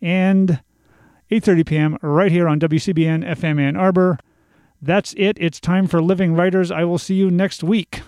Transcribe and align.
and 0.00 0.60
8:30 1.30 1.66
p.m. 1.66 1.98
right 2.02 2.32
here 2.32 2.48
on 2.48 2.58
WCBN 2.58 3.24
FM 3.28 3.60
Ann 3.60 3.76
Arbor. 3.76 4.18
That's 4.80 5.14
it. 5.16 5.36
It's 5.40 5.60
time 5.60 5.86
for 5.86 6.00
Living 6.00 6.34
Writers. 6.34 6.70
I 6.70 6.84
will 6.84 6.98
see 6.98 7.14
you 7.14 7.30
next 7.30 7.62
week. 7.64 8.02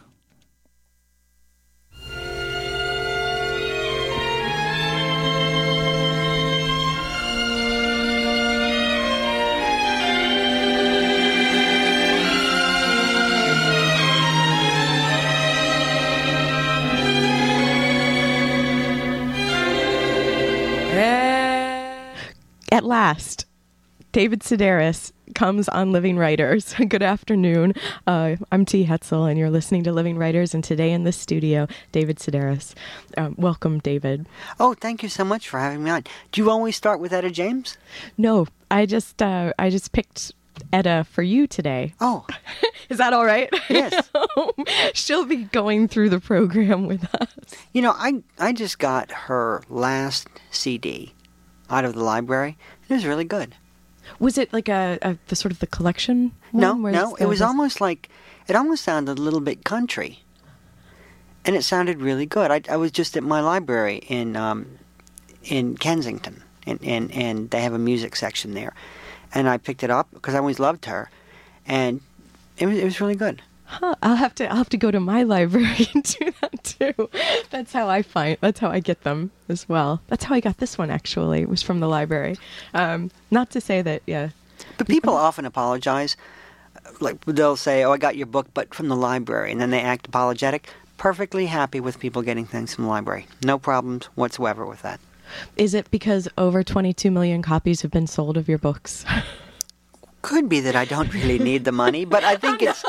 At 22.72 22.84
last, 22.84 23.46
David 24.12 24.40
Sedaris 24.40 25.10
comes 25.34 25.68
on 25.68 25.90
Living 25.90 26.16
Writers. 26.16 26.72
Good 26.88 27.02
afternoon. 27.02 27.74
Uh, 28.06 28.36
I'm 28.52 28.64
T. 28.64 28.86
Hetzel, 28.86 29.28
and 29.28 29.36
you're 29.36 29.50
listening 29.50 29.82
to 29.84 29.92
Living 29.92 30.16
Writers. 30.16 30.54
And 30.54 30.62
today 30.62 30.92
in 30.92 31.02
the 31.02 31.10
studio, 31.10 31.66
David 31.90 32.18
Sedaris. 32.18 32.74
Um, 33.16 33.34
welcome, 33.36 33.80
David. 33.80 34.28
Oh, 34.60 34.74
thank 34.74 35.02
you 35.02 35.08
so 35.08 35.24
much 35.24 35.48
for 35.48 35.58
having 35.58 35.82
me 35.82 35.90
on. 35.90 36.04
Do 36.30 36.40
you 36.40 36.48
always 36.48 36.76
start 36.76 37.00
with 37.00 37.12
Etta 37.12 37.30
James? 37.30 37.76
No, 38.16 38.46
I 38.70 38.86
just 38.86 39.20
uh, 39.20 39.52
I 39.58 39.68
just 39.70 39.90
picked 39.90 40.32
Etta 40.72 41.04
for 41.10 41.22
you 41.22 41.48
today. 41.48 41.94
Oh, 42.00 42.24
is 42.88 42.98
that 42.98 43.12
all 43.12 43.24
right? 43.24 43.52
Yes. 43.68 44.10
She'll 44.94 45.26
be 45.26 45.44
going 45.44 45.88
through 45.88 46.10
the 46.10 46.20
program 46.20 46.86
with 46.86 47.12
us. 47.16 47.34
You 47.72 47.82
know, 47.82 47.94
I 47.96 48.22
I 48.38 48.52
just 48.52 48.78
got 48.78 49.10
her 49.10 49.64
last 49.68 50.28
CD 50.52 51.14
out 51.70 51.84
of 51.84 51.94
the 51.94 52.02
library. 52.04 52.56
It 52.88 52.94
was 52.94 53.06
really 53.06 53.24
good. 53.24 53.54
Was 54.18 54.36
it 54.38 54.52
like 54.52 54.68
a, 54.68 54.98
a 55.02 55.16
the 55.28 55.36
sort 55.36 55.52
of 55.52 55.60
the 55.60 55.66
collection? 55.66 56.32
no, 56.52 56.74
no, 56.74 57.14
it 57.16 57.26
was 57.26 57.40
almost 57.40 57.80
like 57.80 58.08
it 58.48 58.56
almost 58.56 58.82
sounded 58.84 59.18
a 59.18 59.22
little 59.22 59.40
bit 59.40 59.64
country, 59.64 60.20
and 61.44 61.54
it 61.54 61.62
sounded 61.62 62.00
really 62.00 62.26
good. 62.26 62.50
I, 62.50 62.62
I 62.68 62.76
was 62.76 62.90
just 62.90 63.16
at 63.16 63.22
my 63.22 63.40
library 63.40 63.98
in 64.08 64.36
um, 64.36 64.78
in 65.44 65.76
Kensington, 65.76 66.42
and, 66.66 66.80
and 66.82 67.12
and 67.12 67.50
they 67.50 67.62
have 67.62 67.72
a 67.72 67.78
music 67.78 68.16
section 68.16 68.54
there, 68.54 68.74
and 69.32 69.48
I 69.48 69.58
picked 69.58 69.82
it 69.82 69.90
up 69.90 70.08
because 70.12 70.34
I 70.34 70.38
always 70.38 70.58
loved 70.58 70.86
her, 70.86 71.10
and 71.66 72.00
it 72.58 72.66
was 72.66 72.78
it 72.78 72.84
was 72.84 73.00
really 73.00 73.16
good. 73.16 73.42
Huh, 73.70 73.94
I'll 74.02 74.16
have 74.16 74.34
to 74.34 74.50
I'll 74.50 74.56
have 74.56 74.68
to 74.70 74.76
go 74.76 74.90
to 74.90 74.98
my 74.98 75.22
library 75.34 75.88
and 75.94 76.02
do 76.02 76.32
that 76.40 76.64
too. 76.64 77.08
That's 77.50 77.72
how 77.72 77.88
I 77.88 78.02
find 78.02 78.36
that's 78.40 78.58
how 78.58 78.68
I 78.68 78.80
get 78.80 79.04
them 79.04 79.30
as 79.48 79.68
well. 79.68 80.02
That's 80.08 80.24
how 80.24 80.34
I 80.34 80.40
got 80.40 80.58
this 80.58 80.76
one 80.76 80.90
actually. 80.90 81.42
It 81.42 81.48
was 81.48 81.62
from 81.62 81.78
the 81.78 81.86
library. 81.86 82.36
Um, 82.74 83.12
not 83.30 83.50
to 83.50 83.60
say 83.60 83.80
that 83.80 84.02
yeah. 84.06 84.30
But 84.76 84.88
people 84.88 85.14
often 85.14 85.44
apologize. 85.44 86.16
Like 86.98 87.24
they'll 87.26 87.56
say, 87.56 87.84
"Oh, 87.84 87.92
I 87.92 87.96
got 87.96 88.16
your 88.16 88.26
book, 88.26 88.48
but 88.54 88.74
from 88.74 88.88
the 88.88 88.96
library," 88.96 89.52
and 89.52 89.60
then 89.60 89.70
they 89.70 89.80
act 89.80 90.08
apologetic. 90.08 90.68
Perfectly 90.96 91.46
happy 91.46 91.78
with 91.78 92.00
people 92.00 92.22
getting 92.22 92.46
things 92.46 92.74
from 92.74 92.84
the 92.84 92.90
library. 92.90 93.28
No 93.44 93.56
problems 93.56 94.06
whatsoever 94.16 94.66
with 94.66 94.82
that. 94.82 94.98
Is 95.56 95.74
it 95.74 95.90
because 95.92 96.28
over 96.36 96.64
22 96.64 97.10
million 97.10 97.40
copies 97.40 97.82
have 97.82 97.92
been 97.92 98.08
sold 98.08 98.36
of 98.36 98.48
your 98.48 98.58
books? 98.58 99.04
Could 100.22 100.48
be 100.48 100.60
that 100.60 100.76
I 100.76 100.84
don't 100.84 101.14
really 101.14 101.38
need 101.38 101.64
the 101.64 101.72
money, 101.72 102.04
but 102.04 102.24
I 102.24 102.36
think 102.42 102.62
it's 102.62 102.84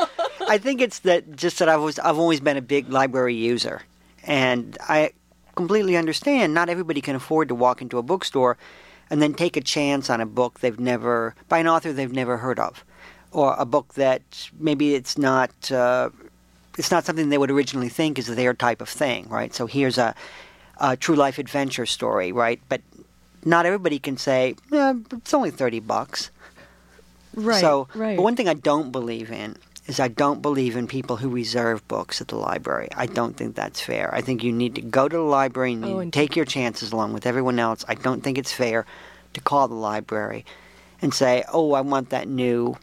I 0.48 0.58
think 0.58 0.80
it's 0.80 1.00
that 1.00 1.36
just 1.36 1.58
that 1.58 1.68
I 1.68 1.76
was 1.76 1.98
I've 1.98 2.18
always 2.18 2.40
been 2.40 2.56
a 2.56 2.62
big 2.62 2.90
library 2.90 3.34
user, 3.34 3.82
and 4.24 4.76
I 4.88 5.12
completely 5.54 5.96
understand. 5.96 6.54
Not 6.54 6.68
everybody 6.68 7.00
can 7.00 7.16
afford 7.16 7.48
to 7.48 7.54
walk 7.54 7.82
into 7.82 7.98
a 7.98 8.02
bookstore 8.02 8.56
and 9.10 9.20
then 9.20 9.34
take 9.34 9.56
a 9.56 9.60
chance 9.60 10.08
on 10.08 10.20
a 10.20 10.26
book 10.26 10.60
they've 10.60 10.80
never 10.80 11.34
by 11.48 11.58
an 11.58 11.68
author 11.68 11.92
they've 11.92 12.12
never 12.12 12.38
heard 12.38 12.58
of, 12.58 12.84
or 13.30 13.54
a 13.58 13.66
book 13.66 13.94
that 13.94 14.22
maybe 14.58 14.94
it's 14.94 15.18
not 15.18 15.70
uh, 15.70 16.10
it's 16.78 16.90
not 16.90 17.04
something 17.04 17.28
they 17.28 17.38
would 17.38 17.50
originally 17.50 17.88
think 17.88 18.18
is 18.18 18.26
their 18.26 18.54
type 18.54 18.80
of 18.80 18.88
thing, 18.88 19.28
right? 19.28 19.54
So 19.54 19.66
here's 19.66 19.98
a, 19.98 20.14
a 20.78 20.96
true 20.96 21.16
life 21.16 21.38
adventure 21.38 21.86
story, 21.86 22.32
right? 22.32 22.60
But 22.68 22.80
not 23.44 23.66
everybody 23.66 23.98
can 23.98 24.16
say 24.16 24.54
eh, 24.72 24.94
it's 25.12 25.34
only 25.34 25.50
thirty 25.50 25.80
bucks. 25.80 26.30
Right. 27.34 27.60
So, 27.60 27.88
right. 27.94 28.16
but 28.16 28.22
one 28.22 28.36
thing 28.36 28.48
I 28.48 28.54
don't 28.54 28.92
believe 28.92 29.30
in 29.30 29.56
is 29.86 29.98
I 29.98 30.08
don't 30.08 30.40
believe 30.42 30.76
in 30.76 30.86
people 30.86 31.16
who 31.16 31.28
reserve 31.28 31.86
books 31.88 32.20
at 32.20 32.28
the 32.28 32.36
library. 32.36 32.88
I 32.96 33.06
don't 33.06 33.36
think 33.36 33.56
that's 33.56 33.80
fair. 33.80 34.14
I 34.14 34.20
think 34.20 34.44
you 34.44 34.52
need 34.52 34.76
to 34.76 34.80
go 34.82 35.08
to 35.08 35.16
the 35.16 35.22
library 35.22 35.72
and, 35.72 35.84
Oh, 35.84 35.98
and- 35.98 36.12
take 36.12 36.36
your 36.36 36.44
chances 36.44 36.92
along 36.92 37.12
with 37.12 37.26
everyone 37.26 37.58
else. 37.58 37.84
I 37.88 37.94
don't 37.94 38.22
think 38.22 38.38
it's 38.38 38.52
fair 38.52 38.86
to 39.34 39.40
call 39.40 39.66
the 39.68 39.74
library 39.74 40.44
and 41.00 41.12
say, 41.12 41.42
"Oh, 41.52 41.72
I 41.72 41.80
want 41.80 42.10
that 42.10 42.28
new 42.28 42.76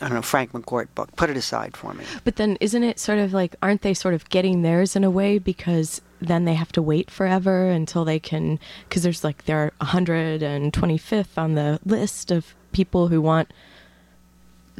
I 0.00 0.06
don't 0.06 0.16
know, 0.16 0.22
Frank 0.22 0.50
McCourt 0.50 0.88
book. 0.96 1.14
Put 1.14 1.30
it 1.30 1.36
aside 1.36 1.76
for 1.76 1.94
me." 1.94 2.04
But 2.24 2.34
then 2.36 2.58
isn't 2.60 2.82
it 2.82 2.98
sort 2.98 3.18
of 3.20 3.32
like 3.32 3.54
aren't 3.62 3.82
they 3.82 3.94
sort 3.94 4.14
of 4.14 4.28
getting 4.30 4.62
theirs 4.62 4.96
in 4.96 5.04
a 5.04 5.10
way 5.10 5.38
because 5.38 6.00
then 6.20 6.44
they 6.44 6.54
have 6.54 6.72
to 6.72 6.82
wait 6.82 7.08
forever 7.10 7.70
until 7.70 8.04
they 8.04 8.18
can 8.18 8.58
cuz 8.90 9.02
there's 9.04 9.22
like 9.24 9.44
they're 9.44 9.70
125th 9.80 11.38
on 11.38 11.54
the 11.54 11.78
list 11.86 12.30
of 12.30 12.54
people 12.72 13.08
who 13.08 13.20
want 13.20 13.52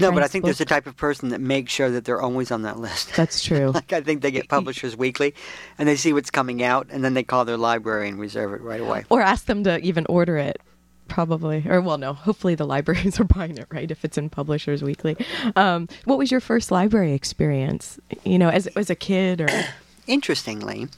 No, 0.02 0.12
but 0.12 0.22
I 0.22 0.28
think 0.28 0.44
there's 0.44 0.60
a 0.60 0.64
type 0.66 0.86
of 0.86 0.96
person 0.96 1.30
that 1.30 1.40
makes 1.40 1.72
sure 1.72 1.90
that 1.90 2.04
they're 2.04 2.20
always 2.20 2.50
on 2.50 2.62
that 2.62 2.78
list. 2.78 3.12
That's 3.16 3.42
true. 3.42 3.70
like 3.70 3.92
I 3.92 4.00
think 4.00 4.22
they 4.22 4.30
get 4.30 4.48
Publishers 4.48 4.96
Weekly 4.96 5.34
and 5.78 5.88
they 5.88 5.96
see 5.96 6.12
what's 6.12 6.30
coming 6.30 6.62
out 6.62 6.88
and 6.90 7.04
then 7.04 7.14
they 7.14 7.22
call 7.22 7.44
their 7.44 7.56
library 7.56 8.08
and 8.08 8.18
reserve 8.18 8.52
it 8.52 8.60
right 8.60 8.80
away. 8.80 9.04
or 9.08 9.22
ask 9.22 9.46
them 9.46 9.64
to 9.64 9.78
even 9.80 10.06
order 10.08 10.36
it 10.36 10.60
probably 11.08 11.62
or 11.68 11.80
well 11.80 11.98
no 11.98 12.14
hopefully 12.14 12.54
the 12.54 12.64
libraries 12.64 13.20
are 13.20 13.24
buying 13.24 13.58
it 13.58 13.66
right 13.70 13.90
if 13.90 14.02
it's 14.02 14.16
in 14.16 14.30
publishers 14.30 14.82
weekly 14.82 15.14
um, 15.56 15.86
what 16.04 16.16
was 16.16 16.30
your 16.30 16.40
first 16.40 16.70
library 16.70 17.12
experience 17.12 17.98
you 18.24 18.38
know 18.38 18.48
as, 18.48 18.66
as 18.68 18.88
a 18.88 18.94
kid 18.94 19.40
or 19.40 19.48
Interestingly, 20.06 20.88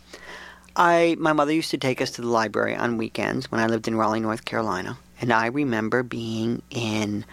I 0.77 1.17
my 1.19 1.33
mother 1.33 1.53
used 1.53 1.71
to 1.73 1.79
take 1.79 2.01
us 2.01 2.11
to 2.13 2.23
the 2.23 2.29
library 2.29 2.75
on 2.75 2.97
weekends 2.97 3.51
when 3.51 3.61
I 3.61 3.67
lived 3.67 3.87
in 3.87 3.97
Raleigh, 3.97 4.21
North 4.21 4.45
Carolina, 4.45 4.97
and 5.21 5.33
I 5.33 5.47
remember 5.47 6.03
being 6.03 6.63
in 6.71 7.25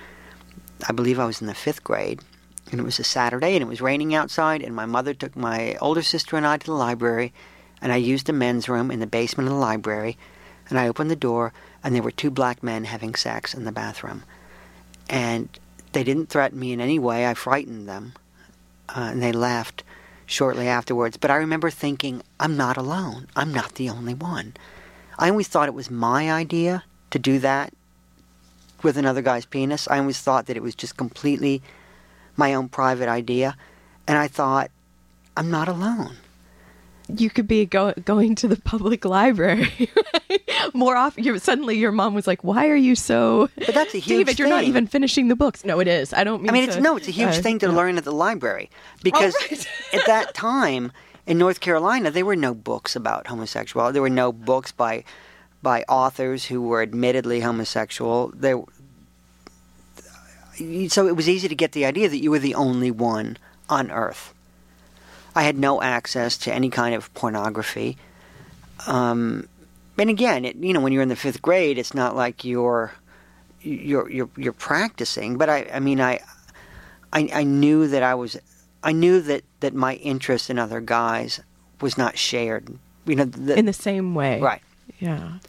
I 0.88 0.94
believe 0.94 1.20
I 1.20 1.26
was 1.26 1.42
in 1.42 1.48
the 1.48 1.54
5th 1.54 1.84
grade, 1.84 2.22
and 2.72 2.80
it 2.80 2.84
was 2.84 3.00
a 3.00 3.04
Saturday 3.04 3.56
and 3.56 3.64
it 3.64 3.68
was 3.68 3.82
raining 3.82 4.16
outside 4.16 4.62
and 4.62 4.76
my 4.76 4.86
mother 4.86 5.14
took 5.14 5.36
my 5.36 5.76
older 5.82 6.02
sister 6.02 6.38
and 6.38 6.46
I 6.46 6.58
to 6.58 6.66
the 6.66 6.74
library 6.74 7.34
and 7.82 7.92
I 7.92 7.98
used 7.98 8.28
the 8.28 8.34
men's 8.34 8.70
room 8.70 8.92
in 8.92 9.00
the 9.00 9.08
basement 9.08 9.48
of 9.48 9.54
the 9.54 9.60
library 9.60 10.18
and 10.70 10.80
I 10.80 10.88
opened 10.88 11.12
the 11.12 11.16
door 11.16 11.54
and 11.84 11.94
there 11.94 12.04
were 12.04 12.12
two 12.12 12.32
black 12.32 12.64
men 12.64 12.86
having 12.86 13.16
sex 13.16 13.54
in 13.54 13.66
the 13.66 13.72
bathroom. 13.72 14.24
And 15.10 15.50
they 15.92 16.04
didn't 16.04 16.30
threaten 16.30 16.60
me 16.60 16.72
in 16.72 16.80
any 16.80 17.00
way. 17.00 17.26
I 17.26 17.34
frightened 17.34 17.90
them. 17.90 18.14
Uh, 18.88 19.10
and 19.12 19.22
they 19.22 19.32
left 19.32 19.84
shortly 20.26 20.68
afterwards. 20.68 21.18
But 21.18 21.32
I 21.32 21.36
remember 21.36 21.70
thinking, 21.70 22.22
I'm 22.40 22.56
not 22.56 22.78
alone. 22.78 23.28
I'm 23.36 23.54
not 23.54 23.76
the 23.76 23.90
only 23.90 24.14
one. 24.14 24.54
I 25.20 25.30
always 25.30 25.48
thought 25.48 25.68
it 25.68 25.74
was 25.74 25.92
my 25.92 26.32
idea 26.32 26.84
to 27.10 27.20
do 27.20 27.40
that 27.40 27.74
with 28.84 28.98
another 28.98 29.22
guy's 29.22 29.46
penis. 29.46 29.88
I 29.88 30.00
always 30.00 30.20
thought 30.20 30.46
that 30.48 30.58
it 30.58 30.64
was 30.64 30.76
just 30.76 30.98
completely 30.98 31.62
my 32.38 32.54
own 32.54 32.70
private 32.70 33.10
idea. 33.10 33.56
And 34.08 34.18
I 34.18 34.28
thought, 34.28 34.72
I'm 35.38 35.50
not 35.52 35.68
alone. 35.68 36.18
you 37.18 37.30
could 37.30 37.48
be 37.48 37.66
go- 37.66 37.94
going 38.06 38.36
to 38.36 38.48
the 38.48 38.56
public 38.56 39.04
library 39.04 39.90
more 40.74 40.96
often 40.96 41.24
you 41.26 41.38
suddenly 41.40 41.78
your 41.78 41.92
mom 41.92 42.14
was 42.14 42.26
like 42.26 42.42
why 42.44 42.70
are 42.70 42.76
you 42.76 42.96
so 42.96 43.50
But 43.58 43.74
that's 43.76 43.94
a 43.94 43.98
huge 44.08 44.28
david 44.28 44.40
you're 44.40 44.48
not 44.48 44.64
even 44.64 44.88
finishing 44.88 45.28
the 45.28 45.36
books 45.36 45.66
no 45.66 45.80
it 45.82 45.88
is 45.90 46.14
i 46.14 46.24
don't 46.24 46.42
mean 46.42 46.52
I 46.52 46.54
mean, 46.54 46.64
to, 46.68 46.74
it's 46.74 46.82
no, 46.82 46.96
it's 46.96 47.08
a 47.10 47.12
huge 47.12 47.38
uh, 47.40 47.42
thing 47.42 47.60
to 47.60 47.68
yeah. 47.68 47.76
learn 47.76 47.98
at 47.98 48.06
the 48.06 48.14
library 48.14 48.70
because 49.04 49.36
right. 49.42 49.68
at 49.94 50.06
that 50.08 50.34
time 50.34 50.92
in 51.28 51.38
North 51.38 51.60
Carolina 51.60 52.12
there 52.12 52.26
were 52.26 52.36
no 52.38 52.54
books 52.54 52.96
about 52.96 53.28
homosexuality. 53.28 53.94
There 53.94 54.02
were 54.02 54.10
no 54.10 54.32
books 54.32 54.72
by 54.72 55.04
by 55.62 55.84
authors 55.84 56.46
who 56.46 56.62
were 56.62 56.82
admittedly 56.82 57.42
homosexual. 57.42 58.32
There, 58.36 58.62
so 60.90 61.08
it 61.08 61.16
was 61.16 61.30
easy 61.30 61.48
to 61.48 61.56
get 61.56 61.72
the 61.72 61.86
idea 61.86 62.10
that 62.10 62.18
you 62.18 62.32
were 62.32 62.40
the 62.40 62.56
only 62.56 62.92
one 62.92 63.38
on 63.70 63.92
Earth. 63.92 64.34
I 65.36 65.44
had 65.44 65.58
no 65.58 65.82
access 65.82 66.38
to 66.40 66.54
any 66.54 66.70
kind 66.70 66.94
of 66.94 67.14
pornography. 67.14 67.98
Um, 68.88 69.48
and 69.98 70.10
again, 70.10 70.46
it, 70.46 70.56
you 70.56 70.74
know, 70.74 70.82
when 70.82 70.94
you're 70.94 71.04
in 71.04 71.10
the 71.10 71.16
fifth 71.16 71.42
grade, 71.42 71.78
it's 71.78 71.94
not 71.94 72.16
like 72.16 72.44
you're 72.44 72.94
you're 73.62 74.10
you're, 74.10 74.30
you're 74.36 74.54
practicing. 74.54 75.38
But 75.38 75.50
I, 75.50 75.70
I 75.74 75.80
mean, 75.80 76.02
I, 76.02 76.20
I, 77.14 77.30
I 77.34 77.44
knew 77.44 77.88
that 77.88 78.02
I 78.04 78.16
was, 78.16 78.38
I 78.84 78.92
knew 78.92 79.22
that 79.22 79.44
that 79.60 79.74
my 79.74 79.96
interest 79.96 80.50
in 80.50 80.58
other 80.58 80.82
guys 80.82 81.40
was 81.80 81.98
not 81.98 82.18
shared. 82.18 82.78
You 83.06 83.16
know, 83.16 83.26
the, 83.26 83.58
in 83.58 83.66
the 83.66 83.74
same 83.74 84.14
way 84.14 84.40
right. 84.40 84.62
yeah 85.00 85.40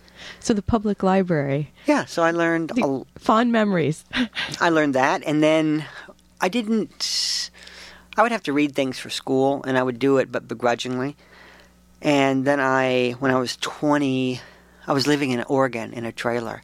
so 0.40 0.54
the 0.54 0.62
public 0.62 1.02
library 1.02 1.70
Yeah. 1.86 2.04
So 2.06 2.22
I 2.22 2.30
learned. 2.30 2.70
the 2.70 3.04
fond 3.18 3.52
memories 3.52 4.04
I 4.60 4.68
learned 4.70 4.94
that, 4.94 5.22
and 5.26 5.42
then 5.42 5.84
I 6.40 6.48
didn't. 6.48 7.50
I 8.16 8.22
would 8.22 8.32
have 8.32 8.42
to 8.44 8.52
read 8.52 8.74
things 8.74 8.98
for 8.98 9.08
school, 9.10 9.62
and 9.66 9.78
I 9.78 9.82
would 9.82 9.98
do 9.98 10.18
it, 10.18 10.30
but 10.30 10.46
begrudgingly. 10.46 11.16
And 12.02 12.44
then 12.44 12.60
I, 12.60 13.12
when 13.20 13.30
I 13.30 13.38
was 13.38 13.56
twenty, 13.56 14.40
I 14.86 14.92
was 14.92 15.06
living 15.06 15.30
in 15.30 15.42
Oregon 15.44 15.92
in 15.92 16.04
a 16.04 16.12
trailer, 16.12 16.62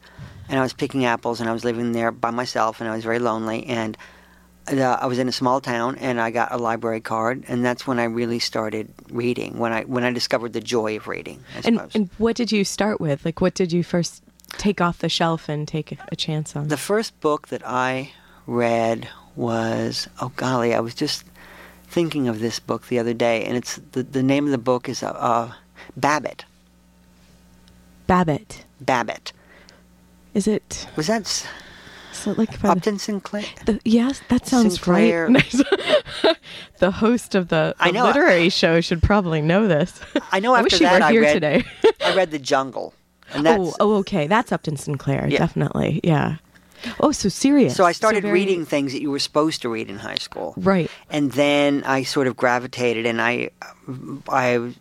and 0.49 0.58
I 0.58 0.62
was 0.62 0.72
picking 0.72 1.05
apples, 1.05 1.40
and 1.40 1.49
I 1.49 1.52
was 1.52 1.64
living 1.64 1.93
there 1.93 2.10
by 2.10 2.31
myself, 2.31 2.81
and 2.81 2.90
I 2.90 2.94
was 2.94 3.05
very 3.05 3.19
lonely, 3.20 3.64
and 3.66 3.96
uh, 4.73 4.99
I 5.00 5.06
was 5.06 5.19
in 5.19 5.29
a 5.29 5.32
small 5.32 5.61
town, 5.61 5.97
and 5.97 6.20
I 6.20 6.31
got 6.31 6.53
a 6.53 6.56
library 6.59 7.00
card, 7.00 7.44
and 7.49 7.65
that's 7.65 7.87
when 7.87 7.99
I 7.99 8.05
really 8.05 8.38
started 8.38 8.93
reading. 9.11 9.59
When 9.59 9.73
I 9.73 9.82
when 9.85 10.05
I 10.05 10.12
discovered 10.12 10.53
the 10.53 10.61
joy 10.61 10.97
of 10.97 11.09
reading. 11.09 11.43
I 11.55 11.56
And, 11.56 11.76
suppose. 11.76 11.94
and 11.94 12.11
what 12.19 12.37
did 12.37 12.53
you 12.53 12.65
start 12.65 13.00
with? 13.00 13.25
Like, 13.25 13.41
what 13.41 13.55
did 13.55 13.73
you 13.73 13.82
first 13.82 14.23
take 14.53 14.81
off 14.81 14.99
the 14.99 15.09
shelf 15.09 15.49
and 15.49 15.67
take 15.69 15.99
a, 16.11 16.17
chance 16.17 16.56
on? 16.56 16.69
The 16.69 16.76
first 16.76 17.19
book 17.20 17.49
that 17.49 17.62
I 17.67 18.12
read 18.47 19.09
was 19.37 20.09
oh 20.20 20.32
golly, 20.37 20.75
I 20.75 20.81
was 20.81 20.94
just 20.94 21.25
thinking 21.87 22.29
of 22.29 22.41
this 22.41 22.59
book 22.61 22.87
the 22.88 22.99
other 22.99 23.15
day, 23.15 23.44
and 23.44 23.56
it's 23.56 23.76
the 23.93 24.03
the 24.03 24.23
name 24.23 24.44
of 24.44 24.50
the 24.50 24.59
book 24.59 24.88
is 24.88 25.03
uh, 25.03 25.11
uh, 25.11 25.53
Babbitt. 25.97 26.44
Babbitt. 28.06 28.65
Babbitt 28.81 29.32
Is 30.35 30.47
it 30.47 30.87
was 30.97 31.09
that 31.09 31.47
so 32.19 32.32
like 32.32 32.62
Upton 32.65 32.99
Sinclair? 32.99 33.44
The, 33.67 33.81
yes, 33.85 34.20
that 34.29 34.47
sounds 34.47 34.75
Sinclair. 34.75 35.29
right. 35.29 35.55
The 36.79 36.91
host 36.93 37.35
of 37.35 37.49
the, 37.49 37.75
I 37.81 37.88
the 37.88 37.94
know, 37.94 38.05
I- 38.05 38.09
literary 38.09 38.49
show 38.50 38.81
should 38.81 39.03
probably 39.03 39.43
know 39.43 39.67
this. 39.67 39.99
I 40.32 40.38
know 40.41 40.55
I 40.55 40.61
after 40.61 40.65
wish 40.67 40.81
you 40.81 40.87
that 40.87 41.00
were 41.00 41.06
I 41.06 41.11
here 41.11 41.23
read 41.23 41.32
today. 41.35 41.65
I 42.05 42.15
read 42.15 42.31
The 42.31 42.38
Jungle, 42.38 42.94
oh, 43.35 43.75
oh, 43.81 43.94
okay. 43.97 44.26
That's 44.29 44.53
Upton 44.53 44.76
Sinclair. 44.76 45.26
Yeah. 45.29 45.38
Definitely. 45.38 46.00
Yeah. 46.05 46.37
Oh, 47.00 47.11
so 47.11 47.29
serious. 47.29 47.75
so 47.75 47.85
I 47.85 47.91
started 47.93 48.23
very- 48.23 48.35
reading 48.35 48.65
things 48.65 48.93
that 48.93 49.03
you 49.03 49.11
were 49.11 49.19
supposed 49.19 49.62
to 49.62 49.69
read 49.69 49.91
in 49.91 49.99
high 49.99 50.15
school. 50.17 50.55
Right. 50.56 50.88
and 51.11 51.32
then 51.32 51.82
I 51.85 52.05
sort 52.05 52.29
of 52.29 52.37
gravitated, 52.37 53.05
and 53.06 53.20
I, 53.20 53.50
I, 54.29 54.73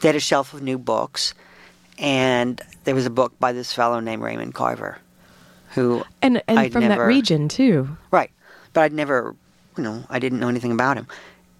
they 0.00 0.08
had 0.08 0.16
a 0.16 0.20
shelf 0.20 0.52
of 0.52 0.62
new 0.62 0.76
books, 0.78 1.32
and 1.98 2.60
there 2.84 2.94
was 2.94 3.06
a 3.06 3.10
book 3.10 3.32
by 3.40 3.52
this 3.52 3.72
fellow 3.72 3.98
named 4.00 4.22
Raymond 4.22 4.54
Carver, 4.54 4.98
who 5.78 6.04
And 6.22 6.42
and 6.48 6.58
I'd 6.58 6.72
from 6.72 6.88
that 6.88 6.98
region 6.98 7.48
too. 7.48 7.96
right, 8.10 8.30
but 8.72 8.82
I'd 8.82 8.92
never, 8.92 9.34
you 9.76 9.82
know, 9.82 10.04
I 10.10 10.18
didn't 10.18 10.40
know 10.40 10.48
anything 10.48 10.72
about 10.72 10.96
him, 10.96 11.06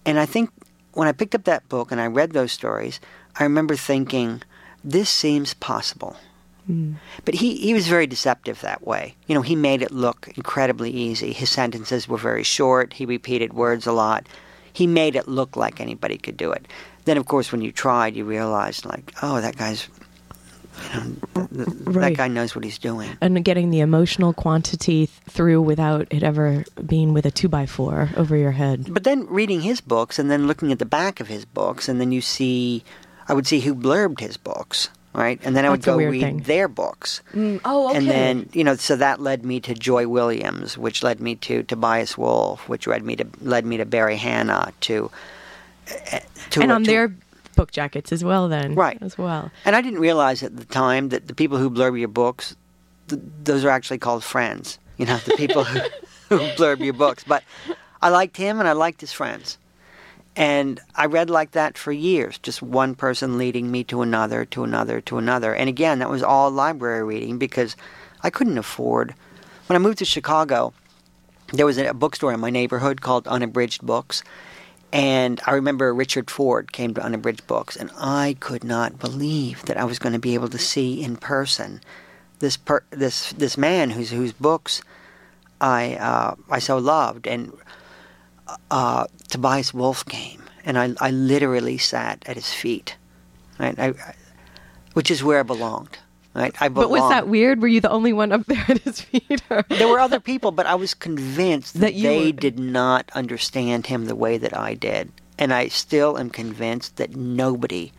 and 0.05 0.19
I 0.19 0.25
think 0.25 0.49
when 0.93 1.07
I 1.07 1.11
picked 1.11 1.35
up 1.35 1.43
that 1.45 1.67
book 1.69 1.91
and 1.91 2.01
I 2.01 2.07
read 2.07 2.31
those 2.31 2.51
stories, 2.51 2.99
I 3.39 3.43
remember 3.43 3.75
thinking, 3.75 4.41
this 4.83 5.09
seems 5.09 5.53
possible. 5.53 6.17
Hmm. 6.65 6.93
But 7.25 7.35
he, 7.35 7.55
he 7.55 7.73
was 7.73 7.87
very 7.87 8.07
deceptive 8.07 8.61
that 8.61 8.85
way. 8.85 9.15
You 9.27 9.35
know, 9.35 9.41
he 9.41 9.55
made 9.55 9.81
it 9.81 9.91
look 9.91 10.29
incredibly 10.35 10.91
easy. 10.91 11.31
His 11.31 11.49
sentences 11.49 12.07
were 12.07 12.17
very 12.17 12.43
short. 12.43 12.93
He 12.93 13.05
repeated 13.05 13.53
words 13.53 13.87
a 13.87 13.91
lot. 13.91 14.27
He 14.73 14.85
made 14.87 15.15
it 15.15 15.27
look 15.27 15.55
like 15.55 15.79
anybody 15.79 16.17
could 16.17 16.37
do 16.37 16.51
it. 16.51 16.67
Then, 17.05 17.17
of 17.17 17.25
course, 17.25 17.51
when 17.51 17.61
you 17.61 17.71
tried, 17.71 18.15
you 18.15 18.23
realized, 18.23 18.85
like, 18.85 19.11
oh, 19.21 19.41
that 19.41 19.57
guy's, 19.57 19.87
you 20.93 20.99
know, 20.99 21.47
th- 21.47 21.67
th- 21.67 21.67
that 21.95 22.13
guy 22.15 22.27
knows 22.27 22.55
what 22.55 22.63
he's 22.63 22.77
doing. 22.77 23.09
And 23.21 23.43
getting 23.43 23.69
the 23.71 23.79
emotional 23.81 24.33
quantity 24.33 25.07
th- 25.07 25.09
through 25.29 25.61
without 25.61 26.07
it 26.11 26.23
ever 26.23 26.63
being 26.85 27.13
with 27.13 27.25
a 27.25 27.31
two 27.31 27.49
by 27.49 27.65
four 27.65 28.09
over 28.15 28.35
your 28.35 28.51
head. 28.51 28.93
But 28.93 29.03
then 29.03 29.25
reading 29.27 29.61
his 29.61 29.81
books 29.81 30.19
and 30.19 30.29
then 30.31 30.47
looking 30.47 30.71
at 30.71 30.79
the 30.79 30.85
back 30.85 31.19
of 31.19 31.27
his 31.27 31.45
books, 31.45 31.89
and 31.89 31.99
then 31.99 32.11
you 32.11 32.21
see, 32.21 32.83
I 33.27 33.33
would 33.33 33.45
see 33.47 33.59
who 33.59 33.75
blurbed 33.75 34.19
his 34.19 34.37
books, 34.37 34.89
right? 35.13 35.39
And 35.43 35.55
then 35.55 35.65
I 35.65 35.69
would 35.69 35.79
That's 35.81 35.85
go 35.85 35.97
read 35.97 36.21
thing. 36.21 36.39
their 36.41 36.67
books. 36.67 37.21
oh, 37.35 37.89
okay. 37.89 37.97
And 37.97 38.07
then, 38.07 38.49
you 38.53 38.63
know, 38.63 38.75
so 38.75 38.95
that 38.95 39.19
led 39.19 39.43
me 39.45 39.59
to 39.61 39.73
Joy 39.73 40.07
Williams, 40.07 40.77
which 40.77 41.03
led 41.03 41.19
me 41.19 41.35
to 41.35 41.63
Tobias 41.63 42.17
Wolff, 42.17 42.67
which 42.69 42.87
led 42.87 43.03
me 43.03 43.15
to 43.17 43.25
led 43.41 43.65
me 43.65 43.77
to 43.77 43.85
Barry 43.85 44.17
Hannah, 44.17 44.71
to 44.81 45.11
uh, 46.13 46.19
to 46.51 46.61
and 46.61 46.71
on 46.71 46.83
to- 46.83 46.89
their 46.91 47.15
book 47.59 47.71
jackets 47.71 48.11
as 48.11 48.23
well. 48.23 48.47
Then 48.47 48.73
Right. 48.75 48.97
as 49.01 49.17
well. 49.17 49.51
And 49.65 49.75
I 49.75 49.81
didn't 49.81 49.99
realize 49.99 50.41
at 50.43 50.55
the 50.55 50.65
time 50.65 51.09
that 51.09 51.27
the 51.27 51.35
people 51.35 51.57
who 51.57 51.69
blurb 51.69 51.99
your 51.99 52.07
books, 52.07 52.55
th- 53.09 53.21
those 53.43 53.65
are 53.65 53.69
actually 53.69 53.97
called 53.99 54.23
friends. 54.23 54.79
You 54.97 55.05
know, 55.05 55.17
the 55.17 55.35
people 55.35 55.63
who, 55.65 55.79
who 56.29 56.37
blurb 56.55 56.79
your 56.83 56.93
books. 56.93 57.23
But 57.25 57.43
I 58.01 58.09
liked 58.09 58.37
him 58.37 58.59
and 58.59 58.67
I 58.67 58.71
liked 58.71 59.01
his 59.01 59.11
friends. 59.11 59.57
And 60.35 60.79
I 60.95 61.05
read 61.07 61.29
like 61.29 61.51
that 61.51 61.77
for 61.77 61.91
years, 61.91 62.37
just 62.37 62.61
one 62.61 62.95
person 62.95 63.37
leading 63.37 63.71
me 63.71 63.83
to 63.85 64.01
another, 64.01 64.45
to 64.45 64.63
another, 64.63 65.01
to 65.01 65.17
another. 65.17 65.53
And 65.53 65.67
again, 65.67 65.99
that 65.99 66.09
was 66.09 66.23
all 66.23 66.49
library 66.49 67.03
reading 67.03 67.37
because 67.37 67.75
I 68.23 68.29
couldn't 68.29 68.57
afford. 68.57 69.15
When 69.67 69.75
I 69.75 69.79
moved 69.79 69.97
to 69.99 70.05
Chicago, 70.05 70.73
there 71.51 71.65
was 71.65 71.77
a 71.77 71.93
bookstore 71.93 72.31
in 72.31 72.39
my 72.39 72.51
neighborhood 72.51 73.01
called 73.01 73.27
Unabridged 73.27 73.81
Books. 73.85 74.23
And 74.91 75.39
I 75.45 75.51
remember 75.51 75.93
Richard 75.93 76.31
Ford 76.31 76.71
came 76.71 76.93
to 76.95 77.03
Unabridged 77.03 77.45
Books, 77.45 77.75
and 77.75 77.91
I 77.97 78.35
could 78.39 78.63
not 78.63 78.97
believe 78.97 79.63
that 79.65 79.77
I 79.77 79.83
was 79.83 79.99
going 79.99 80.13
to 80.13 80.19
be 80.19 80.33
able 80.33 80.49
to 80.49 80.57
see 80.57 81.03
in 81.03 81.15
person 81.15 81.81
this 82.39 82.57
per- 82.57 82.83
this 82.89 83.31
this 83.33 83.57
man 83.57 83.91
whose 83.91 84.09
whose 84.09 84.33
books 84.33 84.81
I 85.61 85.95
uh, 85.95 86.35
I 86.49 86.59
so 86.59 86.77
loved. 86.77 87.27
And 87.27 87.53
uh, 88.71 89.05
Tobias 89.27 89.73
Wolff 89.73 90.05
came, 90.05 90.43
and 90.65 90.77
I 90.77 90.95
I 90.99 91.11
literally 91.11 91.77
sat 91.77 92.23
at 92.25 92.35
his 92.35 92.51
feet, 92.51 92.95
right? 93.59 93.77
I, 93.77 93.93
which 94.93 95.11
is 95.11 95.23
where 95.23 95.39
I 95.39 95.43
belonged. 95.43 95.99
Right? 96.35 96.53
I 96.61 96.69
But 96.69 96.89
was 96.91 97.09
that 97.09 97.27
weird? 97.27 97.61
Were 97.61 97.67
you 97.67 97.81
the 97.81 97.89
only 97.89 98.13
one 98.13 98.31
up 98.31 98.45
there 98.45 98.63
at 98.67 98.79
his 98.79 99.01
feet? 99.01 99.41
or- 99.49 99.65
There 99.69 99.87
were 99.87 99.99
other 99.99 100.19
people, 100.19 100.51
but 100.51 100.65
I 100.67 100.75
was 100.75 100.93
convinced 100.93 101.73
that, 101.75 101.93
That 101.93 102.01
they 102.01 102.25
were- 102.27 102.31
did 102.31 102.59
not 102.59 103.09
understand 103.13 103.87
him 103.87 104.05
the 104.05 104.15
way 104.15 104.37
that 104.37 104.55
I 104.55 104.73
did. 104.75 105.11
And 105.37 105.53
I 105.53 105.69
still 105.69 106.17
am 106.19 106.29
convinced 106.29 106.97
that 106.97 107.15
nobody 107.15 107.91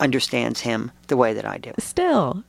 understands 0.00 0.60
him 0.60 0.90
the 1.06 1.16
way 1.16 1.32
that 1.34 1.44
I 1.46 1.58
do. 1.58 1.72
Still, 1.78 2.44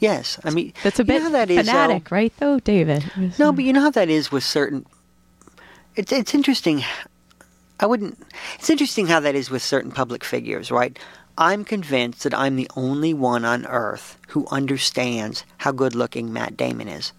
Yes. 0.00 0.38
I 0.44 0.50
mean, 0.50 0.72
that's 0.84 1.00
a 1.00 1.02
you 1.02 1.12
know 1.12 1.24
bit 1.24 1.32
that 1.32 1.50
is, 1.50 1.56
though? 1.66 1.72
fanatic, 1.72 2.10
right? 2.12 2.32
Though, 2.38 2.60
David. 2.60 3.10
No, 3.36 3.50
but 3.50 3.64
you 3.64 3.72
know 3.72 3.80
how 3.80 3.90
that 3.90 4.08
is 4.08 4.30
with 4.30 4.44
certain. 4.44 4.86
It's 5.96 6.12
it's 6.12 6.34
interesting. 6.34 6.84
I 7.80 7.86
wouldn't. 7.86 8.16
It's 8.60 8.70
interesting 8.70 9.08
how 9.08 9.18
that 9.18 9.34
is 9.34 9.50
with 9.50 9.60
certain 9.62 9.90
public 9.90 10.22
figures, 10.22 10.70
right? 10.70 10.96
I'm 11.38 11.64
convinced 11.64 12.24
that 12.24 12.34
I'm 12.34 12.56
the 12.56 12.68
only 12.76 13.14
one 13.14 13.44
on 13.44 13.64
earth 13.66 14.18
who 14.28 14.46
understands 14.50 15.44
how 15.58 15.70
good 15.70 15.94
looking 15.94 16.32
Matt 16.32 16.56
Damon 16.56 16.88
is. 16.88 17.12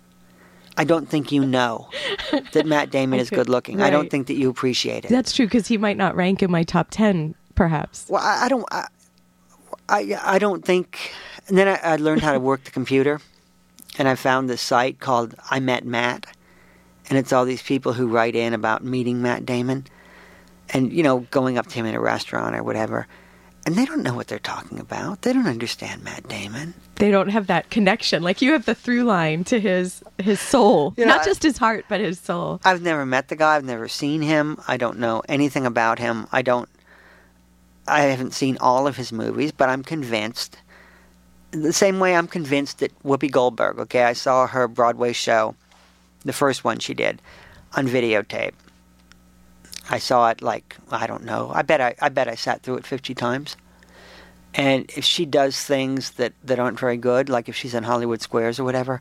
I 0.75 0.83
don't 0.83 1.10
think 1.10 1.31
you 1.31 1.45
know 1.45 1.89
that 2.51 2.66
Matt 2.66 2.92
Damon 2.92 3.19
is 3.19 3.30
good 3.30 3.48
looking. 3.48 3.81
I 3.81 3.89
don't 3.89 4.12
think 4.12 4.27
that 4.27 4.36
you 4.36 4.50
appreciate 4.50 5.06
it. 5.06 5.07
That's 5.07 5.33
true 5.33 5.45
because 5.45 5.68
he 5.68 5.77
might 5.77 5.98
not 5.98 6.18
rank 6.18 6.44
in 6.44 6.51
my 6.51 6.63
top 6.63 6.88
ten, 6.92 7.33
perhaps. 7.56 8.07
Well, 8.10 8.21
I, 8.21 8.45
I 8.45 8.48
don't. 8.50 8.66
I, 8.71 8.88
I, 9.88 10.19
I 10.24 10.39
don't 10.39 10.63
think. 10.63 11.13
And 11.48 11.57
then 11.57 11.68
I, 11.68 11.80
I 11.81 11.95
learned 11.95 12.21
how 12.21 12.33
to 12.33 12.39
work 12.39 12.66
the 12.66 12.71
computer, 12.71 13.21
and 13.98 14.07
I 14.07 14.16
found 14.16 14.50
this 14.50 14.62
site 14.62 14.99
called 14.99 15.33
I 15.49 15.59
Met 15.59 15.85
Matt, 15.85 16.26
and 17.09 17.18
it's 17.18 17.33
all 17.33 17.45
these 17.45 17.64
people 17.64 17.94
who 17.94 18.07
write 18.07 18.35
in 18.35 18.54
about 18.54 18.83
meeting 18.83 19.21
Matt 19.21 19.45
Damon, 19.45 19.88
and 20.69 20.92
you 20.92 21.04
know, 21.04 21.19
going 21.31 21.57
up 21.57 21.68
to 21.68 21.76
him 21.76 21.85
in 21.85 21.95
a 21.95 22.02
restaurant 22.02 22.56
or 22.56 22.64
whatever, 22.64 23.07
and 23.69 23.78
they 23.78 23.85
don't 23.85 24.02
know 24.02 24.16
what 24.16 24.26
they're 24.26 24.40
talking 24.40 24.80
about. 24.80 25.21
They 25.21 25.31
don't 25.31 25.45
understand 25.45 26.04
Matt 26.04 26.28
Damon. 26.28 26.73
They 26.95 27.11
don't 27.11 27.30
have 27.30 27.45
that 27.47 27.69
connection. 27.69 28.23
Like 28.23 28.42
you 28.42 28.54
have 28.54 28.66
the 28.66 28.73
through 28.73 29.04
line 29.04 29.44
to 29.44 29.59
his 29.59 30.02
his 30.18 30.40
soul, 30.40 30.95
You 30.97 31.06
know, 31.06 31.18
not 31.18 31.23
just 31.23 31.44
his 31.44 31.59
heart, 31.59 31.85
but 31.88 31.99
his 31.99 32.19
soul. 32.19 32.59
I've 32.66 32.81
never 32.81 33.06
met 33.06 33.28
the 33.28 33.35
guy. 33.35 33.56
I've 33.56 33.64
never 33.64 33.88
seen 33.88 34.23
him. 34.23 34.57
I 34.68 34.78
don't 34.78 34.97
know 34.97 35.21
anything 35.30 35.68
about 35.68 35.99
him. 35.99 36.26
I 36.31 36.42
don't. 36.42 36.68
I 37.88 38.02
haven't 38.02 38.33
seen 38.33 38.57
all 38.59 38.88
of 38.88 38.97
his 38.97 39.11
movies, 39.11 39.52
but 39.52 39.69
I'm 39.69 39.83
convinced. 39.83 40.57
The 41.52 41.71
same 41.71 41.99
way 41.99 42.16
I'm 42.16 42.28
convinced 42.28 42.80
that 42.80 42.92
Whoopi 43.04 43.30
Goldberg. 43.30 43.78
Okay, 43.78 44.02
I 44.02 44.14
saw 44.14 44.47
her 44.47 44.68
Broadway 44.68 45.14
show, 45.14 45.54
the 46.26 46.33
first 46.33 46.64
one 46.64 46.80
she 46.80 46.95
did, 46.95 47.21
on 47.78 47.88
videotape. 47.88 48.54
I 49.90 49.98
saw 49.98 50.30
it 50.30 50.42
like 50.42 50.78
I 50.92 51.08
don't 51.08 51.24
know. 51.24 51.52
I 51.54 51.64
bet 51.64 51.81
I, 51.81 51.96
I 52.00 52.10
bet 52.10 52.28
I 52.28 52.36
sat 52.36 52.62
through 52.62 52.78
it 52.78 52.86
50 52.86 53.16
times. 53.16 53.58
And 54.54 54.90
if 54.96 55.04
she 55.04 55.26
does 55.26 55.64
things 55.64 56.12
that, 56.12 56.34
that 56.44 56.60
aren't 56.60 56.80
very 56.80 56.98
good, 56.98 57.30
like 57.30 57.50
if 57.50 57.56
she's 57.56 57.74
in 57.74 57.84
Hollywood 57.84 58.22
Squares 58.22 58.60
or 58.60 58.64
whatever, 58.64 59.00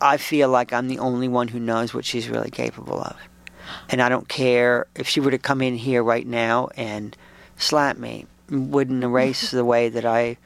I 0.00 0.16
feel 0.16 0.48
like 0.48 0.72
I'm 0.72 0.88
the 0.88 0.98
only 0.98 1.28
one 1.28 1.48
who 1.48 1.60
knows 1.60 1.94
what 1.94 2.04
she's 2.04 2.28
really 2.28 2.50
capable 2.50 3.00
of. 3.00 3.16
And 3.88 4.00
I 4.00 4.08
don't 4.08 4.28
care 4.28 4.86
if 4.94 5.08
she 5.08 5.20
were 5.20 5.30
to 5.30 5.38
come 5.38 5.62
in 5.62 5.76
here 5.76 6.02
right 6.02 6.26
now 6.26 6.68
and 6.76 7.16
slap 7.56 7.96
me, 7.96 8.26
wouldn't 8.50 9.02
erase 9.04 9.50
the 9.52 9.64
way 9.64 9.88
that 9.88 10.04
I, 10.04 10.36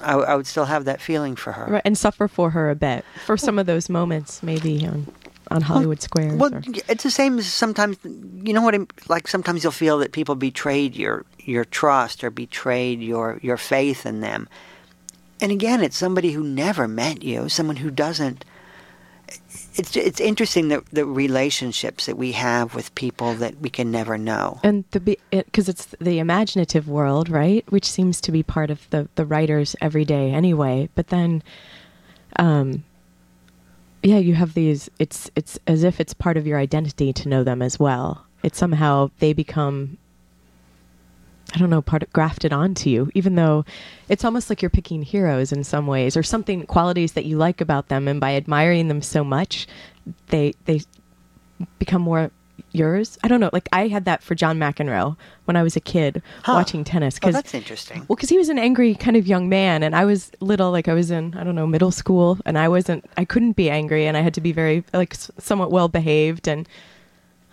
I, 0.00 0.14
I 0.14 0.34
would 0.36 0.46
still 0.46 0.64
have 0.64 0.84
that 0.84 1.00
feeling 1.00 1.36
for 1.36 1.52
her. 1.52 1.66
Right, 1.72 1.82
and 1.84 1.98
suffer 1.98 2.28
for 2.28 2.50
her 2.50 2.70
a 2.70 2.74
bit 2.74 3.04
for 3.26 3.36
some 3.36 3.58
of 3.58 3.66
those 3.66 3.88
moments, 3.88 4.42
maybe 4.42 4.70
on 5.56 5.62
Hollywood 5.62 6.02
Square. 6.02 6.36
Well, 6.36 6.54
or- 6.54 6.62
it's 6.88 7.02
the 7.04 7.10
same 7.10 7.38
as 7.38 7.46
sometimes 7.46 7.98
you 8.04 8.52
know 8.52 8.62
what 8.62 8.74
I'm 8.74 8.88
like. 9.08 9.28
Sometimes 9.28 9.62
you'll 9.62 9.72
feel 9.72 9.98
that 9.98 10.12
people 10.12 10.34
betrayed 10.34 10.96
your 10.96 11.24
your 11.40 11.64
trust 11.64 12.24
or 12.24 12.30
betrayed 12.30 13.00
your 13.00 13.38
your 13.42 13.56
faith 13.56 14.06
in 14.06 14.20
them. 14.20 14.48
And 15.40 15.50
again, 15.50 15.82
it's 15.82 15.96
somebody 15.96 16.32
who 16.32 16.44
never 16.44 16.86
met 16.86 17.22
you, 17.22 17.48
someone 17.48 17.76
who 17.76 17.90
doesn't. 17.90 18.44
it's 19.74 19.96
it's 19.96 20.20
interesting 20.20 20.68
the 20.68 20.84
the 20.92 21.04
relationships 21.04 22.06
that 22.06 22.16
we 22.16 22.32
have 22.32 22.74
with 22.74 22.94
people 22.94 23.34
that 23.34 23.58
we 23.60 23.70
can 23.70 23.90
never 23.90 24.16
know. 24.18 24.60
And 24.62 24.84
the 24.92 25.00
because 25.30 25.68
it, 25.68 25.72
it's 25.72 25.86
the 26.00 26.18
imaginative 26.18 26.88
world, 26.88 27.28
right? 27.28 27.64
Which 27.72 27.90
seems 27.90 28.20
to 28.22 28.32
be 28.32 28.42
part 28.42 28.70
of 28.70 28.88
the 28.90 29.08
the 29.16 29.24
writer's 29.24 29.74
everyday 29.80 30.30
anyway. 30.30 30.88
But 30.94 31.08
then, 31.08 31.42
um, 32.36 32.84
yeah, 34.02 34.18
you 34.18 34.34
have 34.34 34.54
these. 34.54 34.90
It's 34.98 35.30
it's 35.36 35.58
as 35.66 35.84
if 35.84 36.00
it's 36.00 36.14
part 36.14 36.36
of 36.36 36.46
your 36.46 36.58
identity 36.58 37.12
to 37.12 37.28
know 37.28 37.44
them 37.44 37.62
as 37.62 37.78
well. 37.78 38.26
It's 38.42 38.58
somehow 38.58 39.10
they 39.18 39.32
become 39.32 39.98
I 41.54 41.58
don't 41.58 41.70
know, 41.70 41.82
part 41.82 42.02
of, 42.02 42.12
grafted 42.12 42.52
onto 42.52 42.88
you, 42.88 43.10
even 43.14 43.34
though 43.34 43.64
it's 44.08 44.24
almost 44.24 44.48
like 44.48 44.62
you're 44.62 44.70
picking 44.70 45.02
heroes 45.02 45.52
in 45.52 45.64
some 45.64 45.86
ways 45.86 46.16
or 46.16 46.22
something 46.22 46.64
qualities 46.66 47.12
that 47.12 47.26
you 47.26 47.36
like 47.36 47.60
about 47.60 47.88
them, 47.88 48.08
and 48.08 48.20
by 48.20 48.36
admiring 48.36 48.88
them 48.88 49.02
so 49.02 49.22
much, 49.22 49.66
they 50.28 50.54
they 50.64 50.80
become 51.78 52.02
more 52.02 52.30
yours. 52.72 53.18
I 53.22 53.28
don't 53.28 53.40
know. 53.40 53.50
Like 53.52 53.68
I 53.72 53.88
had 53.88 54.04
that 54.04 54.22
for 54.22 54.34
John 54.34 54.58
McEnroe 54.58 55.16
when 55.44 55.56
I 55.56 55.62
was 55.62 55.76
a 55.76 55.80
kid 55.80 56.22
huh. 56.44 56.52
watching 56.54 56.84
tennis. 56.84 57.18
Oh, 57.18 57.26
Cause, 57.26 57.34
oh, 57.34 57.38
that's 57.38 57.54
interesting. 57.54 57.98
Well, 58.08 58.16
because 58.16 58.28
he 58.28 58.38
was 58.38 58.48
an 58.48 58.58
angry 58.58 58.94
kind 58.94 59.16
of 59.16 59.26
young 59.26 59.48
man, 59.48 59.82
and 59.82 59.94
I 59.94 60.04
was 60.04 60.30
little. 60.40 60.70
Like 60.70 60.88
I 60.88 60.94
was 60.94 61.10
in 61.10 61.34
I 61.34 61.44
don't 61.44 61.54
know 61.54 61.66
middle 61.66 61.90
school, 61.90 62.38
and 62.44 62.58
I 62.58 62.68
wasn't. 62.68 63.04
I 63.16 63.24
couldn't 63.24 63.52
be 63.52 63.70
angry, 63.70 64.06
and 64.06 64.16
I 64.16 64.20
had 64.20 64.34
to 64.34 64.40
be 64.40 64.52
very 64.52 64.84
like 64.92 65.14
somewhat 65.14 65.70
well 65.70 65.88
behaved, 65.88 66.48
and 66.48 66.68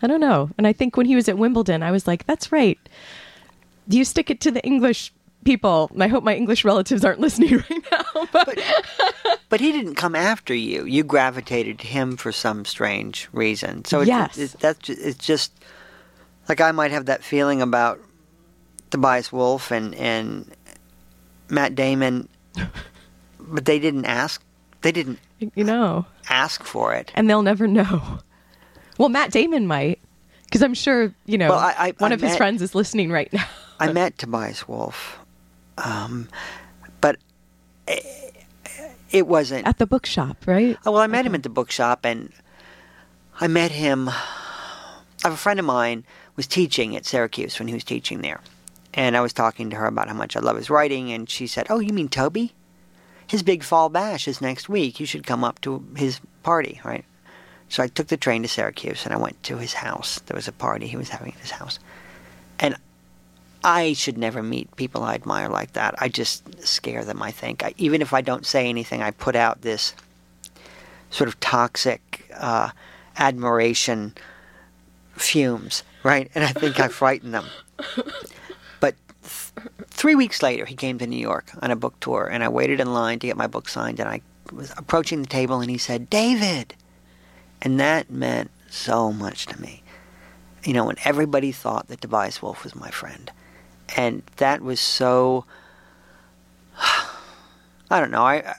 I 0.01 0.07
don't 0.07 0.21
know. 0.21 0.49
And 0.57 0.65
I 0.65 0.73
think 0.73 0.97
when 0.97 1.05
he 1.05 1.15
was 1.15 1.27
at 1.29 1.37
Wimbledon, 1.37 1.83
I 1.83 1.91
was 1.91 2.07
like, 2.07 2.25
that's 2.25 2.51
right 2.51 2.79
do 3.89 3.97
you 3.97 4.05
stick 4.05 4.29
it 4.29 4.39
to 4.39 4.51
the 4.51 4.63
English 4.63 5.11
people? 5.43 5.91
I 5.99 6.07
hope 6.07 6.23
my 6.23 6.35
English 6.35 6.63
relatives 6.63 7.03
aren't 7.03 7.19
listening 7.19 7.57
right 7.69 7.83
now. 7.91 8.27
But, 8.31 8.45
but, 8.45 9.39
but 9.49 9.59
he 9.59 9.71
didn't 9.71 9.95
come 9.95 10.15
after 10.15 10.53
you. 10.53 10.85
You 10.85 11.03
gravitated 11.03 11.79
to 11.79 11.87
him 11.87 12.17
for 12.17 12.31
some 12.31 12.65
strange 12.65 13.29
reason. 13.31 13.85
So 13.85 14.01
yes. 14.01 14.37
it's, 14.37 14.53
it's, 14.53 14.61
that's 14.61 14.89
it's 14.89 15.25
just 15.25 15.53
like 16.47 16.61
I 16.61 16.71
might 16.71 16.91
have 16.91 17.05
that 17.05 17.23
feeling 17.23 17.61
about 17.61 17.99
Tobias 18.89 19.31
Wolff 19.31 19.71
and 19.71 19.95
and 19.95 20.51
Matt 21.49 21.75
Damon, 21.75 22.27
but 23.39 23.65
they 23.65 23.79
didn't 23.79 24.05
ask. 24.05 24.43
They 24.81 24.91
didn't. 24.91 25.19
You 25.39 25.63
know. 25.63 26.05
Ask 26.29 26.63
for 26.63 26.93
it, 26.93 27.11
and 27.15 27.29
they'll 27.29 27.41
never 27.41 27.67
know. 27.67 28.19
Well, 28.97 29.09
Matt 29.09 29.31
Damon 29.31 29.65
might, 29.65 29.99
because 30.43 30.61
I'm 30.61 30.73
sure 30.73 31.13
you 31.25 31.37
know 31.37 31.49
well, 31.49 31.59
I, 31.59 31.75
I, 31.77 31.93
one 31.97 32.11
I 32.11 32.15
of 32.15 32.21
met, 32.21 32.29
his 32.29 32.37
friends 32.37 32.61
is 32.61 32.75
listening 32.75 33.11
right 33.11 33.31
now. 33.31 33.47
I 33.79 33.91
met 33.93 34.17
Tobias 34.17 34.67
Wolff, 34.67 35.17
um, 35.83 36.29
but 37.01 37.17
it, 37.87 38.35
it, 39.11 39.27
wasn't 39.27 39.67
at 39.67 39.77
the 39.77 39.85
bookshop, 39.85 40.45
right? 40.45 40.77
Oh, 40.85 40.91
well, 40.91 41.01
I 41.01 41.07
met 41.07 41.19
okay. 41.19 41.27
him 41.27 41.35
at 41.35 41.43
the 41.43 41.49
bookshop, 41.49 42.05
and 42.05 42.31
I 43.39 43.47
met 43.47 43.71
him. 43.71 44.09
I 44.09 44.13
have 45.23 45.33
a 45.33 45.37
friend 45.37 45.59
of 45.59 45.65
mine 45.65 46.05
was 46.35 46.47
teaching 46.47 46.95
at 46.95 47.05
Syracuse 47.05 47.59
when 47.59 47.67
he 47.67 47.73
was 47.73 47.83
teaching 47.83 48.21
there, 48.21 48.41
and 48.93 49.17
I 49.17 49.21
was 49.21 49.33
talking 49.33 49.69
to 49.69 49.75
her 49.75 49.85
about 49.85 50.07
how 50.07 50.13
much 50.13 50.35
I 50.35 50.39
love 50.39 50.57
his 50.57 50.69
writing, 50.69 51.11
and 51.11 51.29
she 51.29 51.47
said, 51.47 51.67
"Oh, 51.69 51.79
you 51.79 51.93
mean 51.93 52.09
Toby? 52.09 52.53
His 53.27 53.43
big 53.43 53.63
fall 53.63 53.89
bash 53.89 54.27
is 54.27 54.41
next 54.41 54.69
week. 54.69 54.99
You 54.99 55.05
should 55.05 55.25
come 55.25 55.43
up 55.43 55.61
to 55.61 55.85
his 55.95 56.19
party, 56.43 56.81
right?" 56.83 57.05
So 57.69 57.83
I 57.83 57.87
took 57.87 58.07
the 58.07 58.17
train 58.17 58.41
to 58.41 58.47
Syracuse 58.49 59.05
and 59.05 59.13
I 59.13 59.17
went 59.17 59.41
to 59.43 59.57
his 59.57 59.73
house. 59.73 60.19
There 60.25 60.35
was 60.35 60.47
a 60.47 60.51
party 60.51 60.87
he 60.87 60.97
was 60.97 61.09
having 61.09 61.33
at 61.33 61.39
his 61.39 61.51
house. 61.51 61.77
And 62.59 62.75
I 63.63 63.93
should 63.93 64.17
never 64.17 64.41
meet 64.41 64.73
people 64.77 65.03
I 65.03 65.15
admire 65.15 65.49
like 65.49 65.73
that. 65.73 65.95
I 65.99 66.07
just 66.07 66.65
scare 66.65 67.03
them, 67.03 67.21
I 67.21 67.31
think. 67.31 67.63
I, 67.63 67.73
even 67.77 68.01
if 68.01 68.13
I 68.13 68.21
don't 68.21 68.45
say 68.45 68.69
anything, 68.69 69.01
I 69.01 69.11
put 69.11 69.35
out 69.35 69.61
this 69.61 69.93
sort 71.09 71.27
of 71.27 71.39
toxic 71.39 72.29
uh, 72.37 72.69
admiration 73.17 74.13
fumes, 75.15 75.83
right? 76.03 76.31
And 76.35 76.43
I 76.43 76.49
think 76.49 76.79
I 76.79 76.87
frighten 76.89 77.31
them. 77.31 77.45
But 78.79 78.95
th- 79.23 79.67
three 79.87 80.15
weeks 80.15 80.41
later, 80.41 80.65
he 80.65 80.75
came 80.75 80.97
to 80.99 81.07
New 81.07 81.17
York 81.17 81.51
on 81.61 81.69
a 81.69 81.75
book 81.75 81.99
tour, 81.99 82.29
and 82.31 82.43
I 82.43 82.47
waited 82.47 82.79
in 82.79 82.93
line 82.93 83.19
to 83.19 83.27
get 83.27 83.35
my 83.35 83.47
book 83.47 83.67
signed. 83.67 83.99
And 83.99 84.07
I 84.07 84.21
was 84.53 84.71
approaching 84.77 85.21
the 85.21 85.27
table, 85.27 85.59
and 85.59 85.69
he 85.69 85.77
said, 85.77 86.09
David. 86.09 86.75
And 87.61 87.77
that 87.77 88.09
meant 88.09 88.51
so 88.69 89.11
much 89.11 89.47
to 89.47 89.59
me. 89.59 89.83
You 90.63 90.71
know, 90.71 90.85
when 90.85 90.95
everybody 91.03 91.51
thought 91.51 91.89
that 91.89 91.99
Tobias 91.99 92.41
Wolff 92.41 92.63
was 92.63 92.73
my 92.73 92.89
friend 92.89 93.29
and 93.95 94.23
that 94.37 94.61
was 94.61 94.79
so. 94.79 95.45
I 97.91 97.99
don't 97.99 98.11
know. 98.11 98.23
I, 98.23 98.55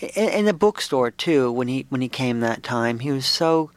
in, 0.00 0.28
in 0.28 0.44
the 0.44 0.52
bookstore 0.52 1.10
too. 1.10 1.50
When 1.52 1.68
he 1.68 1.86
when 1.88 2.00
he 2.00 2.08
came 2.08 2.40
that 2.40 2.62
time, 2.62 2.98
he 2.98 3.10
was 3.10 3.26
so. 3.26 3.70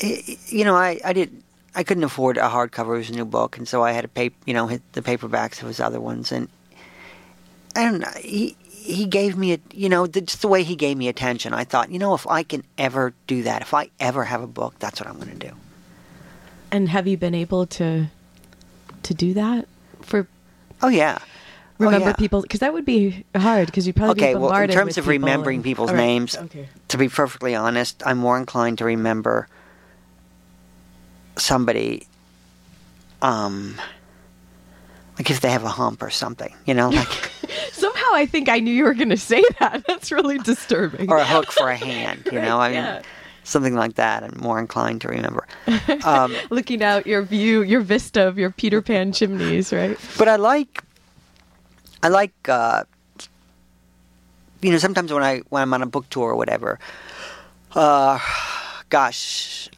You 0.00 0.64
know, 0.64 0.74
I 0.74 1.00
I 1.04 1.12
did 1.12 1.42
I 1.74 1.84
couldn't 1.84 2.04
afford 2.04 2.36
a 2.36 2.48
hardcover 2.48 2.94
of 2.94 3.06
his 3.06 3.10
new 3.10 3.24
book, 3.24 3.56
and 3.56 3.66
so 3.66 3.82
I 3.82 3.92
had 3.92 4.02
to 4.02 4.08
pay 4.08 4.30
you 4.46 4.54
know 4.54 4.78
the 4.92 5.02
paperbacks 5.02 5.62
of 5.62 5.68
his 5.68 5.80
other 5.80 6.00
ones, 6.00 6.32
and 6.32 6.48
know. 7.74 8.08
He 8.20 8.56
he 8.68 9.06
gave 9.06 9.36
me 9.36 9.54
a 9.54 9.58
you 9.72 9.88
know 9.88 10.06
just 10.06 10.42
the 10.42 10.48
way 10.48 10.62
he 10.62 10.76
gave 10.76 10.96
me 10.96 11.08
attention. 11.08 11.54
I 11.54 11.64
thought 11.64 11.90
you 11.90 11.98
know 11.98 12.14
if 12.14 12.26
I 12.26 12.42
can 12.42 12.64
ever 12.76 13.14
do 13.26 13.42
that, 13.44 13.62
if 13.62 13.74
I 13.74 13.90
ever 14.00 14.24
have 14.24 14.42
a 14.42 14.46
book, 14.46 14.78
that's 14.78 15.00
what 15.00 15.08
I'm 15.08 15.16
going 15.16 15.38
to 15.38 15.48
do. 15.48 15.54
And 16.70 16.88
have 16.88 17.06
you 17.06 17.16
been 17.16 17.34
able 17.34 17.66
to 17.66 18.06
to 19.04 19.14
do 19.14 19.34
that 19.34 19.66
for? 20.00 20.26
Oh 20.82 20.88
yeah. 20.88 21.18
Remember 21.78 22.06
oh, 22.06 22.08
yeah. 22.10 22.16
people 22.16 22.42
because 22.42 22.60
that 22.60 22.72
would 22.72 22.84
be 22.84 23.24
hard 23.34 23.66
because 23.66 23.86
you 23.86 23.92
probably 23.92 24.22
okay. 24.22 24.34
well, 24.34 24.54
in 24.54 24.70
terms 24.70 24.98
of 24.98 25.08
remembering 25.08 25.56
and, 25.58 25.64
people's 25.64 25.90
right, 25.90 25.96
names, 25.96 26.36
okay. 26.36 26.68
to 26.88 26.98
be 26.98 27.08
perfectly 27.08 27.54
honest, 27.54 28.02
I'm 28.06 28.18
more 28.18 28.38
inclined 28.38 28.78
to 28.78 28.84
remember 28.84 29.48
somebody, 31.36 32.06
um, 33.20 33.80
like 35.18 35.30
if 35.30 35.40
they 35.40 35.50
have 35.50 35.64
a 35.64 35.68
hump 35.68 36.02
or 36.02 36.10
something, 36.10 36.54
you 36.66 36.74
know, 36.74 36.90
like. 36.90 37.08
Somehow 37.72 38.10
I 38.12 38.26
think 38.26 38.48
I 38.48 38.60
knew 38.60 38.72
you 38.72 38.84
were 38.84 38.94
going 38.94 39.08
to 39.08 39.16
say 39.16 39.42
that. 39.58 39.84
That's 39.88 40.12
really 40.12 40.38
disturbing. 40.38 41.10
or 41.10 41.16
a 41.16 41.24
hook 41.24 41.50
for 41.50 41.68
a 41.68 41.76
hand, 41.76 42.28
you 42.30 42.38
right, 42.38 42.44
know. 42.44 42.60
I 42.60 42.68
mean, 42.68 42.76
yeah 42.84 43.02
something 43.44 43.74
like 43.74 43.94
that. 43.94 44.22
I'm 44.22 44.38
more 44.40 44.58
inclined 44.58 45.00
to 45.02 45.08
remember. 45.08 45.46
Um, 46.04 46.34
Looking 46.50 46.82
out 46.82 47.06
your 47.06 47.22
view, 47.22 47.62
your 47.62 47.80
vista 47.80 48.26
of 48.26 48.38
your 48.38 48.50
Peter 48.50 48.82
Pan 48.82 49.12
chimneys, 49.12 49.72
right? 49.72 49.96
But 50.18 50.28
I 50.28 50.36
like, 50.36 50.82
I 52.02 52.08
like, 52.08 52.34
uh, 52.48 52.84
you 54.62 54.70
know, 54.70 54.78
sometimes 54.78 55.12
when 55.12 55.22
I 55.22 55.42
when 55.50 55.62
I'm 55.62 55.74
on 55.74 55.82
a 55.82 55.86
book 55.86 56.08
tour 56.10 56.30
or 56.30 56.36
whatever, 56.36 56.78
uh, 57.74 58.18
gosh, 58.88 59.68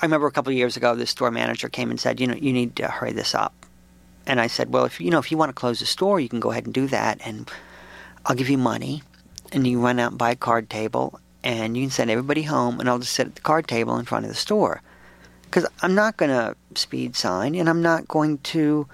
I 0.00 0.06
remember 0.06 0.26
a 0.26 0.32
couple 0.32 0.52
of 0.52 0.56
years 0.56 0.76
ago, 0.76 0.94
the 0.94 1.06
store 1.06 1.30
manager 1.30 1.68
came 1.68 1.90
and 1.90 1.98
said, 2.00 2.20
you 2.20 2.26
know, 2.26 2.34
you 2.34 2.52
need 2.52 2.76
to 2.76 2.88
hurry 2.88 3.12
this 3.12 3.34
up. 3.34 3.54
And 4.26 4.40
I 4.40 4.46
said, 4.46 4.72
well, 4.72 4.84
if 4.84 5.00
you 5.00 5.10
know, 5.10 5.18
if 5.18 5.30
you 5.30 5.36
want 5.36 5.50
to 5.50 5.54
close 5.54 5.80
the 5.80 5.86
store, 5.86 6.20
you 6.20 6.28
can 6.28 6.40
go 6.40 6.50
ahead 6.50 6.64
and 6.64 6.74
do 6.74 6.86
that, 6.88 7.20
and 7.24 7.50
I'll 8.26 8.36
give 8.36 8.48
you 8.48 8.58
money, 8.58 9.02
and 9.52 9.66
you 9.66 9.80
run 9.80 9.98
out 9.98 10.12
and 10.12 10.18
buy 10.18 10.30
a 10.30 10.36
card 10.36 10.70
table, 10.70 11.20
and 11.44 11.76
you 11.76 11.84
can 11.84 11.90
send 11.90 12.10
everybody 12.10 12.42
home, 12.42 12.80
and 12.80 12.88
I'll 12.88 12.98
just 12.98 13.12
sit 13.12 13.26
at 13.26 13.34
the 13.34 13.42
card 13.42 13.68
table 13.68 13.96
in 13.98 14.06
front 14.06 14.24
of 14.24 14.30
the 14.30 14.34
store. 14.36 14.80
Because 15.42 15.66
I'm 15.82 15.94
not 15.94 16.16
going 16.16 16.30
to 16.30 16.56
speed 16.74 17.14
sign, 17.14 17.54
and 17.54 17.68
I'm 17.68 17.82
not 17.82 18.08
going 18.08 18.38
to. 18.38 18.88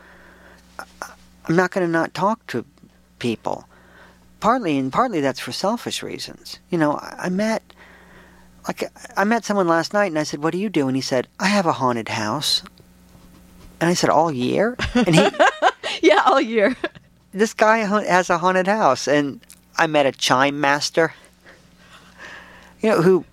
I'm 1.48 1.56
not 1.56 1.70
going 1.70 1.86
to 1.86 1.90
not 1.90 2.12
talk 2.12 2.44
to 2.48 2.66
people. 3.18 3.66
Partly, 4.40 4.76
and 4.76 4.92
partly 4.92 5.20
that's 5.20 5.40
for 5.40 5.52
selfish 5.52 6.02
reasons. 6.02 6.58
You 6.70 6.78
know, 6.78 6.94
I, 6.94 7.14
I 7.18 7.28
met, 7.28 7.62
like, 8.66 8.84
I 9.16 9.24
met 9.24 9.44
someone 9.44 9.68
last 9.68 9.94
night, 9.94 10.06
and 10.06 10.18
I 10.18 10.24
said, 10.24 10.42
"What 10.42 10.50
do 10.50 10.58
you 10.58 10.68
do?" 10.68 10.88
And 10.88 10.96
he 10.96 11.02
said, 11.02 11.28
"I 11.38 11.46
have 11.46 11.66
a 11.66 11.72
haunted 11.72 12.08
house." 12.08 12.62
And 13.80 13.88
I 13.88 13.94
said, 13.94 14.10
"All 14.10 14.32
year?" 14.32 14.76
And 14.94 15.14
he, 15.14 15.28
yeah, 16.02 16.22
all 16.26 16.40
year. 16.40 16.76
This 17.32 17.54
guy 17.54 17.78
has 17.78 18.28
a 18.28 18.38
haunted 18.38 18.66
house, 18.66 19.06
and 19.06 19.40
I 19.78 19.86
met 19.86 20.04
a 20.04 20.12
chime 20.12 20.60
master 20.60 21.14
you 22.80 22.90
know, 22.90 23.02
who 23.02 23.24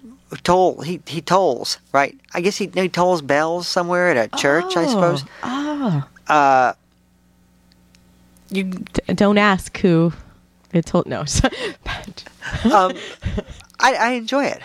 toll 0.44 0.82
he 0.82 1.02
he 1.08 1.22
tolls 1.22 1.80
right. 1.94 2.18
I 2.34 2.42
guess 2.42 2.58
he, 2.58 2.70
he 2.74 2.90
tolls 2.90 3.22
bells 3.22 3.68
somewhere 3.68 4.10
at 4.10 4.18
a 4.18 4.38
church. 4.38 4.74
Oh, 4.76 4.82
I 4.82 4.88
suppose. 4.88 5.24
Ah. 5.44 6.08
Uh, 6.28 6.74
you 8.50 8.64
D- 8.64 9.14
don't 9.14 9.38
ask 9.38 9.78
who 9.78 10.14
it 10.74 10.86
told. 10.86 11.08
No. 11.08 11.20
um, 12.72 12.94
I, 13.80 13.94
I 13.94 14.10
enjoy 14.12 14.46
it. 14.46 14.62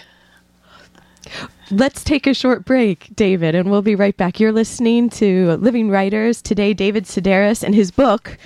Let's 1.71 2.05
take 2.05 2.27
a 2.27 2.35
short 2.35 2.65
break, 2.65 3.15
David, 3.15 3.55
and 3.55 3.71
we'll 3.71 3.83
be 3.83 3.95
right 3.95 4.17
back. 4.17 4.39
You're 4.39 4.53
listening 4.53 5.09
to 5.11 5.57
Living 5.57 5.89
Writers 5.89 6.43
today. 6.43 6.75
David 6.75 7.05
Sedaris 7.05 7.63
and 7.63 7.75
his 7.75 7.91
book 7.91 8.37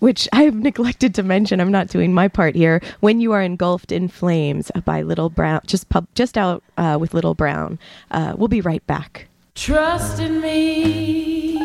which 0.00 0.28
I've 0.32 0.54
neglected 0.54 1.14
to 1.14 1.22
mention. 1.22 1.60
I'm 1.60 1.72
not 1.72 1.88
doing 1.88 2.12
my 2.12 2.28
part 2.28 2.54
here. 2.54 2.82
When 3.00 3.20
you 3.20 3.32
are 3.32 3.42
engulfed 3.42 3.92
in 3.92 4.08
flames 4.08 4.70
by 4.84 5.02
Little 5.02 5.30
Brown, 5.30 5.60
just 5.66 5.88
pub, 5.88 6.06
just 6.14 6.36
out 6.36 6.62
uh, 6.76 6.98
with 7.00 7.14
Little 7.14 7.34
Brown. 7.34 7.78
Uh, 8.10 8.34
we'll 8.36 8.48
be 8.48 8.60
right 8.60 8.86
back. 8.86 9.28
Trust 9.54 10.20
in 10.20 10.40
me 10.40 11.56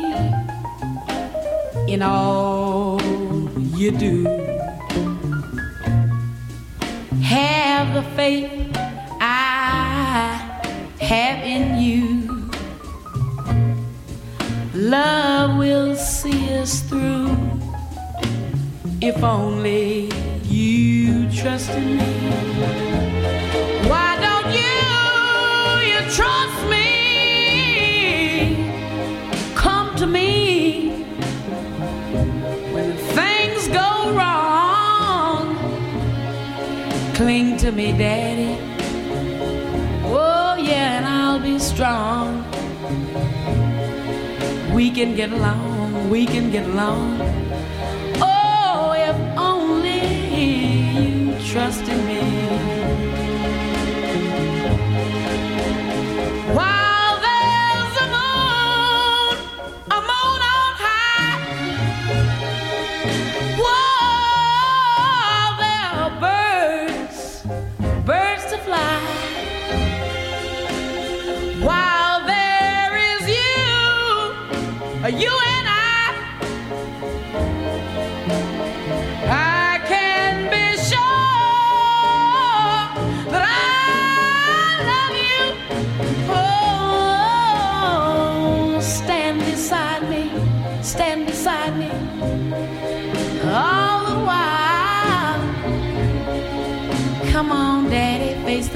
in 1.87 2.01
all 2.01 3.01
you 3.75 3.91
do. 3.91 4.25
Have 7.21 7.93
the 7.93 8.03
faith 8.15 8.71
I 9.19 10.61
have 10.99 11.43
in 11.43 11.79
you. 11.79 12.49
Love 14.73 15.57
will 15.57 15.95
see 15.95 16.57
us 16.57 16.81
through 16.81 17.60
if 19.01 19.23
only 19.23 20.11
you 20.43 21.27
trust 21.31 21.71
in 21.71 21.97
me. 21.97 22.03
Why 23.89 24.15
don't 24.21 24.53
you, 24.53 25.89
you 25.91 25.99
trust 26.11 26.69
me? 26.69 26.85
Come 29.55 29.95
to 29.95 30.05
me 30.05 31.05
when 32.71 32.95
things 33.17 33.67
go 33.69 34.13
wrong. 34.13 35.57
Cling 37.15 37.57
to 37.57 37.71
me, 37.71 37.93
Daddy. 37.93 38.55
Oh, 40.05 40.55
yeah, 40.59 40.97
and 40.99 41.07
I'll 41.07 41.39
be 41.39 41.57
strong. 41.57 42.45
We 44.75 44.91
can 44.91 45.15
get 45.15 45.31
along, 45.31 46.09
we 46.11 46.27
can 46.27 46.51
get 46.51 46.67
along. 46.67 47.50
Trust 51.51 51.85
in 51.89 52.05
me. 52.07 52.40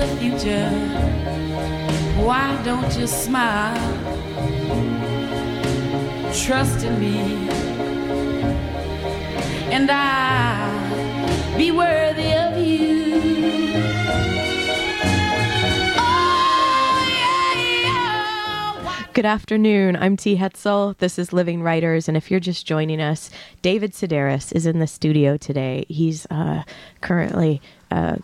The 0.05 0.15
future. 0.17 0.69
Why 2.23 2.61
don't 2.63 2.95
you 2.97 3.07
smile? 3.07 3.93
Trust 6.33 6.83
in 6.83 6.99
me, 6.99 7.49
and 9.71 9.89
I'll 9.89 11.57
be 11.57 11.71
worthy 11.71 12.33
of 12.33 12.57
you. 12.57 13.73
Oh, 15.97 16.31
Good 19.13 19.25
afternoon. 19.25 19.95
I'm 19.95 20.17
T. 20.17 20.35
Hetzel. 20.35 20.97
This 20.97 21.17
is 21.17 21.31
Living 21.31 21.63
Writers. 21.63 22.07
And 22.09 22.17
if 22.17 22.29
you're 22.29 22.41
just 22.41 22.67
joining 22.67 22.99
us, 23.01 23.31
David 23.61 23.93
Sedaris 23.93 24.51
is 24.53 24.65
in 24.65 24.79
the 24.79 24.87
studio 24.87 25.37
today. 25.37 25.85
He's 25.87 26.27
uh, 26.29 26.63
currently 26.99 27.61
uh, 27.91 28.17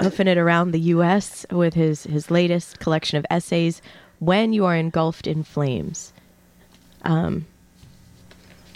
hoofing 0.00 0.28
it 0.28 0.38
around 0.38 0.70
the 0.70 0.80
U.S. 0.80 1.44
with 1.50 1.74
his, 1.74 2.04
his 2.04 2.30
latest 2.30 2.78
collection 2.78 3.18
of 3.18 3.26
essays, 3.30 3.82
When 4.18 4.52
You 4.52 4.64
Are 4.64 4.76
Engulfed 4.76 5.26
in 5.26 5.42
Flames. 5.42 6.12
Um, 7.02 7.46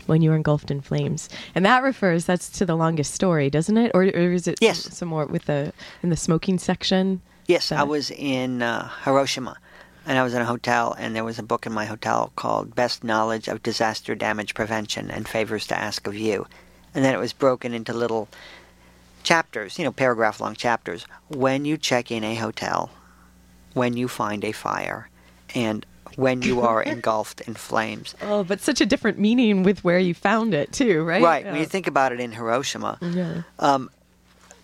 when 0.06 0.20
you 0.20 0.32
are 0.32 0.36
engulfed 0.36 0.70
in 0.70 0.80
flames, 0.80 1.28
and 1.54 1.64
that 1.64 1.82
refers 1.82 2.24
that's 2.24 2.48
to 2.50 2.66
the 2.66 2.74
longest 2.76 3.14
story, 3.14 3.48
doesn't 3.48 3.76
it? 3.76 3.92
Or, 3.94 4.02
or 4.02 4.32
is 4.32 4.48
it 4.48 4.58
Yes. 4.60 4.80
some, 4.82 4.92
some 4.92 5.08
more 5.08 5.26
with 5.26 5.44
the 5.46 5.72
in 6.02 6.10
the 6.10 6.16
smoking 6.16 6.58
section? 6.58 7.20
Yes, 7.46 7.70
I 7.72 7.84
was 7.84 8.10
in 8.10 8.62
uh, 8.62 8.88
Hiroshima, 9.04 9.56
and 10.04 10.18
I 10.18 10.22
was 10.24 10.34
in 10.34 10.42
a 10.42 10.44
hotel, 10.44 10.94
and 10.98 11.14
there 11.14 11.24
was 11.24 11.38
a 11.38 11.42
book 11.42 11.66
in 11.66 11.72
my 11.72 11.84
hotel 11.84 12.32
called 12.36 12.74
"Best 12.74 13.04
Knowledge 13.04 13.46
of 13.48 13.62
Disaster 13.62 14.14
Damage 14.16 14.54
Prevention 14.54 15.10
and 15.10 15.28
Favors 15.28 15.66
to 15.68 15.78
Ask 15.78 16.06
of 16.08 16.14
You," 16.16 16.46
and 16.94 17.04
then 17.04 17.14
it 17.14 17.18
was 17.18 17.32
broken 17.32 17.72
into 17.72 17.92
little 17.92 18.28
chapters, 19.22 19.78
you 19.78 19.84
know, 19.84 19.92
paragraph-long 19.92 20.54
chapters. 20.56 21.06
When 21.28 21.64
you 21.64 21.76
check 21.76 22.10
in 22.10 22.24
a 22.24 22.34
hotel, 22.34 22.90
when 23.74 23.96
you 23.96 24.08
find 24.08 24.44
a 24.44 24.52
fire, 24.52 25.08
and 25.54 25.84
when 26.16 26.42
you 26.42 26.60
are 26.60 26.82
engulfed 26.94 27.40
in 27.42 27.54
flames. 27.54 28.14
Oh, 28.22 28.44
but 28.44 28.60
such 28.60 28.80
a 28.80 28.86
different 28.86 29.18
meaning 29.18 29.62
with 29.62 29.82
where 29.84 29.98
you 29.98 30.14
found 30.14 30.54
it 30.54 30.72
too, 30.72 31.02
right? 31.04 31.22
Right. 31.22 31.44
When 31.44 31.56
you 31.56 31.66
think 31.66 31.86
about 31.86 32.12
it 32.12 32.20
in 32.20 32.32
Hiroshima, 32.32 32.98
Yeah. 33.00 33.42
Um, 33.58 33.90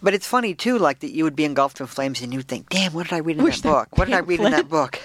but 0.00 0.14
it's 0.14 0.26
funny 0.26 0.54
too, 0.54 0.78
like 0.78 1.00
that 1.00 1.10
you 1.10 1.24
would 1.24 1.34
be 1.34 1.44
engulfed 1.44 1.80
in 1.80 1.86
flames 1.86 2.20
and 2.22 2.32
you'd 2.32 2.46
think, 2.46 2.68
"Damn, 2.70 2.92
what 2.92 3.08
did 3.08 3.14
I 3.14 3.18
read 3.18 3.38
in 3.38 3.44
that 3.44 3.62
book? 3.62 3.88
What 3.98 4.04
did 4.04 4.14
I 4.14 4.18
read 4.20 4.38
in 4.40 4.52
that 4.52 4.68
book?" 4.68 5.00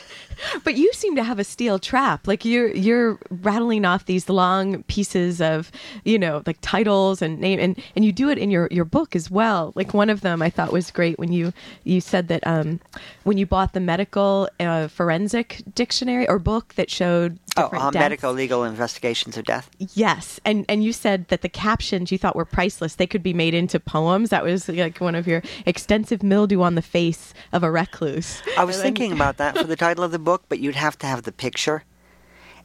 But 0.63 0.75
you 0.75 0.91
seem 0.93 1.15
to 1.15 1.23
have 1.23 1.39
a 1.39 1.43
steel 1.43 1.79
trap. 1.79 2.27
Like 2.27 2.45
you're 2.45 2.69
you're 2.73 3.17
rattling 3.29 3.85
off 3.85 4.05
these 4.05 4.29
long 4.29 4.83
pieces 4.83 5.41
of, 5.41 5.71
you 6.03 6.17
know, 6.17 6.43
like 6.45 6.57
titles 6.61 7.21
and 7.21 7.39
name 7.39 7.59
and 7.59 7.81
and 7.95 8.05
you 8.05 8.11
do 8.11 8.29
it 8.29 8.37
in 8.37 8.51
your 8.51 8.67
your 8.71 8.85
book 8.85 9.15
as 9.15 9.29
well. 9.29 9.73
Like 9.75 9.93
one 9.93 10.09
of 10.09 10.21
them 10.21 10.41
I 10.41 10.49
thought 10.49 10.71
was 10.71 10.91
great 10.91 11.19
when 11.19 11.31
you 11.31 11.53
you 11.83 12.01
said 12.01 12.27
that 12.27 12.45
um 12.47 12.79
when 13.23 13.37
you 13.37 13.45
bought 13.45 13.73
the 13.73 13.79
medical 13.79 14.49
uh, 14.59 14.87
forensic 14.87 15.61
dictionary 15.75 16.27
or 16.27 16.39
book 16.39 16.73
that 16.75 16.89
showed 16.89 17.37
Oh, 17.55 17.69
deaths. 17.69 17.93
medical 17.95 18.33
legal 18.33 18.63
investigations 18.63 19.37
of 19.37 19.45
death. 19.45 19.69
Yes, 19.93 20.39
and 20.43 20.65
and 20.67 20.83
you 20.83 20.91
said 20.91 21.27
that 21.27 21.41
the 21.41 21.49
captions 21.49 22.11
you 22.11 22.17
thought 22.17 22.35
were 22.35 22.45
priceless. 22.45 22.95
They 22.95 23.05
could 23.07 23.21
be 23.21 23.33
made 23.33 23.53
into 23.53 23.79
poems. 23.79 24.29
That 24.31 24.43
was 24.43 24.67
like 24.69 24.99
one 24.99 25.13
of 25.13 25.27
your 25.27 25.43
extensive 25.65 26.23
mildew 26.23 26.61
on 26.61 26.75
the 26.75 26.81
face 26.81 27.33
of 27.51 27.61
a 27.63 27.69
recluse. 27.69 28.41
I 28.57 28.63
was 28.63 28.81
thinking 28.81 29.11
about 29.11 29.37
that 29.37 29.57
for 29.57 29.65
the 29.65 29.75
title 29.75 30.03
of 30.03 30.11
the 30.11 30.19
book, 30.19 30.43
but 30.49 30.59
you'd 30.59 30.75
have 30.75 30.97
to 30.99 31.07
have 31.07 31.23
the 31.23 31.31
picture, 31.31 31.83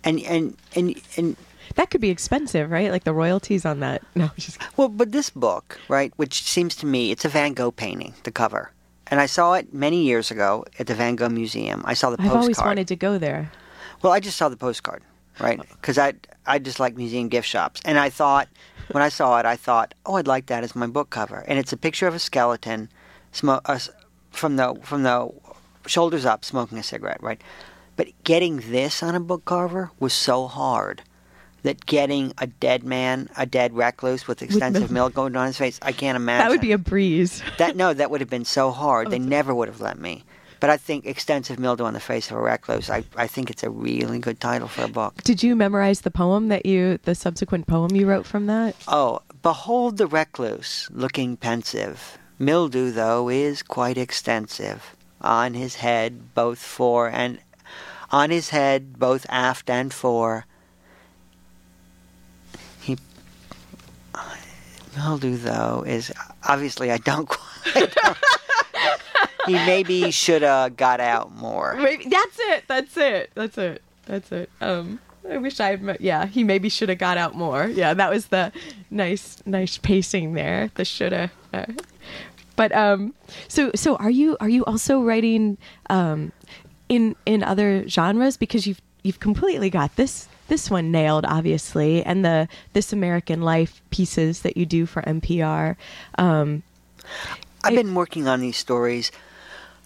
and 0.05 0.21
and 0.21 0.57
and 0.75 0.99
and 1.19 1.37
that 1.75 1.91
could 1.91 2.01
be 2.01 2.09
expensive, 2.11 2.71
right? 2.71 2.91
Like 2.91 3.05
the 3.05 3.13
royalties 3.13 3.67
on 3.67 3.81
that. 3.81 4.03
No, 4.15 4.31
just 4.39 4.59
well, 4.79 4.89
but 4.89 5.13
this 5.13 5.29
book, 5.29 5.79
right, 5.89 6.13
which 6.17 6.43
seems 6.45 6.75
to 6.77 6.87
me 6.87 7.11
it's 7.11 7.27
a 7.27 7.29
Van 7.29 7.53
Gogh 7.53 7.71
painting, 7.73 8.15
the 8.25 8.31
cover, 8.33 8.73
and 9.09 9.21
I 9.21 9.27
saw 9.27 9.53
it 9.53 9.75
many 9.75 10.03
years 10.05 10.31
ago 10.31 10.65
at 10.79 10.87
the 10.87 10.95
Van 10.95 11.15
Gogh 11.17 11.29
Museum. 11.29 11.83
I 11.85 11.93
saw 11.93 12.09
the 12.09 12.15
I've 12.15 12.31
postcard. 12.31 12.43
always 12.43 12.59
wanted 12.59 12.89
to 12.89 12.97
go 12.97 13.19
there. 13.19 13.53
Well, 14.03 14.13
I 14.13 14.21
just 14.21 14.37
saw 14.37 14.49
the 14.49 14.57
postcard, 14.57 15.03
right? 15.41 15.61
Because 15.61 15.99
I 15.99 16.15
I 16.47 16.59
just 16.59 16.81
like 16.81 16.97
museum 16.97 17.29
gift 17.29 17.49
shops, 17.49 17.81
and 17.85 17.99
I 17.99 18.11
thought 18.11 18.49
when 18.91 19.03
I 19.03 19.09
saw 19.09 19.39
it, 19.39 19.47
I 19.47 19.57
thought, 19.57 19.95
oh, 20.07 20.15
I'd 20.15 20.27
like 20.27 20.47
that 20.47 20.65
as 20.65 20.75
my 20.75 20.87
book 20.87 21.11
cover, 21.11 21.45
and 21.47 21.59
it's 21.59 21.73
a 21.73 21.77
picture 21.77 22.07
of 22.07 22.15
a 22.15 22.19
skeleton, 22.19 22.89
uh, 23.43 23.79
from 24.31 24.57
the 24.57 24.79
from 24.83 25.03
the 25.03 25.31
shoulders 25.87 26.25
up, 26.25 26.45
smoking 26.45 26.79
a 26.79 26.83
cigarette, 26.83 27.23
right? 27.23 27.41
But 27.97 28.09
getting 28.25 28.59
this 28.71 29.03
on 29.03 29.15
a 29.15 29.21
book 29.21 29.45
cover 29.45 29.91
was 29.99 30.13
so 30.13 30.47
hard 30.47 31.03
that 31.63 31.85
getting 31.87 32.33
a 32.39 32.47
dead 32.47 32.85
man, 32.85 33.29
a 33.37 33.45
dead 33.45 33.75
recluse 33.75 34.29
with 34.29 34.43
extensive 34.43 34.91
mil- 34.93 35.07
milk 35.07 35.15
going 35.15 35.35
on 35.35 35.47
his 35.49 35.59
face, 35.59 35.79
I 35.83 35.91
can't 35.93 36.15
imagine. 36.17 36.47
That 36.47 36.51
would 36.51 36.61
be 36.61 36.73
a 36.73 36.79
breeze. 36.79 37.43
That 37.59 37.75
no, 37.77 37.93
that 37.93 38.11
would 38.11 38.21
have 38.21 38.31
been 38.31 38.45
so 38.45 38.71
hard. 38.71 39.11
They 39.11 39.19
never 39.19 39.53
would 39.55 39.69
have 39.69 39.81
let 39.81 39.99
me. 39.99 40.25
But 40.61 40.71
I 40.71 40.77
think 40.77 41.07
extensive 41.07 41.59
mildew 41.59 41.85
on 41.85 41.95
the 41.95 42.01
face 42.01 42.31
of 42.31 42.37
a 42.37 42.41
recluse. 42.41 42.91
I, 42.91 43.05
I 43.17 43.27
think 43.27 43.51
it's 43.51 43.63
a 43.63 43.71
really 43.71 44.19
good 44.19 44.41
title 44.41 44.69
for 44.69 44.83
a 44.83 44.89
book. 44.89 45.23
Did 45.23 45.43
you 45.43 45.55
memorize 45.55 46.01
the 46.01 46.11
poem 46.11 46.49
that 46.49 46.67
you, 46.67 46.99
the 47.05 47.15
subsequent 47.15 47.67
poem 47.67 47.95
you 47.95 48.07
wrote 48.07 48.27
from 48.27 48.47
that? 48.47 48.75
Oh, 48.89 49.21
behold 49.43 49.99
the 49.99 50.07
recluse, 50.07 50.89
looking 50.91 51.37
pensive. 51.37 52.19
Mildew, 52.39 52.91
though, 52.91 53.29
is 53.29 53.63
quite 53.63 53.99
extensive. 53.99 54.97
On 55.21 55.55
his 55.55 55.77
head, 55.77 56.35
both 56.35 56.59
fore 56.59 57.09
and 57.09 57.39
on 58.11 58.31
his 58.31 58.51
head, 58.51 58.99
both 58.99 59.27
aft 59.29 59.69
and 59.69 59.93
fore. 59.93 60.47
He 62.81 62.97
mildew, 64.97 65.37
though, 65.37 65.85
is 65.87 66.13
obviously 66.49 66.91
I 66.91 66.99
don't 66.99 67.29
quite. 67.29 67.95
He 69.49 69.55
maybe 69.67 70.11
should 70.11 70.43
have 70.43 70.77
got 70.77 71.01
out 71.01 71.35
more. 71.35 71.75
Maybe, 71.77 72.05
that's 72.09 72.39
it. 72.39 72.65
That's 72.69 72.97
it. 72.97 73.31
That's 73.35 73.59
it. 73.59 73.83
That's 74.07 74.33
it. 74.33 74.51
Um, 74.61 75.01
I 75.29 75.37
wish 75.39 75.61
I 75.61 75.77
had. 75.77 75.97
Yeah, 76.01 76.27
he 76.27 76.45
maybe 76.45 76.69
should 76.69 76.89
have 76.89 76.99
got 76.99 77.19
out 77.19 77.35
more. 77.35 77.67
Yeah, 77.67 77.93
that 77.95 78.11
was 78.11 78.27
the 78.29 78.53
nice, 78.91 79.43
nice 79.45 79.77
pacing 79.79 80.33
there. 80.35 80.71
The 80.75 80.85
shoulda. 80.85 81.31
Uh, 81.53 81.67
but 82.57 82.73
um, 82.75 83.15
so 83.49 83.71
so 83.75 83.97
are 83.97 84.11
you 84.11 84.37
are 84.41 84.49
you 84.49 84.65
also 84.65 85.03
writing 85.03 85.59
um, 85.91 86.33
in 86.89 87.15
in 87.27 87.43
other 87.45 87.87
genres 87.89 88.37
because 88.37 88.67
you've 88.67 88.81
you've 89.03 89.21
completely 89.21 89.71
got 89.71 89.95
this 89.97 90.29
this 90.49 90.71
one 90.71 90.91
nailed 90.91 91.27
obviously 91.27 92.03
and 92.05 92.25
the 92.25 92.49
this 92.73 92.93
American 92.93 93.43
Life 93.43 93.83
pieces 93.91 94.41
that 94.43 94.57
you 94.57 94.65
do 94.67 94.87
for 94.87 95.03
NPR. 95.03 95.77
Um, 96.17 96.63
I've 97.63 97.75
It- 97.75 97.77
been 97.85 97.95
working 97.95 98.27
on 98.29 98.41
these 98.41 98.57
stories. 98.57 99.13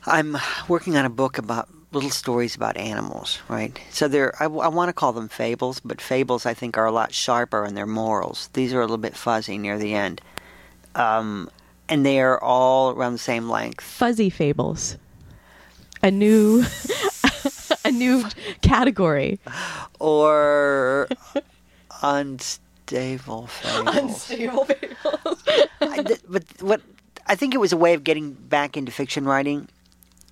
I'm 0.07 0.37
working 0.69 0.97
on 0.97 1.05
a 1.05 1.11
book 1.11 1.39
about 1.39 1.69
little 1.93 2.11
stories 2.11 2.55
about 2.57 2.77
animals, 2.77 3.39
right? 3.49 3.79
So 3.91 4.09
they're 4.09 4.35
I, 4.43 4.45
I 4.47 4.69
want 4.69 4.89
to 4.89 4.93
call 4.93 5.13
them 5.13 5.29
fables, 5.29 5.81
but 5.81 6.01
fables 6.01 6.47
I 6.47 6.55
think 6.55 6.77
are 6.79 6.87
a 6.87 6.93
lot 6.93 7.13
sharper 7.13 7.65
in 7.65 7.75
their 7.75 7.87
morals. 7.87 8.49
These 8.55 8.73
are 8.73 8.79
a 8.81 8.83
little 8.83 8.99
bit 8.99 9.15
fuzzy 9.17 9.59
near 9.59 9.79
the 9.79 9.95
end, 9.95 10.21
um, 10.95 11.51
and 11.89 12.05
they 12.05 12.21
are 12.21 12.43
all 12.43 12.91
around 12.91 13.13
the 13.13 13.19
same 13.19 13.49
length. 13.49 13.85
Fuzzy 13.85 14.31
fables. 14.31 14.97
A 16.03 16.11
new 16.11 16.65
a 17.85 17.91
new 17.93 18.25
category. 18.63 19.39
or 20.01 21.09
unstable 22.03 23.47
fables. 23.47 23.97
Unstable 23.97 24.65
fables. 24.65 25.43
I, 25.81 26.03
th- 26.03 26.21
but 26.29 26.45
what 26.61 26.81
I 27.27 27.35
think 27.37 27.55
it 27.55 27.59
was 27.59 27.73
a 27.73 27.77
way 27.77 27.95
of 27.95 28.03
getting 28.03 28.33
back 28.33 28.77
into 28.77 28.91
fiction 28.91 29.25
writing, 29.25 29.69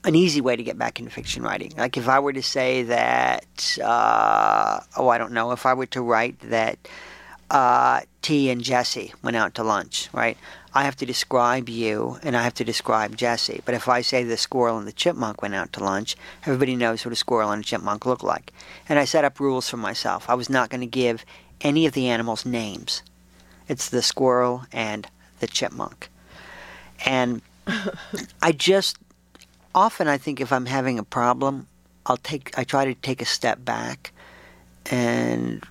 an 0.04 0.14
easy 0.14 0.40
way 0.40 0.56
to 0.56 0.62
get 0.62 0.78
back 0.78 0.98
into 0.98 1.10
fiction 1.10 1.42
writing. 1.42 1.72
Like 1.76 1.96
if 1.96 2.08
I 2.08 2.18
were 2.18 2.32
to 2.32 2.42
say 2.42 2.82
that, 2.84 3.78
uh, 3.82 4.80
oh, 4.96 5.08
I 5.08 5.18
don't 5.18 5.32
know, 5.32 5.52
if 5.52 5.66
I 5.66 5.74
were 5.74 5.86
to 5.86 6.02
write 6.02 6.38
that 6.40 6.78
uh, 7.50 8.00
T 8.22 8.48
and 8.50 8.62
Jesse 8.62 9.12
went 9.22 9.36
out 9.36 9.54
to 9.56 9.64
lunch, 9.64 10.08
right? 10.12 10.38
I 10.72 10.84
have 10.84 10.96
to 10.96 11.06
describe 11.06 11.68
you 11.68 12.18
and 12.22 12.36
I 12.36 12.42
have 12.42 12.54
to 12.54 12.64
describe 12.64 13.16
Jesse. 13.16 13.60
But 13.64 13.74
if 13.74 13.88
I 13.88 14.02
say 14.02 14.22
the 14.22 14.36
squirrel 14.36 14.78
and 14.78 14.86
the 14.86 14.92
chipmunk 14.92 15.42
went 15.42 15.54
out 15.54 15.72
to 15.74 15.84
lunch, 15.84 16.16
everybody 16.44 16.76
knows 16.76 17.04
what 17.04 17.12
a 17.12 17.16
squirrel 17.16 17.50
and 17.50 17.62
a 17.62 17.66
chipmunk 17.66 18.06
look 18.06 18.22
like. 18.22 18.52
And 18.88 18.98
I 18.98 19.04
set 19.04 19.24
up 19.24 19.40
rules 19.40 19.68
for 19.68 19.78
myself. 19.78 20.30
I 20.30 20.34
was 20.34 20.48
not 20.48 20.70
going 20.70 20.80
to 20.80 20.86
give 20.86 21.24
any 21.60 21.86
of 21.86 21.92
the 21.92 22.08
animals 22.08 22.46
names. 22.46 23.02
It's 23.68 23.88
the 23.88 24.02
squirrel 24.02 24.64
and 24.72 25.08
the 25.40 25.46
chipmunk. 25.46 26.08
And 27.04 27.42
I 28.42 28.52
just 28.52 28.96
often 29.74 30.08
I 30.08 30.18
think 30.18 30.40
if 30.40 30.52
I'm 30.52 30.66
having 30.66 30.98
a 30.98 31.04
problem, 31.04 31.66
I'll 32.06 32.16
take 32.16 32.56
I 32.58 32.64
try 32.64 32.84
to 32.86 32.94
take 32.94 33.22
a 33.22 33.26
step 33.26 33.64
back 33.64 34.12
and 34.86 35.64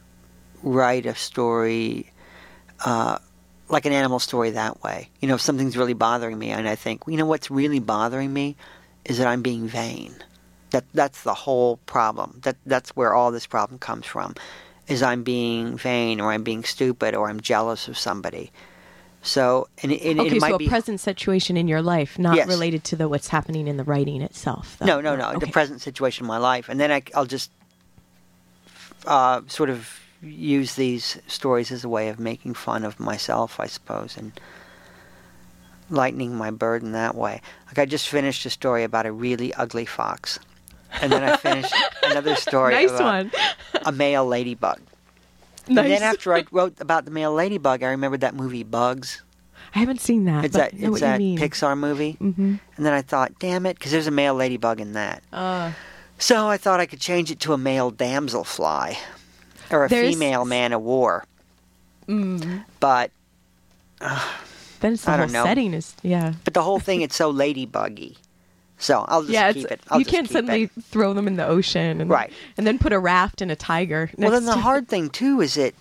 write 0.63 1.05
a 1.05 1.15
story 1.15 2.11
uh, 2.85 3.17
like 3.67 3.85
an 3.85 3.93
animal 3.93 4.19
story 4.19 4.51
that 4.51 4.83
way. 4.83 5.09
You 5.19 5.27
know, 5.27 5.35
if 5.35 5.41
something's 5.41 5.77
really 5.77 5.93
bothering 5.93 6.37
me 6.37 6.49
and 6.49 6.67
I 6.67 6.75
think, 6.75 7.03
you 7.07 7.17
know 7.17 7.25
what's 7.25 7.51
really 7.51 7.79
bothering 7.79 8.31
me 8.31 8.55
is 9.05 9.17
that 9.17 9.27
I'm 9.27 9.41
being 9.41 9.67
vain. 9.67 10.15
That 10.71 10.85
that's 10.93 11.23
the 11.23 11.33
whole 11.33 11.77
problem. 11.85 12.39
That 12.43 12.57
that's 12.65 12.95
where 12.95 13.13
all 13.13 13.31
this 13.31 13.47
problem 13.47 13.79
comes 13.79 14.05
from. 14.05 14.35
Is 14.87 15.03
I'm 15.03 15.23
being 15.23 15.77
vain 15.77 16.19
or 16.19 16.31
I'm 16.31 16.43
being 16.43 16.63
stupid 16.63 17.15
or 17.15 17.29
I'm 17.29 17.41
jealous 17.41 17.87
of 17.87 17.97
somebody. 17.97 18.51
So 19.21 19.67
and 19.83 19.91
it, 19.91 20.01
and 20.01 20.19
okay, 20.21 20.35
it 20.37 20.41
might 20.41 20.49
so 20.49 20.55
a 20.55 20.57
be 20.59 20.67
present 20.69 20.99
situation 21.01 21.57
in 21.57 21.67
your 21.67 21.81
life, 21.81 22.17
not 22.17 22.35
Yes. 22.37 22.47
related 22.47 22.83
to 22.85 22.95
the 22.95 23.09
what's 23.09 23.27
happening 23.27 23.67
in 23.67 23.75
the 23.77 23.83
writing 23.83 24.21
itself. 24.21 24.77
though. 24.79 24.85
No, 24.85 25.01
no, 25.01 25.15
no. 25.15 25.37
The 25.37 25.47
present 25.47 25.81
situation 25.81 26.23
in 26.23 26.27
my 26.27 26.37
life, 26.37 26.69
and 26.69 26.79
then 26.79 26.89
I, 26.91 27.01
will 27.15 27.25
just 27.25 27.51
uh, 29.05 29.41
sort 29.47 29.69
of 29.69 29.99
use 30.21 30.75
these 30.75 31.17
stories 31.27 31.71
as 31.71 31.83
a 31.83 31.89
way 31.89 32.09
of 32.09 32.19
making 32.19 32.53
fun 32.53 32.83
of 32.83 32.99
myself, 32.99 33.59
I 33.59 33.67
suppose, 33.67 34.15
and 34.17 34.31
lightening 35.89 36.35
my 36.35 36.51
burden 36.51 36.91
that 36.93 37.15
way. 37.15 37.41
Like 37.67 37.79
I 37.79 37.85
just 37.85 38.07
finished 38.07 38.45
a 38.45 38.49
story 38.49 38.83
about 38.83 39.05
a 39.05 39.11
really 39.11 39.53
ugly 39.55 39.85
fox, 39.85 40.39
and 41.01 41.11
then 41.11 41.23
I 41.23 41.35
finished 41.35 41.73
another 42.03 42.35
story 42.35 42.73
nice 42.73 42.91
about 42.91 43.25
one. 43.25 43.31
a 43.85 43.91
male 43.91 44.25
ladybug. 44.25 44.79
Nice. 45.69 45.85
And 45.85 45.93
then 45.93 46.03
after 46.03 46.33
I 46.33 46.45
wrote 46.51 46.79
about 46.79 47.05
the 47.05 47.11
male 47.11 47.33
ladybug, 47.33 47.83
I 47.83 47.89
remembered 47.89 48.21
that 48.21 48.35
movie 48.35 48.63
Bugs. 48.63 49.21
I 49.75 49.79
haven't 49.79 50.01
seen 50.01 50.25
that. 50.25 50.45
It's 50.45 50.55
that 50.55 50.73
it's 50.73 50.99
that. 51.01 51.19
Pixar 51.19 51.77
movie. 51.77 52.13
hmm 52.13 52.55
And 52.77 52.85
then 52.85 52.93
I 52.93 53.01
thought, 53.01 53.37
damn 53.39 53.65
it, 53.65 53.77
because 53.77 53.91
there's 53.91 54.07
a 54.07 54.11
male 54.11 54.33
ladybug 54.33 54.79
in 54.81 54.93
that. 54.93 55.21
Uh, 55.31 55.71
So 56.17 56.47
I 56.47 56.57
thought 56.57 56.79
I 56.79 56.85
could 56.85 56.99
change 56.99 57.29
it 57.31 57.39
to 57.41 57.53
a 57.53 57.57
male 57.57 57.91
damselfly 57.91 58.97
or 59.71 59.85
a 59.85 59.89
There's- 59.89 60.13
female 60.13 60.43
man 60.45 60.73
of 60.73 60.81
war. 60.81 61.23
mm, 62.07 62.65
But 62.79 63.11
then 64.79 64.93
it's 64.93 65.03
the 65.05 65.11
I 65.11 65.17
whole 65.17 65.27
setting 65.29 65.73
is 65.73 65.95
yeah. 66.01 66.33
but 66.45 66.53
the 66.53 66.63
whole 66.63 66.79
thing 66.79 67.01
it's 67.01 67.15
so 67.15 67.29
ladybuggy. 67.29 68.17
So 68.79 69.05
I'll 69.07 69.21
just 69.21 69.33
yeah, 69.33 69.51
keep 69.53 69.65
it's, 69.65 69.73
it. 69.73 69.81
I'll 69.89 69.99
you 69.99 70.05
can't 70.05 70.29
suddenly 70.29 70.63
it. 70.63 70.71
throw 70.85 71.13
them 71.13 71.27
in 71.27 71.35
the 71.35 71.45
ocean, 71.45 71.99
and 72.01 72.09
Right. 72.09 72.31
and 72.57 72.65
then 72.65 72.79
put 72.79 72.93
a 72.93 72.99
raft 72.99 73.41
and 73.41 73.51
a 73.51 73.55
tiger. 73.55 74.09
Well, 74.17 74.31
then 74.31 74.45
the 74.45 74.55
hard 74.57 74.87
thing 74.93 75.09
too 75.09 75.41
is 75.41 75.57
it. 75.57 75.75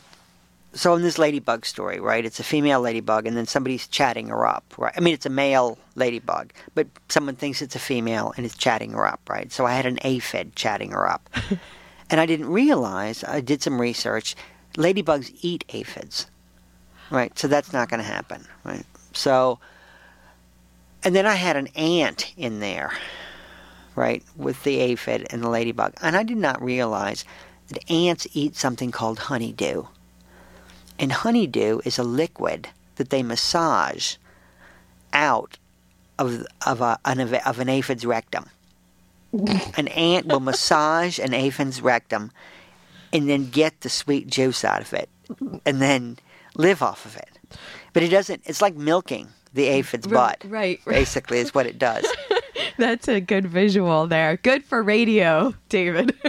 So 0.74 0.94
in 0.94 1.02
this 1.02 1.16
ladybug 1.16 1.64
story, 1.64 1.98
right? 1.98 2.24
It's 2.24 2.38
a 2.40 2.44
female 2.44 2.80
ladybug, 2.80 3.26
and 3.26 3.36
then 3.36 3.46
somebody's 3.46 3.86
chatting 3.86 4.28
her 4.28 4.46
up, 4.46 4.64
right? 4.76 4.92
I 4.96 5.00
mean, 5.00 5.14
it's 5.14 5.24
a 5.26 5.30
male 5.30 5.78
ladybug, 5.94 6.52
but 6.74 6.86
someone 7.08 7.36
thinks 7.36 7.62
it's 7.62 7.74
a 7.74 7.78
female 7.80 8.34
and 8.36 8.44
is 8.44 8.54
chatting 8.54 8.92
her 8.92 9.06
up, 9.06 9.20
right? 9.30 9.50
So 9.50 9.64
I 9.64 9.72
had 9.72 9.86
an 9.86 9.98
aphid 10.02 10.54
chatting 10.56 10.90
her 10.90 11.08
up, 11.08 11.30
and 12.10 12.20
I 12.20 12.26
didn't 12.26 12.48
realize. 12.50 13.24
I 13.24 13.40
did 13.40 13.62
some 13.62 13.80
research. 13.80 14.34
Ladybugs 14.76 15.34
eat 15.40 15.64
aphids, 15.70 16.26
right? 17.10 17.36
So 17.38 17.48
that's 17.48 17.72
not 17.72 17.88
going 17.88 18.00
to 18.00 18.06
happen, 18.06 18.44
right? 18.64 18.84
So, 19.14 19.58
and 21.04 21.14
then 21.14 21.26
I 21.26 21.34
had 21.34 21.56
an 21.56 21.68
ant 21.68 22.32
in 22.36 22.60
there, 22.60 22.92
right, 23.94 24.22
with 24.36 24.62
the 24.64 24.80
aphid 24.80 25.26
and 25.30 25.42
the 25.42 25.48
ladybug, 25.48 25.94
and 26.02 26.16
I 26.16 26.22
did 26.22 26.38
not 26.38 26.62
realize 26.62 27.24
that 27.68 27.90
ants 27.90 28.26
eat 28.32 28.56
something 28.56 28.90
called 28.90 29.18
honeydew. 29.18 29.84
And 30.98 31.12
honeydew 31.12 31.80
is 31.84 31.98
a 31.98 32.02
liquid 32.02 32.68
that 32.96 33.10
they 33.10 33.22
massage 33.22 34.16
out 35.12 35.58
of 36.18 36.44
of 36.66 36.80
a, 36.80 36.98
an, 37.04 37.20
of 37.20 37.58
an 37.60 37.68
aphid's 37.68 38.04
rectum. 38.04 38.46
an 39.76 39.88
ant 39.88 40.26
will 40.26 40.40
massage 40.40 41.18
an 41.18 41.34
aphid's 41.34 41.80
rectum 41.80 42.32
and 43.12 43.28
then 43.28 43.50
get 43.50 43.82
the 43.82 43.88
sweet 43.88 44.26
juice 44.26 44.64
out 44.64 44.80
of 44.80 44.92
it 44.92 45.08
and 45.64 45.80
then 45.80 46.18
live 46.56 46.82
off 46.82 47.04
of 47.04 47.16
it. 47.16 47.38
But 47.92 48.02
it 48.02 48.08
doesn't 48.08 48.42
it's 48.46 48.62
like 48.62 48.74
milking 48.74 49.28
the 49.54 49.66
aphid's 49.68 50.06
butt. 50.06 50.42
right, 50.46 50.80
right. 50.84 50.94
Basically 50.94 51.38
is 51.38 51.54
what 51.54 51.66
it 51.66 51.78
does. 51.78 52.06
That's 52.78 53.08
a 53.08 53.20
good 53.20 53.46
visual 53.46 54.06
there. 54.06 54.36
Good 54.36 54.64
for 54.64 54.82
radio, 54.82 55.54
David. 55.68 56.14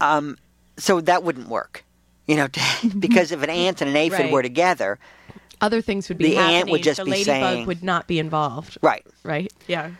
Um, 0.00 0.36
so 0.78 1.00
that 1.00 1.22
wouldn't 1.22 1.46
work. 1.48 1.84
You 2.26 2.34
know, 2.34 2.48
because 2.98 3.30
if 3.30 3.40
an 3.42 3.50
ant 3.50 3.80
and 3.82 3.88
an 3.90 3.96
aphid 3.96 4.18
Right. 4.18 4.32
were 4.32 4.42
together, 4.42 4.98
Other 5.60 5.80
things 5.80 6.08
would 6.08 6.18
be 6.18 6.30
The 6.30 6.38
ant 6.38 6.70
would 6.70 6.82
just 6.82 6.98
the 6.98 7.04
be 7.04 7.10
ladybug 7.12 7.26
saying- 7.26 7.66
would 7.66 7.84
not 7.84 8.08
be 8.08 8.18
involved. 8.18 8.78
right. 8.82 9.06
Right? 9.22 9.52
Yeah. 9.68 9.92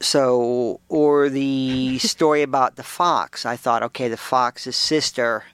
So, 0.00 0.80
or 0.90 1.28
the 1.30 1.98
story 1.98 2.42
about 2.42 2.76
the 2.76 2.82
fox. 2.82 3.44
I 3.46 3.56
thought, 3.56 3.82
okay, 3.84 4.08
the 4.08 4.16
fox's 4.18 4.76
sister 4.76 5.44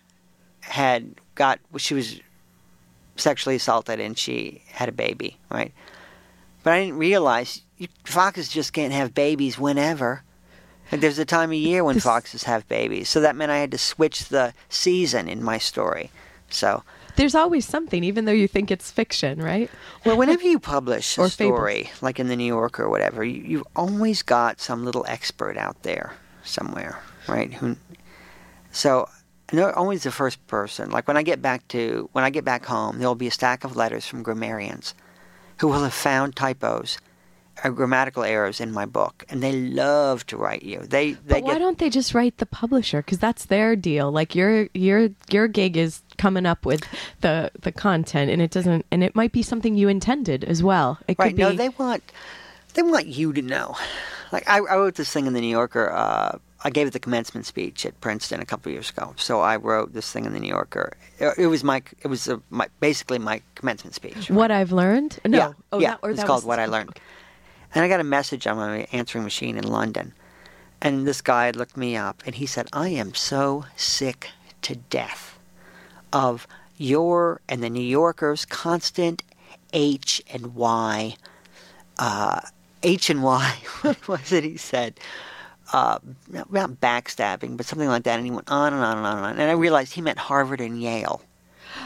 had 0.60 1.14
got, 1.36 1.58
she 1.78 1.94
was 1.94 2.20
sexually 3.16 3.56
assaulted 3.56 4.00
and 4.00 4.16
she 4.16 4.62
had 4.72 4.88
a 4.88 4.92
baby, 4.92 5.38
right? 5.50 5.72
But 6.62 6.72
I 6.74 6.80
didn't 6.84 6.98
realize 6.98 7.62
you, 7.78 7.88
foxes 8.04 8.48
just 8.48 8.72
can't 8.72 8.92
have 8.92 9.14
babies 9.14 9.58
whenever. 9.58 10.22
Like, 10.90 11.00
there's 11.00 11.18
a 11.18 11.24
time 11.24 11.50
of 11.50 11.56
year 11.56 11.82
when 11.84 11.94
This- 11.96 12.04
foxes 12.04 12.44
have 12.44 12.66
babies. 12.68 13.08
So 13.08 13.20
that 13.20 13.36
meant 13.36 13.50
I 13.52 13.58
had 13.58 13.70
to 13.72 13.78
switch 13.78 14.26
the 14.28 14.52
season 14.68 15.28
in 15.28 15.42
my 15.42 15.58
story. 15.58 16.10
So, 16.48 16.82
There's 17.16 17.34
always 17.34 17.66
something, 17.66 18.04
even 18.04 18.26
though 18.26 18.32
you 18.32 18.46
think 18.46 18.70
it's 18.70 18.90
fiction, 18.90 19.42
right? 19.42 19.70
Well, 20.04 20.18
whenever 20.18 20.42
you 20.42 20.58
publish 20.58 21.16
a 21.16 21.22
story, 21.30 21.90
like 22.02 22.20
in 22.20 22.28
the 22.28 22.36
New 22.36 22.44
Yorker 22.44 22.84
or 22.84 22.90
whatever, 22.90 23.24
you, 23.24 23.42
you've 23.42 23.66
always 23.74 24.22
got 24.22 24.60
some 24.60 24.84
little 24.84 25.04
expert 25.08 25.56
out 25.56 25.82
there 25.82 26.12
somewhere, 26.44 27.00
right? 27.26 27.54
Who, 27.54 27.76
so 28.70 29.08
and 29.48 29.58
they're 29.58 29.76
always 29.76 30.02
the 30.02 30.10
first 30.10 30.44
person. 30.46 30.90
Like 30.90 31.06
when 31.08 31.16
I 31.16 31.22
get 31.22 31.40
back 31.42 31.66
to 31.68 32.08
when 32.12 32.24
I 32.24 32.30
get 32.30 32.44
back 32.44 32.64
home, 32.66 32.98
there 32.98 33.08
will 33.08 33.14
be 33.14 33.28
a 33.28 33.30
stack 33.30 33.64
of 33.64 33.76
letters 33.76 34.06
from 34.06 34.22
grammarians 34.22 34.94
who 35.58 35.68
will 35.68 35.82
have 35.84 35.94
found 35.94 36.36
typos 36.36 36.98
or 37.64 37.70
grammatical 37.70 38.22
errors 38.22 38.60
in 38.60 38.70
my 38.70 38.84
book, 38.84 39.24
and 39.30 39.42
they 39.42 39.52
love 39.52 40.26
to 40.26 40.36
write 40.36 40.62
you. 40.62 40.80
They 40.80 41.12
they 41.12 41.40
But 41.40 41.44
why 41.44 41.52
get 41.54 41.58
don't 41.60 41.78
they 41.78 41.88
just 41.88 42.12
write 42.12 42.36
the 42.36 42.44
publisher? 42.46 43.00
Because 43.00 43.18
that's 43.18 43.46
their 43.46 43.74
deal. 43.76 44.12
Like 44.12 44.34
your 44.34 44.68
your 44.74 45.08
your 45.30 45.48
gig 45.48 45.76
is 45.76 46.02
coming 46.18 46.44
up 46.44 46.66
with 46.66 46.82
the 47.22 47.50
the 47.62 47.72
content, 47.72 48.30
and 48.30 48.42
it 48.42 48.50
doesn't, 48.50 48.84
and 48.90 49.02
it 49.02 49.14
might 49.16 49.32
be 49.32 49.42
something 49.42 49.74
you 49.74 49.88
intended 49.88 50.44
as 50.44 50.62
well. 50.62 50.98
It 51.08 51.18
Right. 51.18 51.28
could 51.28 51.36
be. 51.36 51.42
No, 51.42 51.52
they 51.52 51.70
want 51.70 52.02
they 52.74 52.82
want 52.82 53.06
you 53.06 53.32
to 53.32 53.40
know. 53.40 53.74
Like 54.32 54.46
I, 54.48 54.58
I 54.58 54.76
wrote 54.76 54.96
this 54.96 55.10
thing 55.10 55.26
in 55.26 55.32
the 55.32 55.40
New 55.40 55.48
Yorker. 55.48 55.90
Uh, 55.90 56.38
I 56.66 56.70
gave 56.70 56.90
the 56.90 56.98
commencement 56.98 57.46
speech 57.46 57.86
at 57.86 58.00
Princeton 58.00 58.40
a 58.40 58.44
couple 58.44 58.70
of 58.70 58.72
years 58.74 58.90
ago. 58.90 59.14
So 59.16 59.40
I 59.40 59.54
wrote 59.54 59.92
this 59.92 60.10
thing 60.10 60.24
in 60.24 60.32
the 60.32 60.40
New 60.40 60.48
Yorker. 60.48 60.96
It, 61.20 61.46
was 61.46 61.62
my 61.62 61.80
it 62.02 62.08
was 62.08 62.26
a, 62.26 62.42
my 62.50 62.66
basically 62.80 63.20
my 63.20 63.40
commencement 63.54 63.94
speech. 63.94 64.30
what 64.30 64.50
I've 64.50 64.72
learned. 64.72 65.20
No. 65.24 65.38
Yeah, 65.38 65.52
Oh, 65.70 65.78
yeah. 65.78 65.96
that, 66.02 66.10
it's 66.10 66.24
called 66.24 66.44
What 66.44 66.58
I 66.58 66.66
Learned. 66.66 66.98
And 67.72 67.84
I 67.84 67.88
got 67.88 68.00
a 68.00 68.04
message 68.18 68.48
on 68.48 68.56
my 68.56 68.88
answering 68.90 69.22
machine 69.22 69.56
in 69.56 69.62
London, 69.68 70.12
and 70.82 71.06
this 71.06 71.20
guy 71.20 71.52
looked 71.52 71.76
me 71.76 71.96
up, 71.96 72.20
and 72.26 72.34
he 72.34 72.46
said, 72.46 72.66
"I 72.72 72.88
am 72.88 73.14
so 73.14 73.66
sick 73.76 74.30
to 74.62 74.74
death 74.74 75.38
of 76.12 76.48
your 76.78 77.40
and 77.48 77.62
the 77.62 77.70
New 77.70 77.80
Yorker's 78.00 78.44
constant 78.44 79.22
H 79.72 80.20
and 80.32 80.56
Y, 80.56 81.14
uh, 82.00 82.40
H 82.82 83.08
and 83.08 83.22
Y. 83.22 83.54
What 83.82 84.08
was 84.08 84.32
it 84.32 84.42
he 84.42 84.56
said? 84.56 84.98
Uh, 85.72 85.98
not 86.28 86.50
backstabbing, 86.80 87.56
but 87.56 87.66
something 87.66 87.88
like 87.88 88.04
that. 88.04 88.16
And 88.18 88.24
he 88.24 88.30
went 88.30 88.50
on 88.50 88.72
and 88.72 88.82
on 88.82 88.98
and 88.98 89.06
on 89.06 89.16
and 89.18 89.26
on. 89.26 89.32
And 89.38 89.50
I 89.50 89.54
realized 89.54 89.94
he 89.94 90.00
meant 90.00 90.18
Harvard 90.18 90.60
and 90.60 90.80
Yale. 90.80 91.22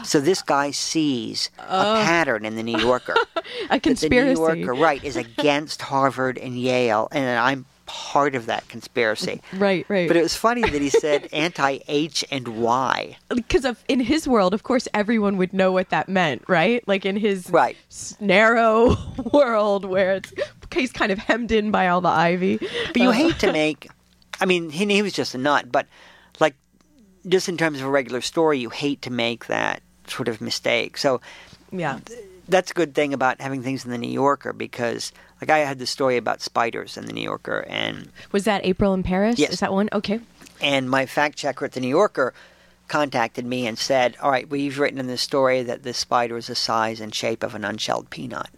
So 0.03 0.19
this 0.19 0.41
guy 0.41 0.71
sees 0.71 1.49
a 1.59 1.83
pattern 2.05 2.45
in 2.45 2.55
the 2.55 2.63
New 2.63 2.77
Yorker. 2.79 3.15
a 3.69 3.79
conspiracy. 3.79 4.33
The 4.43 4.55
New 4.55 4.59
Yorker, 4.65 4.73
right, 4.73 5.03
is 5.03 5.15
against 5.17 5.81
Harvard 5.81 6.37
and 6.37 6.57
Yale, 6.57 7.07
and 7.11 7.37
I'm 7.39 7.65
part 7.85 8.35
of 8.35 8.45
that 8.45 8.65
conspiracy. 8.69 9.41
Right, 9.53 9.85
right. 9.89 10.07
But 10.07 10.15
it 10.15 10.23
was 10.23 10.33
funny 10.33 10.61
that 10.61 10.81
he 10.81 10.89
said 10.89 11.27
anti 11.33 11.79
H 11.89 12.23
and 12.31 12.47
Y. 12.61 13.17
because 13.35 13.65
of 13.65 13.83
in 13.89 13.99
his 13.99 14.27
world, 14.29 14.53
of 14.53 14.63
course, 14.63 14.87
everyone 14.93 15.35
would 15.37 15.51
know 15.51 15.73
what 15.73 15.89
that 15.89 16.07
meant, 16.07 16.43
right? 16.47 16.87
Like 16.87 17.05
in 17.05 17.17
his 17.17 17.49
Right. 17.49 17.75
narrow 18.21 18.95
world 19.33 19.83
where 19.83 20.13
it's 20.13 20.33
he's 20.73 20.91
kind 20.91 21.11
of 21.11 21.17
hemmed 21.19 21.51
in 21.51 21.71
by 21.71 21.87
all 21.87 22.01
the 22.01 22.09
ivy. 22.09 22.57
But 22.57 22.97
you 22.97 23.11
hate 23.11 23.39
to 23.39 23.51
make. 23.51 23.89
I 24.39 24.45
mean, 24.45 24.69
he, 24.69 24.85
he 24.85 25.01
was 25.01 25.13
just 25.13 25.35
a 25.35 25.37
nut, 25.37 25.71
but 25.71 25.87
like, 26.39 26.55
just 27.27 27.47
in 27.49 27.57
terms 27.57 27.79
of 27.79 27.85
a 27.87 27.89
regular 27.89 28.21
story, 28.21 28.59
you 28.59 28.69
hate 28.69 29.01
to 29.03 29.11
make 29.11 29.45
that 29.47 29.81
sort 30.07 30.27
of 30.27 30.41
mistake. 30.41 30.97
So 30.97 31.21
Yeah. 31.71 31.99
that's 32.49 32.71
a 32.71 32.73
good 32.73 32.95
thing 32.95 33.13
about 33.13 33.39
having 33.39 33.61
things 33.61 33.85
in 33.85 33.91
the 33.91 33.97
New 33.99 34.09
Yorker 34.09 34.51
because, 34.53 35.11
like, 35.39 35.49
I 35.51 35.59
had 35.59 35.77
the 35.79 35.85
story 35.85 36.17
about 36.17 36.41
spiders 36.41 36.97
in 36.97 37.05
the 37.05 37.13
New 37.13 37.21
Yorker, 37.23 37.65
and 37.69 38.09
Was 38.31 38.45
that 38.45 38.65
April 38.65 38.93
in 38.95 39.03
Paris? 39.03 39.37
Yes. 39.37 39.51
Is 39.53 39.59
that 39.59 39.71
one? 39.71 39.89
Okay. 39.93 40.19
and 40.59 40.89
my 40.89 41.05
fact 41.05 41.37
checker 41.37 41.65
at 41.65 41.71
the 41.73 41.79
New 41.79 41.87
Yorker 41.87 42.33
contacted 42.87 43.45
me 43.45 43.65
and 43.67 43.77
said, 43.79 44.17
"All 44.21 44.29
right, 44.31 44.49
well, 44.49 44.59
you've 44.59 44.79
written 44.79 44.99
in 44.99 45.07
this 45.07 45.21
story 45.21 45.63
that 45.63 45.83
this 45.83 45.97
spider 45.97 46.37
is 46.37 46.47
the 46.47 46.55
size 46.55 46.99
and 46.99 47.13
shape 47.15 47.41
of 47.43 47.55
an 47.55 47.63
unshelled 47.63 48.09
peanut, 48.09 48.49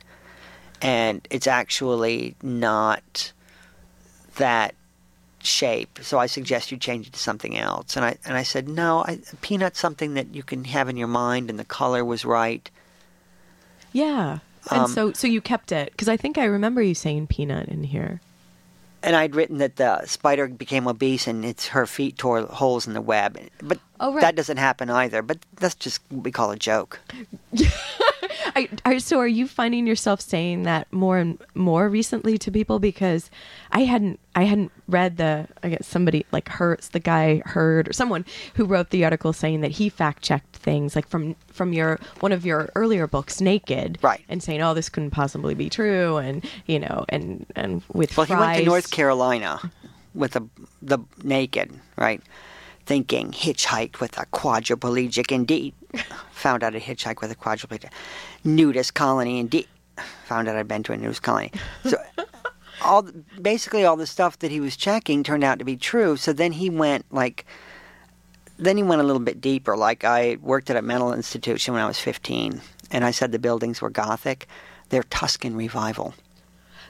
and 0.84 1.28
it's 1.32 1.48
actually 1.48 2.36
not 2.44 3.32
that 4.36 4.76
shape. 5.42 6.00
So 6.04 6.20
I 6.20 6.28
suggest 6.28 6.72
you 6.72 6.78
change 6.78 7.08
it 7.08 7.14
to 7.14 7.20
something 7.20 7.58
else." 7.58 7.96
And 7.96 8.06
I 8.06 8.18
and 8.26 8.38
I 8.38 8.44
said, 8.44 8.70
"No, 8.70 9.00
I, 9.08 9.20
peanut's 9.42 9.80
something 9.80 10.14
that 10.14 10.36
you 10.36 10.44
can 10.44 10.66
have 10.66 10.90
in 10.90 10.98
your 10.98 11.08
mind, 11.08 11.50
and 11.50 11.58
the 11.58 11.66
color 11.66 12.06
was 12.06 12.24
right." 12.26 12.70
Yeah. 13.92 14.40
And 14.72 14.82
Um, 14.84 14.92
so 14.92 15.12
so 15.14 15.28
you 15.28 15.42
kept 15.42 15.72
it 15.72 15.92
because 15.92 16.08
I 16.10 16.18
think 16.18 16.38
I 16.38 16.46
remember 16.46 16.82
you 16.82 16.96
saying 16.96 17.28
peanut 17.28 17.68
in 17.68 17.84
here. 17.84 18.22
And 19.06 19.18
I'd 19.18 19.36
written 19.36 19.58
that 19.58 19.76
the 19.76 20.06
spider 20.06 20.48
became 20.48 20.88
obese 20.88 21.28
and 21.28 21.44
its 21.44 21.68
her 21.68 21.86
feet 21.86 22.18
tore 22.18 22.44
holes 22.44 22.88
in 22.88 22.94
the 22.94 23.02
web, 23.02 23.38
but 23.62 23.78
Oh, 24.00 24.14
right. 24.14 24.22
that 24.22 24.36
doesn't 24.36 24.56
happen 24.56 24.90
either. 24.90 25.22
But 25.22 25.40
that's 25.58 25.76
just 25.76 26.00
what 26.10 26.24
we 26.24 26.32
call 26.32 26.52
a 26.52 26.56
joke. 26.56 27.02
I, 28.56 28.70
I, 28.86 28.98
so 28.98 29.20
are 29.20 29.28
you 29.28 29.48
finding 29.48 29.88
yourself 29.88 30.22
saying 30.22 30.64
that 30.64 30.92
more 30.92 31.18
and 31.18 31.38
more 31.56 31.90
recently 31.90 32.38
to 32.40 32.52
people 32.52 32.80
because 32.80 33.30
I 33.72 33.82
hadn't 33.82 34.20
I 34.36 34.44
hadn't 34.44 34.72
read 34.88 35.18
the 35.18 35.48
I 35.62 35.70
guess 35.70 35.88
somebody 35.88 36.26
like 36.32 36.50
Hertz 36.50 36.90
the 36.90 37.00
guy 37.00 37.42
heard 37.46 37.90
or 37.90 37.94
someone 37.94 38.26
who 38.56 38.66
wrote 38.66 38.90
the 38.90 39.04
article 39.04 39.34
saying 39.34 39.62
that 39.62 39.72
he 39.72 39.90
fact 39.90 40.24
checked 40.24 40.56
things 40.56 40.96
like 40.96 41.08
from 41.08 41.36
from 41.52 41.74
your 41.74 42.00
one 42.20 42.32
of 42.32 42.46
your 42.46 42.70
earlier 42.76 43.08
books 43.08 43.42
Naked 43.42 44.00
Right. 44.02 44.24
and 44.30 44.42
saying 44.42 44.62
oh 44.62 44.74
this 44.74 44.90
couldn't 44.90 45.12
possibly 45.12 45.54
be 45.54 45.70
true 45.70 46.18
and 46.18 46.44
you 46.66 46.80
know 46.80 47.06
and 47.10 47.46
and 47.56 47.82
with 47.94 48.16
Well, 48.18 48.26
he 48.26 48.34
went 48.34 48.58
to 48.60 48.66
North 48.66 48.92
Carolina 48.92 49.60
with 50.14 50.32
the 50.34 50.42
the 50.82 51.00
naked, 51.24 51.72
right? 51.98 52.22
Thinking 52.86 53.32
hitchhiked 53.32 54.00
with 54.00 54.18
a 54.18 54.26
quadriplegic 54.28 55.32
indeed. 55.32 55.74
Found 56.32 56.64
out 56.64 56.76
a 56.76 56.80
hitchhike 56.80 57.22
with 57.22 57.32
a 57.32 57.36
quadriplegic. 57.36 57.90
Nudist 58.44 58.94
colony 58.94 59.40
indeed. 59.40 59.68
Found 60.26 60.48
out 60.48 60.56
I'd 60.56 60.68
been 60.68 60.84
to 60.84 60.94
a 60.94 60.98
nudist 60.98 61.24
colony. 61.24 61.52
So 61.86 61.98
all 62.84 63.04
basically 63.42 63.86
all 63.86 63.96
the 63.96 64.08
stuff 64.08 64.40
that 64.40 64.52
he 64.52 64.60
was 64.60 64.76
checking 64.76 65.24
turned 65.24 65.44
out 65.44 65.60
to 65.60 65.66
be 65.66 65.78
true. 65.78 66.18
So 66.18 66.34
then 66.34 66.52
he 66.52 66.70
went 66.70 67.06
like 67.12 67.46
then 68.58 68.78
he 68.78 68.84
went 68.84 69.02
a 69.02 69.04
little 69.04 69.22
bit 69.22 69.42
deeper. 69.42 69.76
Like 69.76 70.04
I 70.04 70.38
worked 70.42 70.70
at 70.70 70.78
a 70.78 70.82
mental 70.82 71.14
institution 71.14 71.74
when 71.74 71.84
I 71.84 71.88
was 71.88 72.00
15, 72.00 72.62
and 72.92 73.04
I 73.04 73.12
said 73.12 73.32
the 73.32 73.40
buildings 73.40 73.82
were 73.82 73.90
Gothic. 73.90 74.48
They're 74.90 75.04
Tuscan 75.04 75.56
revival. 75.56 76.14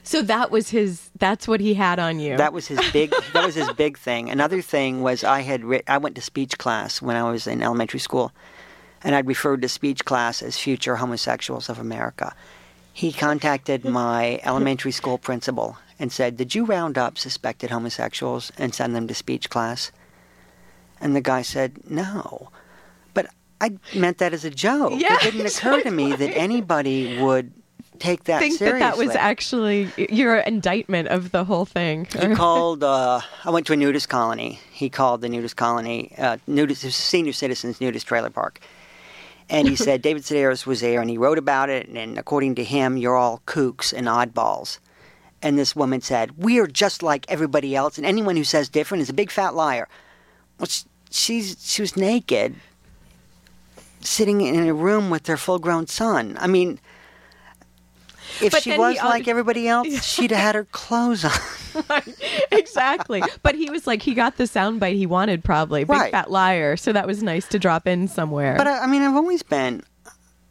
So 0.04 0.22
that 0.22 0.50
was 0.50 0.68
his 0.70 1.10
that's 1.18 1.48
what 1.48 1.60
he 1.60 1.74
had 1.74 1.98
on 1.98 2.20
you 2.20 2.36
That 2.36 2.52
was 2.52 2.66
his 2.68 2.78
big. 2.92 3.12
that 3.32 3.44
was 3.44 3.54
his 3.54 3.70
big 3.72 3.98
thing. 3.98 4.30
Another 4.30 4.60
thing 4.62 5.02
was 5.02 5.24
I 5.24 5.40
had 5.40 5.64
I 5.88 5.98
went 5.98 6.14
to 6.16 6.20
speech 6.22 6.58
class 6.58 7.02
when 7.02 7.16
I 7.16 7.28
was 7.30 7.46
in 7.46 7.62
elementary 7.62 8.00
school, 8.00 8.30
and 9.02 9.14
I'd 9.14 9.26
referred 9.26 9.62
to 9.62 9.68
speech 9.68 10.04
class 10.04 10.42
as 10.42 10.58
future 10.58 10.96
homosexuals 10.96 11.68
of 11.68 11.78
America. 11.78 12.34
He 12.92 13.12
contacted 13.12 13.84
my 14.02 14.40
elementary 14.44 14.92
school 14.92 15.18
principal 15.18 15.78
and 15.98 16.12
said, 16.12 16.36
"Did 16.36 16.54
you 16.54 16.64
round 16.64 16.98
up 16.98 17.16
suspected 17.16 17.70
homosexuals 17.70 18.52
and 18.58 18.74
send 18.74 18.94
them 18.94 19.08
to 19.08 19.14
speech 19.14 19.48
class?" 19.48 19.90
And 21.00 21.16
the 21.16 21.20
guy 21.22 21.42
said, 21.42 21.80
"No." 21.88 22.50
But 23.14 23.28
I 23.60 23.78
meant 23.94 24.18
that 24.18 24.34
as 24.34 24.44
a 24.44 24.50
joke. 24.50 24.92
Yeah, 24.96 25.16
it 25.16 25.32
didn't 25.32 25.46
occur 25.56 25.80
to 25.82 25.90
me 25.90 26.12
that 26.12 26.36
anybody 26.36 27.18
would 27.22 27.52
take 27.98 28.24
that 28.24 28.40
think 28.40 28.58
seriously. 28.58 28.80
that 28.80 28.96
that 28.96 29.06
was 29.06 29.14
actually 29.14 29.88
your 29.96 30.38
indictment 30.38 31.08
of 31.08 31.30
the 31.30 31.44
whole 31.44 31.64
thing 31.64 32.06
He 32.06 32.34
called. 32.34 32.82
Uh, 32.82 33.20
I 33.44 33.50
went 33.50 33.66
to 33.68 33.72
a 33.72 33.76
nudist 33.76 34.08
colony. 34.08 34.60
He 34.72 34.90
called 34.90 35.20
the 35.20 35.28
nudist 35.28 35.56
colony, 35.56 36.12
uh, 36.18 36.38
nudist 36.46 36.82
senior 36.92 37.32
citizens 37.32 37.80
nudist 37.80 38.06
trailer 38.06 38.30
park, 38.30 38.60
and 39.48 39.68
he 39.68 39.76
said 39.86 40.02
David 40.02 40.22
Sedaris 40.22 40.66
was 40.66 40.80
there, 40.80 41.00
and 41.00 41.08
he 41.08 41.18
wrote 41.18 41.38
about 41.38 41.70
it. 41.70 41.88
And 41.88 42.18
according 42.18 42.56
to 42.56 42.64
him, 42.64 42.96
you're 42.96 43.16
all 43.16 43.42
kooks 43.46 43.92
and 43.92 44.06
oddballs. 44.06 44.78
And 45.40 45.58
this 45.58 45.76
woman 45.76 46.00
said, 46.00 46.38
"We 46.42 46.58
are 46.58 46.66
just 46.66 47.02
like 47.02 47.26
everybody 47.28 47.76
else, 47.76 47.98
and 47.98 48.06
anyone 48.06 48.36
who 48.36 48.44
says 48.44 48.68
different 48.68 49.02
is 49.02 49.10
a 49.10 49.14
big 49.14 49.30
fat 49.30 49.54
liar." 49.54 49.88
Well, 50.58 50.66
sh- 50.66 50.84
she's 51.10 51.56
she 51.60 51.82
was 51.82 51.96
naked, 51.96 52.54
sitting 54.00 54.40
in 54.40 54.66
a 54.66 54.74
room 54.74 55.10
with 55.10 55.24
their 55.24 55.36
full-grown 55.36 55.86
son. 55.86 56.36
I 56.40 56.46
mean. 56.46 56.80
If 58.42 58.52
But 58.52 58.62
she 58.62 58.70
then 58.70 58.80
he 58.80 58.84
was 58.86 58.96
like 59.02 59.28
everybody 59.28 59.68
else, 59.68 60.04
she'd 60.04 60.30
have 60.30 60.40
had 60.40 60.54
her 60.54 60.64
clothes 60.64 61.24
on. 61.24 61.32
exactly. 62.52 63.22
But 63.42 63.54
he 63.54 63.70
was 63.70 63.86
like, 63.86 64.02
he 64.02 64.14
got 64.14 64.36
the 64.36 64.44
soundbite 64.44 64.94
he 64.96 65.06
wanted, 65.06 65.44
probably. 65.44 65.84
Big 65.84 65.90
Right. 65.90 66.10
fat 66.10 66.30
liar. 66.30 66.76
So 66.76 66.92
that 66.92 67.06
was 67.06 67.22
nice 67.22 67.46
to 67.48 67.58
drop 67.58 67.86
in 67.86 68.08
somewhere. 68.08 68.56
But 68.56 68.66
I, 68.66 68.80
I 68.80 68.86
mean, 68.86 69.02
I've 69.02 69.14
always 69.16 69.42
been 69.42 69.82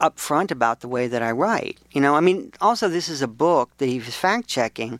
upfront 0.01 0.51
about 0.51 0.81
the 0.81 0.87
way 0.87 1.07
that 1.07 1.21
I 1.21 1.31
write. 1.31 1.77
You 1.91 2.01
know, 2.01 2.15
I 2.15 2.19
mean, 2.19 2.51
also 2.61 2.87
this 2.89 3.09
is 3.09 3.21
a 3.21 3.27
book 3.27 3.71
that 3.77 3.87
he 3.87 3.99
was 3.99 4.15
fact 4.15 4.47
checking, 4.47 4.99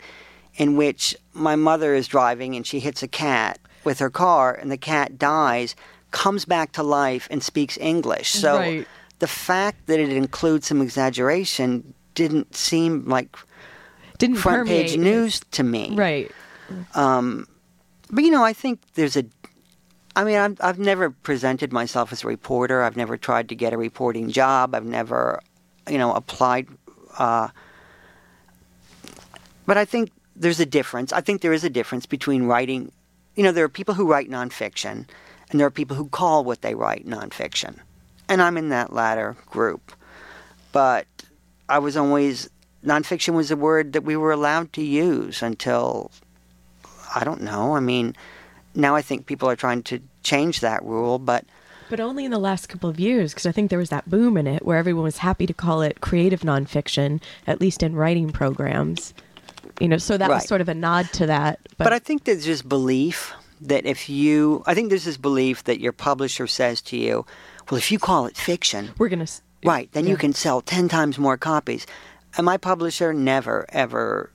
in 0.56 0.78
which 0.78 1.16
my 1.34 1.56
mother 1.56 1.94
is 1.94 2.08
driving 2.08 2.56
and 2.56 2.66
she 2.66 2.80
hits 2.80 3.04
a 3.04 3.08
cat 3.08 3.60
with 3.84 4.00
her 4.00 4.10
car, 4.10 4.54
and 4.54 4.72
the 4.72 4.78
cat 4.78 5.18
dies, 5.18 5.76
comes 6.12 6.46
back 6.46 6.72
to 6.74 6.84
life, 6.84 7.28
and 7.30 7.44
speaks 7.44 7.78
English. 7.80 8.30
So 8.30 8.58
Right. 8.58 8.88
the 9.20 9.28
fact 9.28 9.88
that 9.88 10.00
it 10.00 10.10
includes 10.10 10.68
some 10.68 10.80
exaggeration 10.82 11.93
didn't 12.16 12.56
seem 12.56 13.06
like 13.06 13.36
Didn't 14.18 14.38
front 14.38 14.68
page 14.68 14.98
news 14.98 15.42
to 15.52 15.64
me. 15.64 15.96
Right. 15.96 16.32
But 18.10 18.24
you 18.24 18.32
know, 18.32 18.44
I 18.44 18.54
think 18.54 18.80
there's 18.94 19.18
a. 19.18 19.26
I 20.16 20.24
mean, 20.24 20.38
I've, 20.38 20.58
I've 20.62 20.78
never 20.78 21.10
presented 21.10 21.74
myself 21.74 22.12
as 22.14 22.24
a 22.24 22.28
reporter. 22.28 22.84
I've 22.84 22.96
never 22.96 23.18
tried 23.18 23.50
to 23.50 23.56
get 23.56 23.74
a 23.74 23.78
reporting 23.78 24.30
job. 24.30 24.76
I've 24.76 24.86
never, 24.86 25.42
you 25.90 25.98
know, 25.98 26.14
applied. 26.14 26.68
Uh, 27.18 27.48
but 29.66 29.78
I 29.78 29.86
think 29.86 30.12
there's 30.36 30.60
a 30.60 30.66
difference. 30.68 31.12
I 31.12 31.22
think 31.22 31.42
there 31.42 31.54
is 31.54 31.64
a 31.64 31.70
difference 31.70 32.06
between 32.06 32.44
writing. 32.44 32.92
You 33.36 33.42
know, 33.44 33.52
there 33.52 33.66
are 33.66 33.70
people 33.70 33.96
who 33.96 34.06
write 34.06 34.30
nonfiction, 34.30 35.08
and 35.50 35.60
there 35.60 35.66
are 35.66 35.72
people 35.72 35.98
who 35.98 36.08
call 36.08 36.44
what 36.44 36.62
they 36.62 36.76
write 36.76 37.08
nonfiction, 37.08 37.80
and 38.30 38.40
I'm 38.44 38.58
in 38.58 38.70
that 38.70 38.94
latter 38.94 39.36
group. 39.48 39.92
But 40.72 41.08
I 41.70 41.80
was 41.80 41.98
always 41.98 42.50
nonfiction 42.84 43.34
was 43.34 43.52
a 43.52 43.56
word 43.56 43.94
that 43.94 44.04
we 44.04 44.16
were 44.16 44.32
allowed 44.32 44.74
to 44.74 44.84
use 44.84 45.42
until 45.42 46.12
I 47.16 47.24
don't 47.24 47.42
know. 47.42 47.76
I 47.76 47.80
mean, 47.80 48.16
now 48.76 48.96
I 48.96 49.02
think 49.02 49.26
people 49.26 49.50
are 49.50 49.56
trying 49.56 49.84
to 49.84 50.00
change 50.24 50.60
that 50.62 50.84
rule, 50.84 51.20
but 51.20 51.46
But 51.90 52.00
only 52.00 52.26
in 52.26 52.32
the 52.32 52.40
last 52.40 52.70
couple 52.70 52.90
of 52.90 53.00
years, 53.00 53.34
because 53.34 53.46
I 53.46 53.52
think 53.52 53.70
there 53.70 53.80
was 53.80 53.90
that 53.90 54.10
boom 54.10 54.38
in 54.38 54.48
it 54.48 54.66
where 54.66 54.78
everyone 54.78 55.04
was 55.04 55.18
happy 55.18 55.46
to 55.46 55.54
call 55.54 55.82
it 55.82 56.02
creative 56.02 56.42
nonfiction, 56.42 57.22
at 57.46 57.62
least 57.62 57.84
in 57.84 57.96
writing 57.96 58.32
programs. 58.32 59.14
You 59.80 59.88
know, 59.88 59.98
so 59.98 60.18
that 60.18 60.30
was 60.30 60.48
sort 60.48 60.62
of 60.62 60.70
a 60.70 60.74
nod 60.74 61.12
to 61.14 61.26
that. 61.28 61.60
But, 61.78 61.86
but 61.86 61.94
I 61.94 62.00
think 62.00 62.26
there's 62.26 62.46
this 62.46 62.62
belief 62.62 63.34
that 63.62 63.86
if 63.86 64.10
you, 64.10 64.64
I 64.66 64.74
think 64.74 64.90
there's 64.90 65.06
this 65.06 65.18
belief 65.18 65.64
that 65.64 65.80
your 65.80 65.94
publisher 65.94 66.48
says 66.48 66.82
to 66.84 66.98
you, 66.98 67.26
well, 67.70 67.78
if 67.78 67.92
you 67.92 67.98
call 68.00 68.26
it 68.26 68.38
fiction, 68.38 68.92
we're 68.98 69.10
going 69.10 69.26
to. 69.26 69.32
Right, 69.64 69.92
then 69.92 70.08
you 70.08 70.18
can 70.18 70.34
sell 70.34 70.62
10 70.62 70.88
times 70.90 71.18
more 71.18 71.38
copies. 71.38 71.86
And 72.36 72.46
my 72.46 72.58
publisher 72.58 73.14
never, 73.14 73.66
ever 73.70 74.32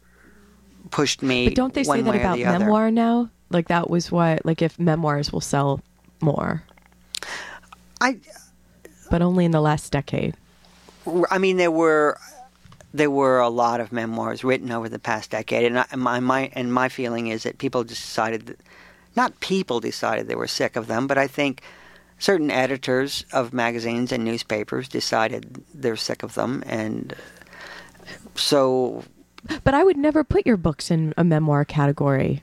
pushed 0.91 1.23
me. 1.23 1.49
But 1.49 1.57
don't 1.57 1.75
they 1.75 1.85
say 1.85 2.01
that 2.03 2.15
about 2.15 2.37
the 2.37 2.45
other. 2.45 2.59
memoir 2.61 2.91
now? 2.91 3.31
Like 3.51 3.69
that 3.69 3.91
was 3.91 4.13
what, 4.13 4.45
like 4.45 4.63
if 4.63 4.79
memoirs 4.79 5.33
will 5.33 5.41
sell 5.41 5.81
more, 6.21 6.63
I, 8.01 8.19
but 9.11 9.23
only 9.23 9.45
in 9.45 9.51
the 9.51 9.61
last 9.61 9.91
decade. 9.91 10.35
I 11.31 11.39
mean, 11.39 11.57
there 11.57 11.71
were 11.71 12.19
there 12.93 13.11
were 13.11 13.39
a 13.39 13.49
lot 13.49 13.81
of 13.81 13.93
memoirs 13.93 14.45
written 14.45 14.73
over 14.73 14.89
the 14.89 14.99
past 14.99 15.31
decade, 15.31 15.65
and, 15.65 15.79
I, 15.79 15.87
and 15.91 16.01
my, 16.01 16.21
my 16.21 16.51
and 16.55 16.73
my 16.73 16.89
feeling 16.89 17.29
is 17.29 17.43
that 17.45 17.59
people 17.59 17.85
just 17.85 18.03
decided 18.03 18.47
that 18.47 18.59
not 19.17 19.41
people 19.41 19.81
decided 19.81 20.29
they 20.29 20.35
were 20.35 20.47
sick 20.47 20.77
of 20.77 20.87
them, 20.87 21.07
but 21.07 21.19
I 21.19 21.27
think 21.27 21.63
certain 22.19 22.51
editors 22.51 23.25
of 23.33 23.53
magazines 23.53 24.13
and 24.13 24.25
newspapers 24.25 24.89
decided 24.89 25.63
they're 25.75 25.97
sick 25.97 26.23
of 26.23 26.35
them, 26.35 26.63
and 26.67 27.15
so 28.35 29.05
But 29.65 29.75
I 29.75 29.85
would 29.85 29.97
never 29.97 30.25
put 30.25 30.47
your 30.47 30.57
books 30.57 30.91
in 30.91 31.15
a 31.17 31.25
memoir 31.25 31.65
category. 31.65 32.43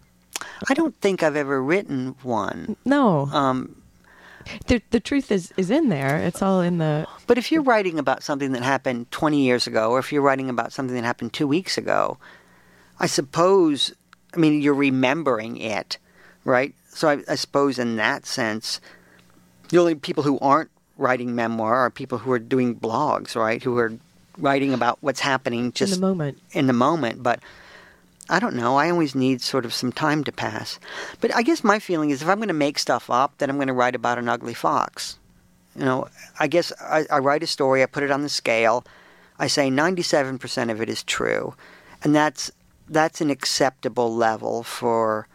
I 0.70 0.74
don't 0.74 0.96
think 1.02 1.24
I've 1.24 1.36
ever 1.36 1.62
written 1.62 2.16
one. 2.24 2.76
No. 2.86 3.28
Um, 3.32 3.82
the 4.68 4.82
the 4.92 5.00
truth 5.00 5.32
is 5.32 5.52
is 5.58 5.70
in 5.72 5.90
there. 5.90 6.18
It's 6.18 6.42
all 6.42 6.62
in 6.62 6.78
the 6.78 7.08
But 7.28 7.38
if 7.38 7.52
you're 7.52 7.64
writing 7.64 8.00
about 8.00 8.24
something 8.24 8.52
that 8.54 8.64
happened 8.64 9.12
20 9.12 9.42
years 9.42 9.68
ago, 9.68 9.92
or 9.92 10.00
if 10.00 10.12
you're 10.12 10.22
writing 10.22 10.50
about 10.50 10.72
something 10.72 10.96
that 10.96 11.04
happened 11.04 11.34
two 11.34 11.48
weeks 11.48 11.78
ago, 11.78 12.18
I 13.00 13.08
suppose, 13.08 13.94
I 14.34 14.38
mean, 14.38 14.62
you're 14.62 14.74
remembering 14.74 15.58
it, 15.58 15.98
right? 16.44 16.74
So 16.90 17.10
I, 17.10 17.24
I 17.28 17.36
suppose 17.36 17.80
in 17.80 17.98
that 17.98 18.26
sense, 18.26 18.80
the 19.70 19.78
only 19.78 19.96
people 19.96 20.24
who 20.24 20.40
aren't 20.40 20.70
writing 20.98 21.36
memoir 21.36 21.76
are 21.76 21.90
people 21.90 22.20
who 22.20 22.32
are 22.32 22.40
doing 22.40 22.76
blogs, 22.76 23.36
right? 23.36 23.62
Who 23.62 23.78
are 23.78 23.94
writing 24.38 24.74
about 24.74 24.98
what's 25.02 25.20
happening 25.20 25.72
just 25.72 25.96
in 25.96 26.02
the 26.02 26.08
moment. 26.08 26.42
in 26.52 26.68
the 26.68 26.74
moment. 26.74 27.24
But 27.24 27.40
I 28.30 28.40
don't 28.40 28.56
know. 28.56 28.78
I 28.78 28.90
always 28.90 29.16
need 29.16 29.42
sort 29.42 29.66
of 29.66 29.74
some 29.74 29.92
time 29.92 30.24
to 30.24 30.32
pass. 30.32 30.80
But 31.22 31.36
I 31.36 31.42
guess 31.44 31.64
my 31.64 31.80
feeling 31.80 32.10
is 32.10 32.22
if 32.22 32.28
I'm 32.28 32.38
going 32.38 32.48
to 32.48 32.54
make 32.54 32.80
stuff 32.80 33.10
up, 33.10 33.38
then 33.38 33.50
I'm 33.50 33.58
going 33.58 33.68
to 33.68 33.74
write 33.74 33.96
about 33.96 34.18
an 34.18 34.30
ugly 34.30 34.54
fox. 34.54 35.18
You 35.76 35.86
know, 35.86 36.08
I 36.40 36.48
guess 36.48 36.72
I, 36.82 37.06
I 37.12 37.20
write 37.20 37.44
a 37.44 37.48
story, 37.48 37.84
I 37.84 37.86
put 37.86 38.04
it 38.04 38.12
on 38.12 38.22
the 38.22 38.30
scale, 38.30 38.86
I 39.38 39.48
say 39.48 39.70
97% 39.70 40.72
of 40.72 40.82
it 40.82 40.90
is 40.90 41.04
true, 41.04 41.54
and 42.04 42.16
that's 42.16 42.52
that's 42.88 43.20
an 43.20 43.30
acceptable 43.30 44.16
level 44.16 44.64
for 44.64 45.28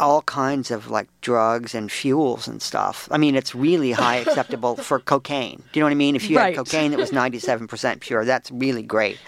all 0.00 0.22
kinds 0.22 0.70
of 0.70 0.90
like 0.90 1.08
drugs 1.20 1.74
and 1.74 1.92
fuels 1.92 2.48
and 2.48 2.62
stuff. 2.62 3.08
I 3.10 3.18
mean, 3.18 3.34
it's 3.36 3.54
really 3.54 3.92
high 3.92 4.16
acceptable 4.16 4.76
for 4.88 4.98
cocaine. 4.98 5.62
Do 5.72 5.78
you 5.78 5.80
know 5.82 5.86
what 5.86 5.92
I 5.92 5.96
mean? 5.96 6.16
If 6.16 6.30
you 6.30 6.36
Right. 6.38 6.56
had 6.56 6.64
cocaine 6.66 6.90
that 6.92 6.98
was 7.00 7.10
97% 7.10 8.00
pure, 8.00 8.24
that's 8.24 8.50
really 8.50 8.82
great. 8.82 9.18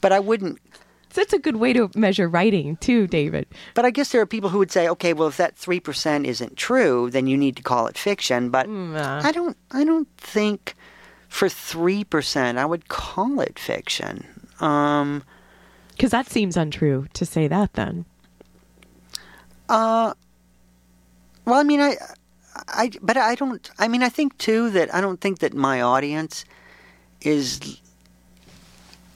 But 0.00 0.12
I 0.12 0.20
wouldn't 0.20 0.58
that's 1.14 1.34
a 1.34 1.38
good 1.38 1.56
way 1.56 1.74
to 1.74 1.90
measure 1.94 2.26
writing 2.26 2.76
too, 2.78 3.06
David. 3.06 3.46
But 3.74 3.84
I 3.84 3.90
guess 3.90 4.12
there 4.12 4.20
are 4.22 4.26
people 4.26 4.48
who 4.48 4.58
would 4.58 4.72
say, 4.72 4.88
okay, 4.88 5.12
well, 5.12 5.28
if 5.28 5.36
that 5.36 5.56
three 5.56 5.80
percent 5.80 6.26
isn't 6.26 6.56
true, 6.56 7.10
then 7.10 7.26
you 7.26 7.36
need 7.36 7.56
to 7.56 7.62
call 7.62 7.86
it 7.86 7.98
fiction. 7.98 8.48
But 8.50 8.66
uh. 8.66 9.20
I 9.22 9.30
don't, 9.32 9.56
I 9.72 9.84
don't 9.84 10.08
think 10.16 10.74
for 11.28 11.48
three 11.50 12.04
percent 12.04 12.56
I 12.58 12.64
would 12.64 12.88
call 12.88 13.40
it 13.40 13.58
fiction. 13.58 14.26
Um, 14.60 15.22
Because 15.90 16.10
that 16.12 16.28
seems 16.30 16.56
untrue 16.56 17.06
to 17.14 17.26
say 17.26 17.46
that 17.48 17.74
then. 17.74 18.04
Uh, 19.72 20.12
well, 21.46 21.58
I 21.58 21.62
mean, 21.62 21.80
I, 21.80 21.96
I, 22.68 22.90
but 23.00 23.16
I 23.16 23.34
don't. 23.34 23.70
I 23.78 23.88
mean, 23.88 24.02
I 24.02 24.10
think 24.10 24.36
too 24.36 24.68
that 24.70 24.94
I 24.94 25.00
don't 25.00 25.18
think 25.18 25.38
that 25.38 25.54
my 25.54 25.80
audience 25.80 26.44
is 27.22 27.80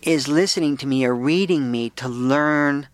is 0.00 0.28
listening 0.28 0.78
to 0.78 0.86
me 0.86 1.04
or 1.04 1.14
reading 1.14 1.70
me 1.70 1.90
to 1.90 2.08
learn. 2.08 2.88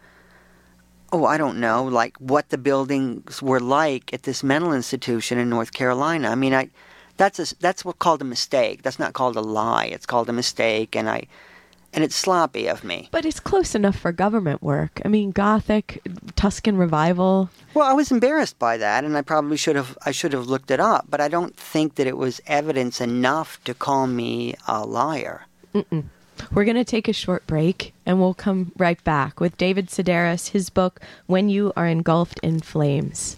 Oh, 1.12 1.24
I 1.24 1.36
don't 1.38 1.60
know, 1.60 1.84
like 1.84 2.16
what 2.16 2.48
the 2.48 2.58
buildings 2.58 3.40
were 3.40 3.60
like 3.60 4.12
at 4.12 4.24
this 4.24 4.42
mental 4.42 4.72
institution 4.72 5.38
in 5.38 5.48
North 5.48 5.72
Carolina. 5.72 6.30
I 6.30 6.34
mean, 6.34 6.54
I 6.54 6.70
that's 7.16 7.38
a, 7.38 7.54
that's 7.60 7.84
what 7.84 8.00
called 8.00 8.22
a 8.22 8.24
mistake. 8.24 8.82
That's 8.82 8.98
not 8.98 9.12
called 9.12 9.36
a 9.36 9.40
lie. 9.40 9.84
It's 9.84 10.06
called 10.06 10.28
a 10.28 10.32
mistake, 10.32 10.96
and 10.96 11.08
I 11.08 11.28
and 11.92 12.02
it's 12.02 12.14
sloppy 12.14 12.66
of 12.66 12.84
me. 12.84 13.08
But 13.10 13.24
it's 13.24 13.40
close 13.40 13.74
enough 13.74 13.98
for 13.98 14.12
government 14.12 14.62
work. 14.62 15.00
I 15.04 15.08
mean, 15.08 15.30
Gothic, 15.30 16.02
Tuscan 16.36 16.76
revival. 16.76 17.50
Well, 17.74 17.88
I 17.88 17.92
was 17.92 18.10
embarrassed 18.10 18.58
by 18.58 18.76
that, 18.78 19.04
and 19.04 19.16
I 19.16 19.22
probably 19.22 19.56
should 19.56 19.76
have 19.76 19.96
I 20.04 20.10
should 20.10 20.32
have 20.32 20.46
looked 20.46 20.70
it 20.70 20.80
up. 20.80 21.06
But 21.08 21.20
I 21.20 21.28
don't 21.28 21.56
think 21.56 21.96
that 21.96 22.06
it 22.06 22.16
was 22.16 22.40
evidence 22.46 23.00
enough 23.00 23.62
to 23.64 23.74
call 23.74 24.06
me 24.06 24.54
a 24.66 24.84
liar. 24.84 25.46
We're 26.52 26.64
going 26.64 26.76
to 26.76 26.84
take 26.84 27.08
a 27.08 27.12
short 27.12 27.46
break 27.46 27.94
and 28.04 28.20
we'll 28.20 28.34
come 28.34 28.72
right 28.76 29.02
back 29.04 29.40
with 29.40 29.56
David 29.56 29.88
Sedaris, 29.88 30.50
his 30.50 30.70
book, 30.70 31.00
When 31.26 31.48
You 31.48 31.72
Are 31.76 31.86
Engulfed 31.86 32.40
in 32.40 32.60
Flames. 32.60 33.36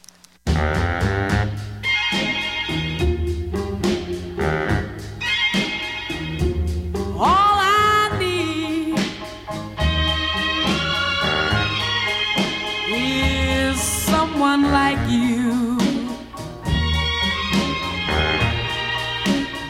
Someone 14.55 14.73
like 14.73 15.11
you. 15.11 15.77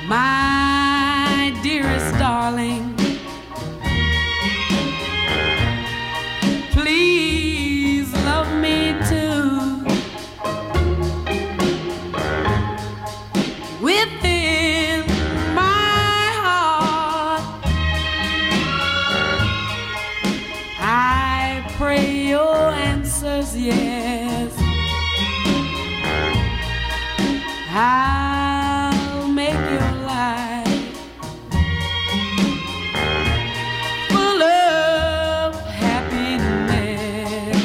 My 0.07 1.59
dearest 1.63 2.19
darling. 2.19 2.74
I'll 27.77 29.27
make 29.27 29.53
your 29.53 29.81
life 30.07 30.97
full 34.09 34.43
of 34.45 35.57
happiness. 35.57 37.57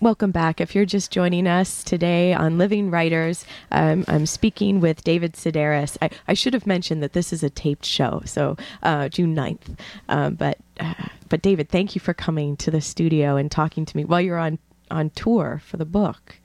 Welcome 0.00 0.30
back. 0.30 0.62
If 0.62 0.74
you're 0.74 0.86
just 0.86 1.10
joining 1.10 1.46
us 1.46 1.84
today 1.84 2.32
on 2.32 2.56
Living 2.56 2.90
Writers, 2.90 3.44
um, 3.70 4.06
I'm 4.08 4.24
speaking 4.24 4.80
with 4.80 5.04
David 5.04 5.34
Sedaris. 5.34 5.98
I, 6.00 6.08
I 6.26 6.32
should 6.32 6.54
have 6.54 6.66
mentioned 6.66 7.02
that 7.02 7.12
this 7.12 7.34
is 7.34 7.42
a 7.42 7.50
taped 7.50 7.84
show, 7.84 8.22
so 8.24 8.56
uh, 8.82 9.10
June 9.10 9.36
9th. 9.36 9.76
Um, 10.08 10.36
but, 10.36 10.56
uh, 10.80 10.94
but 11.28 11.42
David, 11.42 11.68
thank 11.68 11.94
you 11.94 12.00
for 12.00 12.14
coming 12.14 12.56
to 12.56 12.70
the 12.70 12.80
studio 12.80 13.36
and 13.36 13.50
talking 13.50 13.84
to 13.84 13.94
me 13.94 14.06
while 14.06 14.22
you're 14.22 14.38
on, 14.38 14.58
on 14.94 15.10
tour 15.10 15.60
for 15.66 15.76
the 15.76 15.84
book. 15.84 16.36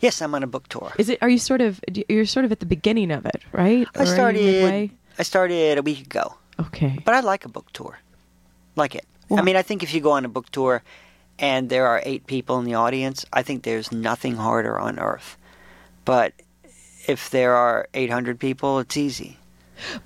Yes, 0.00 0.20
I'm 0.20 0.34
on 0.34 0.42
a 0.42 0.46
book 0.46 0.68
tour. 0.68 0.92
Is 0.98 1.08
it? 1.08 1.18
Are 1.22 1.28
you 1.28 1.38
sort 1.38 1.60
of? 1.60 1.80
You're 2.08 2.26
sort 2.26 2.44
of 2.44 2.52
at 2.52 2.60
the 2.60 2.66
beginning 2.66 3.10
of 3.10 3.24
it, 3.26 3.42
right? 3.52 3.86
I 3.94 4.04
started. 4.04 4.90
I 5.18 5.22
started 5.22 5.78
a 5.78 5.82
week 5.82 6.00
ago, 6.06 6.34
Okay. 6.58 6.98
but 7.04 7.14
I 7.14 7.20
like 7.20 7.44
a 7.44 7.48
book 7.48 7.72
tour. 7.72 7.98
Like 8.76 8.94
it. 8.94 9.04
I 9.30 9.42
mean, 9.42 9.56
I 9.56 9.62
think 9.62 9.82
if 9.82 9.94
you 9.94 10.00
go 10.00 10.12
on 10.12 10.24
a 10.24 10.28
book 10.28 10.50
tour 10.50 10.82
and 11.38 11.68
there 11.70 11.86
are 11.86 12.02
eight 12.04 12.26
people 12.26 12.58
in 12.58 12.64
the 12.64 12.74
audience, 12.74 13.24
I 13.32 13.42
think 13.42 13.62
there's 13.62 13.92
nothing 13.92 14.36
harder 14.36 14.78
on 14.78 14.98
earth. 14.98 15.36
But 16.04 16.32
if 17.08 17.30
there 17.30 17.54
are 17.54 17.88
800 17.94 18.38
people, 18.38 18.78
it's 18.80 18.96
easy. 18.96 19.38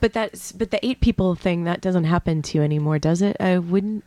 But 0.01 0.13
that's 0.13 0.53
but 0.53 0.71
the 0.71 0.85
eight 0.87 1.01
people 1.01 1.35
thing 1.35 1.65
that 1.65 1.81
doesn't 1.81 2.05
happen 2.05 2.43
to 2.43 2.59
you 2.59 2.63
anymore, 2.65 2.99
does 2.99 3.21
it? 3.23 3.37
I 3.41 3.59
wouldn't 3.59 4.05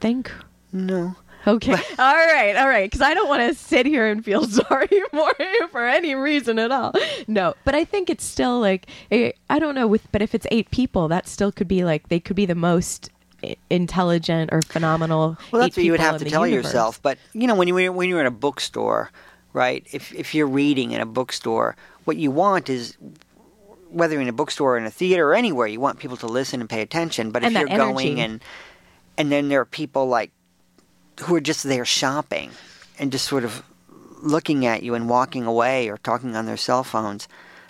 think. 0.00 0.30
No. 0.72 1.14
Okay. 1.46 1.72
all 1.98 2.14
right. 2.14 2.56
All 2.56 2.68
right. 2.68 2.90
Because 2.90 3.00
I 3.00 3.14
don't 3.14 3.28
want 3.28 3.42
to 3.48 3.54
sit 3.54 3.86
here 3.86 4.06
and 4.06 4.24
feel 4.24 4.44
sorry 4.48 4.88
for 5.10 5.32
you 5.38 5.68
for 5.68 5.86
any 5.86 6.14
reason 6.14 6.58
at 6.58 6.70
all. 6.70 6.92
No. 7.26 7.54
But 7.64 7.74
I 7.74 7.84
think 7.84 8.10
it's 8.10 8.24
still 8.24 8.60
like 8.60 8.86
I 9.10 9.58
don't 9.58 9.74
know. 9.74 9.86
With 9.86 10.10
but 10.12 10.22
if 10.22 10.34
it's 10.34 10.46
eight 10.50 10.70
people, 10.70 11.08
that 11.08 11.28
still 11.28 11.52
could 11.52 11.68
be 11.68 11.84
like 11.84 12.08
they 12.08 12.20
could 12.20 12.36
be 12.36 12.46
the 12.46 12.54
most 12.54 13.10
intelligent 13.70 14.50
or 14.52 14.62
phenomenal. 14.62 15.36
Well, 15.50 15.62
that's 15.62 15.76
what 15.76 15.84
you 15.84 15.92
would 15.92 16.00
have 16.00 16.18
to 16.18 16.24
tell 16.24 16.46
universe. 16.46 16.66
yourself. 16.66 17.02
But 17.02 17.18
you 17.32 17.46
know, 17.46 17.54
when 17.54 17.68
you 17.68 17.92
when 17.92 18.08
you're 18.08 18.20
in 18.20 18.26
a 18.26 18.30
bookstore, 18.30 19.10
right? 19.52 19.86
If 19.92 20.14
if 20.14 20.34
you're 20.34 20.46
reading 20.46 20.92
in 20.92 21.00
a 21.00 21.06
bookstore, 21.06 21.76
what 22.04 22.16
you 22.16 22.30
want 22.30 22.68
is 22.68 22.96
whether 23.90 24.20
in 24.20 24.28
a 24.28 24.32
bookstore 24.32 24.74
or 24.74 24.78
in 24.78 24.86
a 24.86 24.90
theater 24.90 25.28
or 25.28 25.34
anywhere, 25.34 25.66
you 25.66 25.80
want 25.80 25.98
people 25.98 26.16
to 26.18 26.26
listen 26.26 26.60
and 26.60 26.70
pay 26.70 26.80
attention. 26.80 27.30
But 27.30 27.42
if 27.42 27.48
And 27.48 27.56
that 27.56 27.68
you're 27.68 27.78
going 27.78 28.20
and 28.20 28.42
and 29.18 29.30
then 29.30 29.48
there 29.48 29.60
are 29.60 29.66
people 29.66 30.06
like 30.06 30.32
who 31.20 31.34
are 31.34 31.40
just 31.40 31.62
there 31.64 31.84
shopping 31.84 32.50
and 32.98 33.12
just 33.12 33.26
sort 33.26 33.44
of 33.44 33.62
looking 34.22 34.66
at 34.66 34.82
you 34.82 34.94
and 34.94 35.08
walking 35.08 35.46
away 35.46 35.88
or 35.88 35.98
talking 35.98 36.36
on 36.36 36.46
their 36.46 36.56
cell 36.56 36.84
phones. 36.84 37.28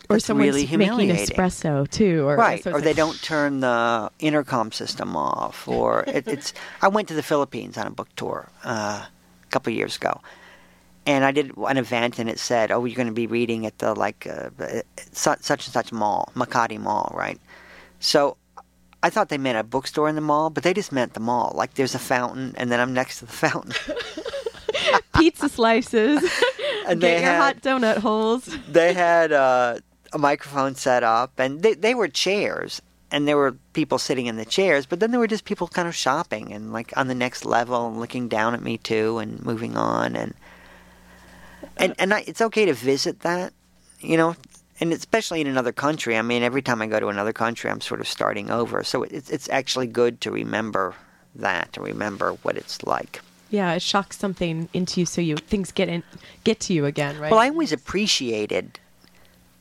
Or 0.09 0.19
someone's 0.19 0.49
really 0.49 0.63
making 0.67 0.81
humiliating. 0.81 1.37
espresso 1.37 1.89
too, 1.91 2.29
or 2.29 2.37
right 2.37 2.63
so 2.63 2.73
or 2.73 2.81
they 2.83 2.93
don't 2.93 3.21
turn 3.23 3.61
the 3.61 4.11
intercom 4.19 4.71
system 4.71 5.17
off 5.17 5.67
or 5.67 6.05
it, 6.07 6.29
it's 6.29 6.53
i 6.83 6.89
went 6.89 7.09
to 7.09 7.15
the 7.15 7.23
philippines 7.23 7.79
on 7.79 7.87
a 7.87 7.91
book 7.91 8.09
tour 8.17 8.51
uh, 8.65 9.07
a 9.07 9.47
couple 9.51 9.73
of 9.73 9.77
years 9.77 9.97
ago 9.97 10.21
and 11.07 11.25
i 11.25 11.31
did 11.31 11.57
an 11.57 11.79
event 11.79 12.19
and 12.19 12.29
it 12.29 12.39
said 12.39 12.71
oh 12.71 12.85
you're 12.85 12.97
going 12.97 13.07
to 13.07 13.15
be 13.15 13.27
reading 13.27 13.65
at 13.65 13.79
the 13.79 13.95
like 13.95 14.27
uh, 14.27 14.51
such, 15.13 15.41
such 15.41 15.67
and 15.67 15.73
such 15.73 15.93
mall 15.93 16.31
makati 16.35 16.79
mall 16.79 17.11
right 17.17 17.39
So 18.01 18.37
I 19.03 19.11
thought 19.11 19.29
they 19.31 19.39
meant 19.39 19.59
a 19.59 19.65
bookstore 19.65 20.09
in 20.09 20.15
the 20.15 20.21
mall, 20.21 20.49
but 20.51 20.63
they 20.63 20.73
just 20.75 20.93
meant 20.93 21.15
the 21.15 21.21
mall. 21.21 21.53
Like 21.57 21.75
there's 21.75 21.95
a 21.95 21.99
fountain, 21.99 22.55
and 22.57 22.71
then 22.71 22.79
I'm 22.81 22.93
next 22.95 23.19
to 23.19 23.27
the 23.27 23.33
fountain. 23.33 23.73
Pizza 25.19 25.49
slices. 25.49 26.23
And 26.85 27.01
Get 27.01 27.07
they 27.07 27.13
your 27.23 27.31
had- 27.31 27.39
hot 27.41 27.63
donut 27.63 27.99
holes. 27.99 28.45
they 28.69 28.93
had 28.93 29.31
uh, 29.31 29.77
a 30.13 30.19
microphone 30.19 30.75
set 30.75 31.05
up, 31.05 31.39
and 31.39 31.63
they, 31.63 31.75
they 31.75 31.95
were 31.95 32.09
chairs, 32.09 32.83
and 33.13 33.29
there 33.29 33.37
were 33.37 33.53
people 33.73 33.99
sitting 33.99 34.27
in 34.27 34.35
the 34.35 34.45
chairs, 34.45 34.85
but 34.85 34.99
then 34.99 35.13
there 35.13 35.21
were 35.21 35.29
just 35.29 35.45
people 35.45 35.69
kind 35.69 35.87
of 35.87 35.95
shopping 35.95 36.53
and 36.53 36.73
like 36.73 36.93
on 36.97 37.07
the 37.07 37.15
next 37.15 37.45
level 37.45 37.87
and 37.87 38.01
looking 38.01 38.27
down 38.27 38.53
at 38.53 38.63
me 38.63 38.79
too, 38.79 39.19
and 39.19 39.41
moving 39.47 39.77
on, 39.77 40.17
and 40.17 40.35
and 41.77 41.95
and 42.01 42.13
I, 42.13 42.25
it's 42.27 42.41
okay 42.41 42.65
to 42.67 42.75
visit 42.75 43.21
that, 43.21 43.53
you 44.01 44.17
know. 44.17 44.35
And 44.83 44.93
especially 44.93 45.41
in 45.41 45.47
another 45.47 45.71
country, 45.71 46.17
I 46.19 46.23
mean, 46.23 46.43
every 46.43 46.61
time 46.61 46.83
I 46.83 46.89
go 46.89 46.99
to 46.99 47.07
another 47.07 47.33
country, 47.33 47.71
I'm 47.71 47.81
sort 47.81 48.01
of 48.01 48.09
starting 48.09 48.51
over. 48.51 48.83
So 48.83 49.05
it's 49.05 49.31
it's 49.31 49.49
actually 49.49 49.87
good 49.87 50.21
to 50.23 50.33
remember 50.33 50.95
that, 51.37 51.73
to 51.75 51.81
remember 51.81 52.33
what 52.43 52.57
it's 52.57 52.83
like. 52.83 53.21
Yeah, 53.51 53.75
it 53.75 53.83
shocks 53.83 54.19
something 54.19 54.69
into 54.73 54.99
you, 54.99 55.07
so 55.07 55.21
you 55.21 55.37
things 55.37 55.71
get 55.71 55.89
in, 55.89 56.03
get 56.43 56.59
to 56.61 56.73
you 56.73 56.85
again, 56.87 57.17
right? 57.21 57.31
Well, 57.31 57.39
I 57.39 57.49
always 57.51 57.71
appreciated, 57.71 58.81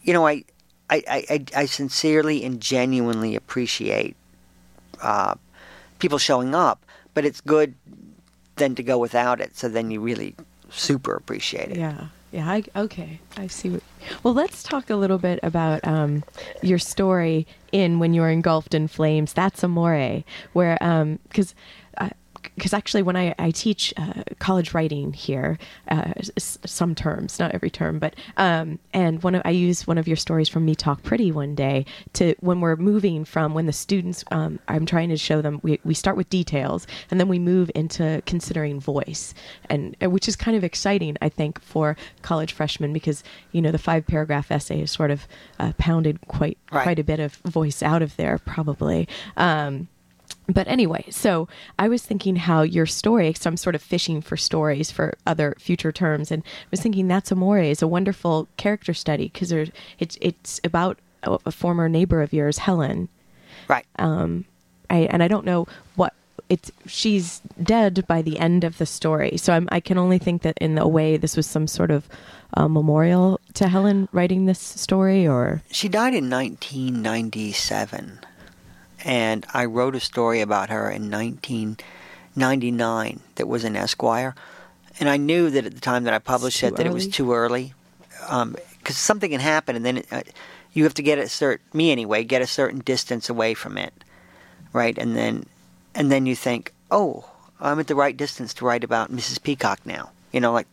you 0.02 0.12
know, 0.14 0.26
I, 0.26 0.44
I, 0.90 1.04
I, 1.08 1.26
I- 1.30 1.46
I 1.62 1.66
sincerely 1.66 2.44
and 2.44 2.60
genuinely 2.60 3.36
appreciate 3.36 4.16
uh, 5.04 5.36
people 6.00 6.18
showing 6.18 6.56
up, 6.56 6.84
but 7.14 7.26
it's 7.26 7.42
good 7.42 7.76
then 8.56 8.74
to 8.74 8.82
go 8.82 8.98
without 8.98 9.40
it. 9.40 9.56
So 9.56 9.70
then 9.70 9.92
you 9.92 10.02
really 10.02 10.34
super 10.72 11.14
appreciate 11.14 11.70
it. 11.70 11.78
Yeah. 11.78 12.08
Yeah. 12.32 12.50
I, 12.50 12.64
okay. 12.76 13.20
I 13.38 13.48
see. 13.48 13.70
What, 13.70 13.84
well, 14.24 14.34
let's 14.34 14.64
talk 14.64 14.90
a 14.90 14.96
little 14.96 15.18
bit 15.18 15.40
about 15.44 15.86
um, 15.86 16.24
your 16.62 16.80
story 16.80 17.46
in 17.72 18.00
When 18.00 18.14
You're 18.14 18.30
Engulfed 18.30 18.74
in 18.74 18.88
Flames. 18.88 19.34
That's 19.34 19.64
Amore, 19.64 20.24
where, 20.54 20.78
because. 21.28 21.54
Because 22.62 22.74
actually, 22.76 23.02
when 23.02 23.16
I, 23.16 23.34
I 23.40 23.50
teach 23.50 23.92
uh, 23.98 24.22
college 24.38 24.76
writing 24.76 25.14
here, 25.14 25.58
uh, 25.88 26.14
s- 26.38 26.60
some 26.64 26.94
terms, 26.94 27.40
not 27.40 27.52
every 27.56 27.72
term, 27.72 27.98
but 27.98 28.14
um, 28.38 28.78
and 28.94 29.24
one 29.24 29.34
of, 29.34 29.42
I 29.46 29.50
use 29.50 29.88
one 29.88 29.98
of 29.98 30.08
your 30.08 30.16
stories 30.16 30.48
from 30.48 30.64
Me 30.64 30.76
Talk 30.76 31.02
Pretty 31.02 31.32
one 31.32 31.56
day 31.56 31.88
to 32.14 32.36
when 32.40 32.62
we're 32.62 32.76
moving 32.76 33.26
from 33.26 33.56
when 33.56 33.66
the 33.66 33.74
students, 33.74 34.24
um, 34.30 34.60
I'm 34.68 34.86
trying 34.86 35.10
to 35.10 35.18
show 35.18 35.42
them 35.42 35.60
we, 35.64 35.80
we 35.84 35.96
start 35.96 36.16
with 36.18 36.30
details 36.30 36.86
and 37.10 37.20
then 37.20 37.28
we 37.28 37.40
move 37.40 37.72
into 37.74 38.22
considering 38.28 38.80
voice, 38.80 39.34
and 39.68 39.98
uh, 40.04 40.12
which 40.12 40.28
is 40.28 40.36
kind 40.36 40.56
of 40.56 40.64
exciting, 40.64 41.18
I 41.20 41.30
think, 41.30 41.60
for 41.64 41.98
college 42.22 42.54
freshmen 42.54 42.94
because 42.94 43.24
you 43.54 43.62
know 43.64 43.72
the 43.72 43.80
five 43.80 44.06
paragraph 44.06 44.52
essay 44.52 44.82
is 44.82 44.92
sort 44.92 45.10
of 45.10 45.28
uh, 45.60 45.74
pounded 45.80 46.20
quite 46.28 46.60
Right. 46.72 46.84
quite 46.84 47.00
a 47.00 47.04
bit 47.04 47.20
of 47.20 47.34
voice 47.38 47.82
out 47.82 48.04
of 48.04 48.16
there 48.18 48.38
probably. 48.38 49.08
Um, 49.36 49.88
but 50.48 50.68
anyway, 50.68 51.06
so 51.10 51.48
I 51.80 51.88
was 51.88 52.04
thinking 52.04 52.36
how 52.36 52.62
your 52.62 52.86
story, 52.86 53.34
so 53.34 53.50
I'm 53.50 53.58
sort 53.58 53.76
of 53.76 53.82
fishing 53.82 54.22
for 54.22 54.38
stories 54.38 54.92
for 54.92 55.16
other 55.26 55.56
future 55.60 55.92
terms, 55.92 56.32
and 56.32 56.44
I 56.44 56.68
was 56.72 56.82
thinking 56.82 57.08
That's 57.08 57.32
Amore 57.32 57.60
is 57.60 57.82
a 57.82 57.88
wonderful 57.88 58.48
character 58.58 58.94
study 58.94 59.30
because 59.32 59.52
it's 59.52 60.18
it's 60.22 60.60
about 60.64 61.00
a, 61.24 61.38
a 61.46 61.52
former 61.52 61.88
neighbor 61.88 62.22
of 62.22 62.34
yours, 62.34 62.60
Helen. 62.60 63.10
Right. 63.68 63.86
Um, 63.98 64.46
I, 64.90 65.08
and 65.10 65.24
I 65.24 65.28
don't 65.28 65.46
know 65.46 65.68
what 65.96 66.14
it's. 66.50 66.72
She's 66.86 67.42
dead 67.62 68.06
by 68.08 68.22
the 68.22 68.38
end 68.40 68.64
of 68.64 68.78
the 68.78 68.86
story, 68.86 69.38
so 69.38 69.54
I'm, 69.54 69.70
I 69.72 69.80
can 69.80 69.98
only 69.98 70.18
think 70.18 70.42
that 70.42 70.58
in 70.60 70.78
a 70.78 70.88
way 70.88 71.18
this 71.18 71.38
was 71.38 71.48
some 71.48 71.68
sort 71.68 71.92
of 71.92 72.10
uh, 72.56 72.68
memorial 72.68 73.40
to 73.54 73.68
Helen 73.70 74.10
writing 74.12 74.46
this 74.46 74.60
story, 74.60 75.26
or 75.26 75.62
She 75.72 75.88
died 75.88 76.14
in 76.14 76.30
1997, 76.30 78.20
and 79.06 79.46
I 79.54 79.66
wrote 79.66 79.96
a 79.96 80.00
story 80.00 80.42
about 80.42 80.70
her 80.70 80.90
in 80.90 81.12
1999 81.12 83.20
that 83.36 83.48
was 83.48 83.64
in 83.64 83.76
Esquire, 83.76 84.36
and 85.00 85.10
I 85.10 85.18
knew 85.18 85.50
that 85.50 85.66
at 85.66 85.74
the 85.74 85.82
time 85.82 86.04
that 86.06 86.14
I 86.14 86.20
published 86.20 86.64
it 86.64 86.76
that 86.76 86.86
it 86.86 86.94
was 86.94 87.08
too 87.08 87.34
early, 87.34 87.74
because 88.10 88.98
something 88.98 89.32
can 89.32 89.40
happen, 89.40 89.76
and 89.76 89.86
then 89.86 89.98
it, 89.98 90.08
uh, 90.12 90.22
you 90.74 90.84
have 90.84 90.94
to 90.96 91.04
get 91.04 91.20
a 91.20 91.28
certain 91.28 91.66
me 91.74 91.92
anyway 91.92 92.24
get 92.24 92.42
a 92.42 92.48
certain 92.48 92.80
distance 92.80 93.30
away 93.30 93.54
from 93.54 93.78
it, 93.78 93.94
right, 94.74 94.98
and 94.98 95.16
then 95.16 95.46
and 95.94 96.12
then 96.12 96.26
you 96.26 96.36
think, 96.36 96.74
oh, 96.90 97.26
I'm 97.60 97.80
at 97.80 97.88
the 97.88 97.96
right 97.96 98.16
distance 98.16 98.54
to 98.56 98.66
write 98.66 98.84
about 98.84 99.12
Mrs. 99.12 99.42
Peacock 99.42 99.86
now, 99.86 100.12
you 100.32 100.40
know, 100.40 100.54
like 100.54 100.68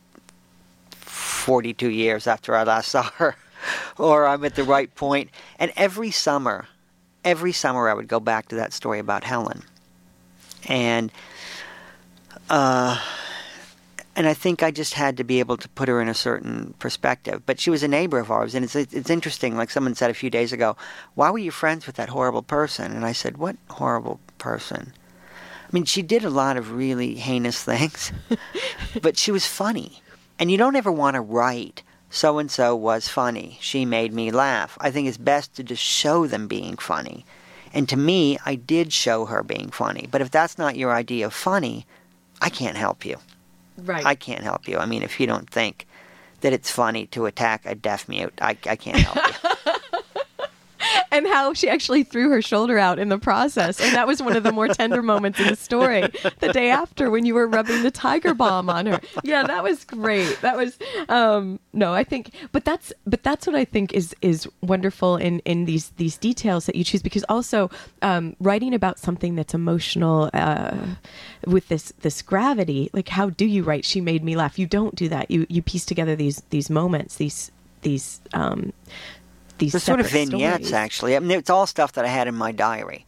42 0.90 1.90
years 1.90 2.26
after 2.26 2.54
I 2.54 2.64
last 2.64 2.88
saw 2.88 3.02
her, 3.02 3.36
or 3.98 4.26
I'm 4.26 4.44
at 4.44 4.54
the 4.54 4.64
right 4.64 4.94
point. 4.94 5.30
And 5.58 5.72
every 5.76 6.10
summer, 6.10 6.68
every 7.28 7.52
summer 7.52 7.90
I 7.90 7.94
would 7.94 8.08
go 8.08 8.20
back 8.20 8.48
to 8.48 8.56
that 8.56 8.72
story 8.72 8.98
about 8.98 9.22
Helen. 9.22 9.62
And, 10.66 11.12
uh, 12.48 12.98
and 14.16 14.26
I 14.26 14.32
think 14.32 14.62
I 14.62 14.70
just 14.70 14.94
had 14.94 15.18
to 15.18 15.24
be 15.24 15.38
able 15.38 15.58
to 15.58 15.68
put 15.68 15.88
her 15.88 16.00
in 16.00 16.08
a 16.08 16.14
certain 16.14 16.74
perspective. 16.78 17.42
But 17.44 17.60
she 17.60 17.68
was 17.68 17.82
a 17.82 17.88
neighbor 17.88 18.18
of 18.18 18.30
ours, 18.30 18.54
and 18.54 18.64
it's 18.64 18.74
it's 18.74 19.10
interesting. 19.10 19.56
Like 19.56 19.70
someone 19.70 19.94
said 19.94 20.10
a 20.10 20.14
few 20.14 20.30
days 20.30 20.52
ago, 20.52 20.76
"Why 21.14 21.30
were 21.30 21.38
you 21.38 21.52
friends 21.52 21.86
with 21.86 21.96
that 21.96 22.08
horrible 22.08 22.42
person?" 22.42 22.92
And 22.92 23.04
I 23.04 23.12
said, 23.12 23.36
"What 23.36 23.56
horrible 23.70 24.18
person?" 24.38 24.92
I 25.64 25.70
mean, 25.70 25.84
she 25.84 26.02
did 26.02 26.24
a 26.24 26.30
lot 26.30 26.56
of 26.56 26.72
really 26.72 27.14
heinous 27.14 27.62
things, 27.72 28.10
but 29.02 29.16
she 29.18 29.30
was 29.30 29.46
funny. 29.46 30.02
And 30.38 30.50
you 30.50 30.56
don't 30.56 30.76
ever 30.76 30.90
want 30.90 31.14
to 31.14 31.20
write, 31.20 31.82
so 32.10 32.38
and 32.38 32.50
so 32.50 32.74
was 32.74 33.08
funny. 33.08 33.58
She 33.60 33.84
made 33.84 34.12
me 34.12 34.30
laugh. 34.30 34.76
I 34.80 34.90
think 34.90 35.08
it's 35.08 35.18
best 35.18 35.54
to 35.56 35.62
just 35.62 35.82
show 35.82 36.26
them 36.26 36.46
being 36.48 36.76
funny. 36.76 37.24
And 37.72 37.88
to 37.90 37.96
me, 37.96 38.38
I 38.46 38.54
did 38.54 38.92
show 38.92 39.26
her 39.26 39.42
being 39.42 39.70
funny. 39.70 40.08
But 40.10 40.20
if 40.22 40.30
that's 40.30 40.56
not 40.58 40.76
your 40.76 40.92
idea 40.92 41.26
of 41.26 41.34
funny, 41.34 41.86
I 42.40 42.48
can't 42.48 42.76
help 42.76 43.04
you. 43.04 43.16
right? 43.76 44.04
I 44.06 44.14
can't 44.14 44.42
help 44.42 44.66
you. 44.66 44.78
I 44.78 44.86
mean, 44.86 45.02
if 45.02 45.20
you 45.20 45.26
don't 45.26 45.50
think 45.50 45.86
that 46.40 46.52
it's 46.52 46.70
funny 46.70 47.06
to 47.08 47.26
attack 47.26 47.62
a 47.66 47.74
deaf 47.74 48.08
mute, 48.08 48.32
I, 48.40 48.56
I 48.66 48.76
can't 48.76 48.98
help 48.98 49.16
you. 49.26 49.72
and 51.12 51.26
how 51.26 51.52
she 51.52 51.68
actually 51.68 52.02
threw 52.02 52.30
her 52.30 52.42
shoulder 52.42 52.78
out 52.78 52.98
in 52.98 53.08
the 53.08 53.18
process. 53.18 53.80
And 53.80 53.94
that 53.94 54.06
was 54.06 54.22
one 54.22 54.36
of 54.36 54.42
the 54.42 54.52
more 54.52 54.68
tender 54.68 55.02
moments 55.02 55.40
in 55.40 55.48
the 55.48 55.56
story. 55.56 56.10
The 56.40 56.52
day 56.52 56.70
after 56.70 57.10
when 57.10 57.24
you 57.24 57.34
were 57.34 57.46
rubbing 57.46 57.82
the 57.82 57.90
tiger 57.90 58.34
balm 58.34 58.70
on 58.70 58.86
her. 58.86 59.00
Yeah, 59.22 59.44
that 59.44 59.62
was 59.62 59.84
great. 59.84 60.40
That 60.42 60.56
was 60.56 60.78
um 61.08 61.60
no, 61.72 61.92
I 61.94 62.04
think 62.04 62.32
but 62.52 62.64
that's 62.64 62.92
but 63.06 63.22
that's 63.22 63.46
what 63.46 63.56
I 63.56 63.64
think 63.64 63.92
is 63.92 64.14
is 64.22 64.48
wonderful 64.62 65.16
in 65.16 65.40
in 65.40 65.64
these 65.64 65.90
these 65.90 66.16
details 66.16 66.66
that 66.66 66.76
you 66.76 66.84
choose 66.84 67.02
because 67.02 67.24
also 67.28 67.70
um 68.02 68.36
writing 68.40 68.74
about 68.74 68.98
something 68.98 69.34
that's 69.34 69.54
emotional 69.54 70.30
uh 70.34 70.76
with 71.46 71.68
this 71.68 71.92
this 72.00 72.22
gravity, 72.22 72.90
like 72.92 73.08
how 73.08 73.30
do 73.30 73.46
you 73.46 73.62
write 73.62 73.84
she 73.84 74.00
made 74.00 74.22
me 74.24 74.36
laugh? 74.36 74.58
You 74.58 74.66
don't 74.66 74.94
do 74.94 75.08
that. 75.08 75.30
You 75.30 75.46
you 75.48 75.62
piece 75.62 75.84
together 75.84 76.16
these 76.16 76.42
these 76.50 76.70
moments, 76.70 77.16
these 77.16 77.50
these 77.82 78.20
um 78.34 78.72
these 79.58 79.72
They're 79.72 79.80
sort 79.80 80.00
of 80.00 80.08
vignettes, 80.10 80.68
stories. 80.68 80.72
actually. 80.72 81.16
I 81.16 81.18
mean, 81.20 81.38
it's 81.38 81.50
all 81.50 81.66
stuff 81.66 81.92
that 81.92 82.04
I 82.04 82.08
had 82.08 82.28
in 82.28 82.34
my 82.34 82.52
diary. 82.52 83.04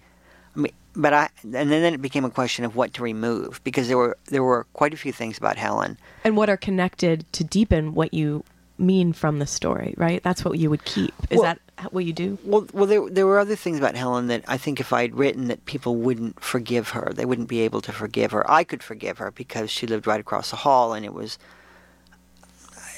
I 0.56 0.58
mean, 0.60 0.72
but 0.96 1.12
I 1.14 1.28
and 1.44 1.70
then 1.70 1.94
it 1.94 2.02
became 2.02 2.24
a 2.24 2.30
question 2.30 2.64
of 2.64 2.74
what 2.76 2.92
to 2.94 3.02
remove 3.02 3.60
because 3.64 3.88
there 3.88 3.96
were 3.98 4.16
there 4.26 4.42
were 4.42 4.66
quite 4.72 4.92
a 4.92 4.96
few 4.96 5.12
things 5.12 5.38
about 5.38 5.56
Helen. 5.56 5.96
and 6.24 6.36
what 6.36 6.50
are 6.50 6.56
connected 6.56 7.24
to 7.32 7.44
deepen 7.44 7.94
what 7.94 8.12
you 8.12 8.42
mean 8.78 9.12
from 9.12 9.38
the 9.38 9.46
story, 9.46 9.94
right? 9.98 10.22
That's 10.22 10.44
what 10.44 10.58
you 10.58 10.70
would 10.70 10.84
keep. 10.84 11.12
Is 11.28 11.36
Well- 11.38 11.42
that 11.44 11.58
what 11.92 12.04
you 12.04 12.12
do? 12.12 12.38
Well, 12.44 12.66
well, 12.72 12.86
there 12.86 13.08
there 13.08 13.26
were 13.26 13.38
other 13.38 13.54
things 13.56 13.78
about 13.78 13.94
Helen 13.94 14.26
that 14.26 14.42
I 14.48 14.56
think 14.56 14.80
if 14.80 14.92
I'd 14.92 15.14
written 15.14 15.48
that 15.48 15.64
people 15.66 15.96
wouldn't 15.96 16.40
forgive 16.42 16.90
her, 16.90 17.12
they 17.14 17.24
wouldn't 17.24 17.48
be 17.48 17.60
able 17.60 17.80
to 17.82 17.92
forgive 17.92 18.32
her. 18.32 18.48
I 18.50 18.64
could 18.64 18.82
forgive 18.82 19.18
her 19.18 19.30
because 19.30 19.70
she 19.70 19.86
lived 19.86 20.06
right 20.06 20.20
across 20.20 20.50
the 20.50 20.56
hall, 20.56 20.92
and 20.92 21.04
it 21.06 21.14
was 21.14 21.38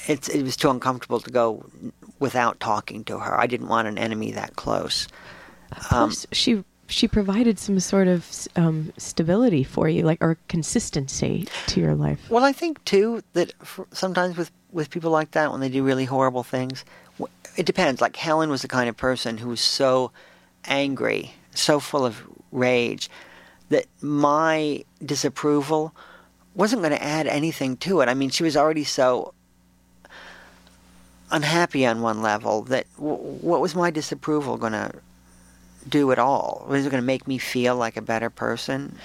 it's 0.07 0.27
it 0.27 0.43
was 0.43 0.55
too 0.55 0.69
uncomfortable 0.69 1.19
to 1.19 1.29
go 1.29 1.65
without 2.19 2.59
talking 2.59 3.03
to 3.05 3.19
her. 3.19 3.39
I 3.39 3.47
didn't 3.47 3.67
want 3.67 3.87
an 3.87 3.97
enemy 3.97 4.31
that 4.31 4.55
close. 4.55 5.07
Um, 5.71 6.09
Plus, 6.09 6.27
she 6.31 6.63
she 6.87 7.07
provided 7.07 7.57
some 7.57 7.79
sort 7.79 8.07
of 8.07 8.47
um, 8.55 8.93
stability 8.97 9.63
for 9.63 9.89
you, 9.89 10.03
like 10.03 10.21
or 10.21 10.37
consistency 10.47 11.47
to 11.67 11.79
your 11.79 11.95
life. 11.95 12.19
Well, 12.29 12.43
I 12.43 12.51
think 12.51 12.83
too 12.85 13.23
that 13.33 13.53
for, 13.65 13.87
sometimes 13.91 14.37
with 14.37 14.51
with 14.71 14.89
people 14.89 15.11
like 15.11 15.31
that, 15.31 15.51
when 15.51 15.61
they 15.61 15.69
do 15.69 15.83
really 15.83 16.05
horrible 16.05 16.43
things, 16.43 16.83
it 17.55 17.65
depends. 17.65 18.01
Like 18.01 18.15
Helen 18.15 18.49
was 18.49 18.61
the 18.61 18.67
kind 18.67 18.89
of 18.89 18.97
person 18.97 19.37
who 19.37 19.49
was 19.49 19.61
so 19.61 20.11
angry, 20.65 21.33
so 21.53 21.79
full 21.79 22.05
of 22.05 22.23
rage, 22.51 23.09
that 23.69 23.85
my 24.01 24.83
disapproval 25.03 25.95
wasn't 26.55 26.81
going 26.81 26.93
to 26.93 27.03
add 27.03 27.25
anything 27.27 27.77
to 27.77 28.01
it. 28.01 28.09
I 28.09 28.13
mean, 28.13 28.29
she 28.29 28.43
was 28.43 28.55
already 28.55 28.83
so 28.83 29.33
unhappy 31.33 31.85
on 31.85 32.01
one 32.01 32.21
level 32.21 32.61
that 32.63 32.85
w- 32.95 33.17
what 33.17 33.59
was 33.59 33.75
my 33.75 33.91
disapproval 33.91 34.57
going 34.57 34.73
to 34.73 34.93
do 35.89 36.11
at 36.11 36.19
all? 36.19 36.65
Was 36.69 36.85
it 36.85 36.89
going 36.89 37.01
to 37.01 37.05
make 37.05 37.27
me 37.27 37.37
feel 37.37 37.75
like 37.75 37.97
a 37.97 38.01
better 38.01 38.29
person? 38.29 38.95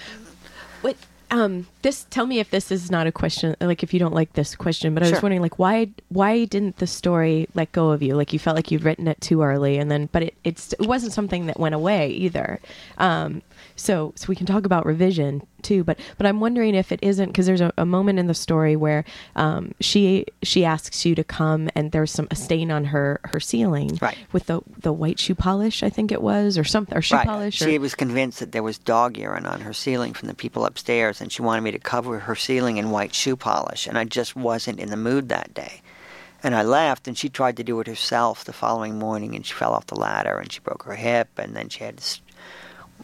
But 0.82 0.96
um, 1.30 1.66
this 1.82 2.06
tell 2.10 2.26
me 2.26 2.38
if 2.38 2.50
this 2.50 2.70
is 2.70 2.90
not 2.90 3.06
a 3.06 3.12
question 3.12 3.54
like 3.60 3.82
if 3.82 3.92
you 3.92 4.00
don't 4.00 4.14
like 4.14 4.32
this 4.32 4.56
question 4.56 4.94
but 4.94 5.02
i 5.02 5.10
was 5.10 5.20
wondering 5.22 5.42
like 5.42 5.58
why 5.58 5.86
why 6.08 6.46
didn't 6.46 6.78
the 6.78 6.86
story 6.86 7.46
let 7.54 7.70
go 7.72 7.90
of 7.90 8.02
you 8.02 8.14
like 8.14 8.32
you 8.32 8.38
felt 8.38 8.56
like 8.56 8.70
you'd 8.70 8.82
written 8.82 9.06
it 9.06 9.20
too 9.20 9.42
early 9.42 9.76
and 9.76 9.90
then 9.90 10.08
but 10.10 10.22
it 10.22 10.34
it's, 10.44 10.72
it 10.74 10.86
wasn't 10.86 11.12
something 11.12 11.44
that 11.46 11.60
went 11.60 11.74
away 11.74 12.08
either 12.10 12.60
um, 12.96 13.42
so 13.78 14.12
so 14.16 14.26
we 14.28 14.36
can 14.36 14.44
talk 14.44 14.66
about 14.66 14.84
revision 14.84 15.40
too 15.62 15.82
but 15.84 15.98
but 16.18 16.26
i'm 16.26 16.40
wondering 16.40 16.74
if 16.74 16.92
it 16.92 16.98
isn't 17.00 17.28
because 17.28 17.46
there's 17.46 17.60
a, 17.60 17.72
a 17.78 17.86
moment 17.86 18.18
in 18.18 18.26
the 18.26 18.34
story 18.34 18.76
where 18.76 19.04
um, 19.36 19.72
she 19.80 20.26
she 20.42 20.64
asks 20.64 21.06
you 21.06 21.14
to 21.14 21.24
come 21.24 21.70
and 21.74 21.92
there's 21.92 22.10
some 22.10 22.26
a 22.30 22.34
stain 22.34 22.70
on 22.70 22.84
her 22.86 23.20
her 23.24 23.40
ceiling 23.40 23.96
Right. 24.02 24.18
with 24.32 24.46
the 24.46 24.60
the 24.76 24.92
white 24.92 25.18
shoe 25.18 25.34
polish 25.34 25.82
i 25.82 25.88
think 25.88 26.12
it 26.12 26.20
was 26.22 26.58
or 26.58 26.64
something 26.64 26.96
or 26.96 27.02
shoe 27.02 27.16
right. 27.16 27.26
polish 27.26 27.62
or, 27.62 27.64
She 27.66 27.78
was 27.78 27.94
convinced 27.94 28.40
that 28.40 28.52
there 28.52 28.62
was 28.62 28.78
dog 28.78 29.16
urine 29.16 29.46
on 29.46 29.60
her 29.62 29.72
ceiling 29.72 30.12
from 30.12 30.28
the 30.28 30.34
people 30.34 30.64
upstairs, 30.66 31.20
and 31.20 31.30
she 31.32 31.42
wanted 31.42 31.62
me 31.62 31.70
to 31.70 31.78
cover 31.78 32.18
her 32.18 32.34
ceiling 32.34 32.76
in 32.76 32.90
white 32.90 33.14
shoe 33.14 33.36
polish, 33.36 33.86
and 33.86 33.96
I 33.96 34.04
just 34.04 34.34
wasn't 34.36 34.80
in 34.80 34.90
the 34.90 34.96
mood 34.96 35.28
that 35.28 35.54
day. 35.54 35.80
And 36.42 36.54
I 36.54 36.62
left, 36.62 37.08
and 37.08 37.18
she 37.18 37.28
tried 37.28 37.56
to 37.56 37.64
do 37.64 37.80
it 37.80 37.86
herself 37.88 38.44
the 38.44 38.52
following 38.52 38.98
morning, 38.98 39.34
and 39.34 39.44
she 39.44 39.54
fell 39.54 39.72
off 39.72 39.86
the 39.86 39.98
ladder, 39.98 40.38
and 40.38 40.50
she 40.52 40.60
broke 40.60 40.84
her 40.84 40.94
hip, 40.94 41.30
and 41.36 41.54
then 41.56 41.68
she 41.68 41.82
had 41.84 42.00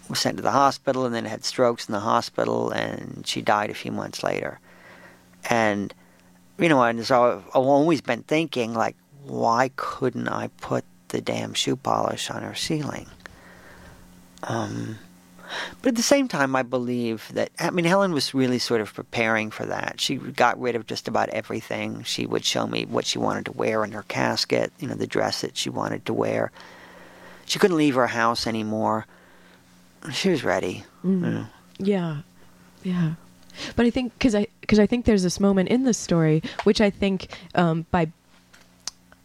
was 0.08 0.18
sent 0.18 0.36
to 0.36 0.42
the 0.42 0.50
hospital, 0.50 1.06
and 1.06 1.14
then 1.14 1.24
had 1.24 1.44
strokes 1.44 1.88
in 1.88 1.92
the 1.92 2.00
hospital, 2.00 2.70
and 2.70 3.26
she 3.26 3.42
died 3.42 3.70
a 3.70 3.74
few 3.74 3.92
months 3.92 4.22
later. 4.22 4.60
And 5.48 5.94
you 6.58 6.68
know, 6.68 6.82
and 6.82 7.04
so 7.04 7.42
I've 7.48 7.56
always 7.56 8.00
been 8.00 8.22
thinking, 8.22 8.74
like, 8.74 8.96
why 9.24 9.70
couldn't 9.76 10.28
I 10.28 10.48
put 10.60 10.84
the 11.08 11.20
damn 11.20 11.54
shoe 11.54 11.76
polish 11.76 12.30
on 12.30 12.42
her 12.42 12.54
ceiling? 12.54 13.06
Um, 14.44 14.98
but 15.82 15.90
at 15.90 15.96
the 15.96 16.02
same 16.02 16.28
time, 16.28 16.54
I 16.56 16.62
believe 16.62 17.28
that, 17.32 17.50
I 17.58 17.70
mean, 17.70 17.84
Helen 17.84 18.12
was 18.12 18.34
really 18.34 18.58
sort 18.58 18.80
of 18.80 18.92
preparing 18.92 19.50
for 19.50 19.66
that. 19.66 20.00
She 20.00 20.16
got 20.16 20.60
rid 20.60 20.76
of 20.76 20.86
just 20.86 21.08
about 21.08 21.28
everything. 21.30 22.02
She 22.04 22.26
would 22.26 22.44
show 22.44 22.66
me 22.66 22.84
what 22.84 23.06
she 23.06 23.18
wanted 23.18 23.46
to 23.46 23.52
wear 23.52 23.84
in 23.84 23.92
her 23.92 24.02
casket, 24.02 24.72
you 24.78 24.88
know, 24.88 24.94
the 24.94 25.06
dress 25.06 25.40
that 25.42 25.56
she 25.56 25.70
wanted 25.70 26.06
to 26.06 26.14
wear. 26.14 26.50
She 27.46 27.58
couldn't 27.58 27.76
leave 27.76 27.94
her 27.94 28.06
house 28.06 28.46
anymore. 28.46 29.06
She 30.12 30.30
was 30.30 30.44
ready. 30.44 30.84
you 31.02 31.10
know. 31.10 31.46
Yeah, 31.78 32.18
yeah. 32.82 33.14
But 33.76 33.86
I 33.86 33.90
think 33.90 34.12
because 34.14 34.34
I 34.34 34.46
because 34.60 34.78
I 34.78 34.86
think 34.86 35.04
there's 35.04 35.22
this 35.22 35.38
moment 35.40 35.68
in 35.68 35.84
the 35.84 35.94
story 35.94 36.42
which 36.64 36.80
I 36.80 36.90
think 36.90 37.28
um, 37.54 37.86
by 37.90 38.10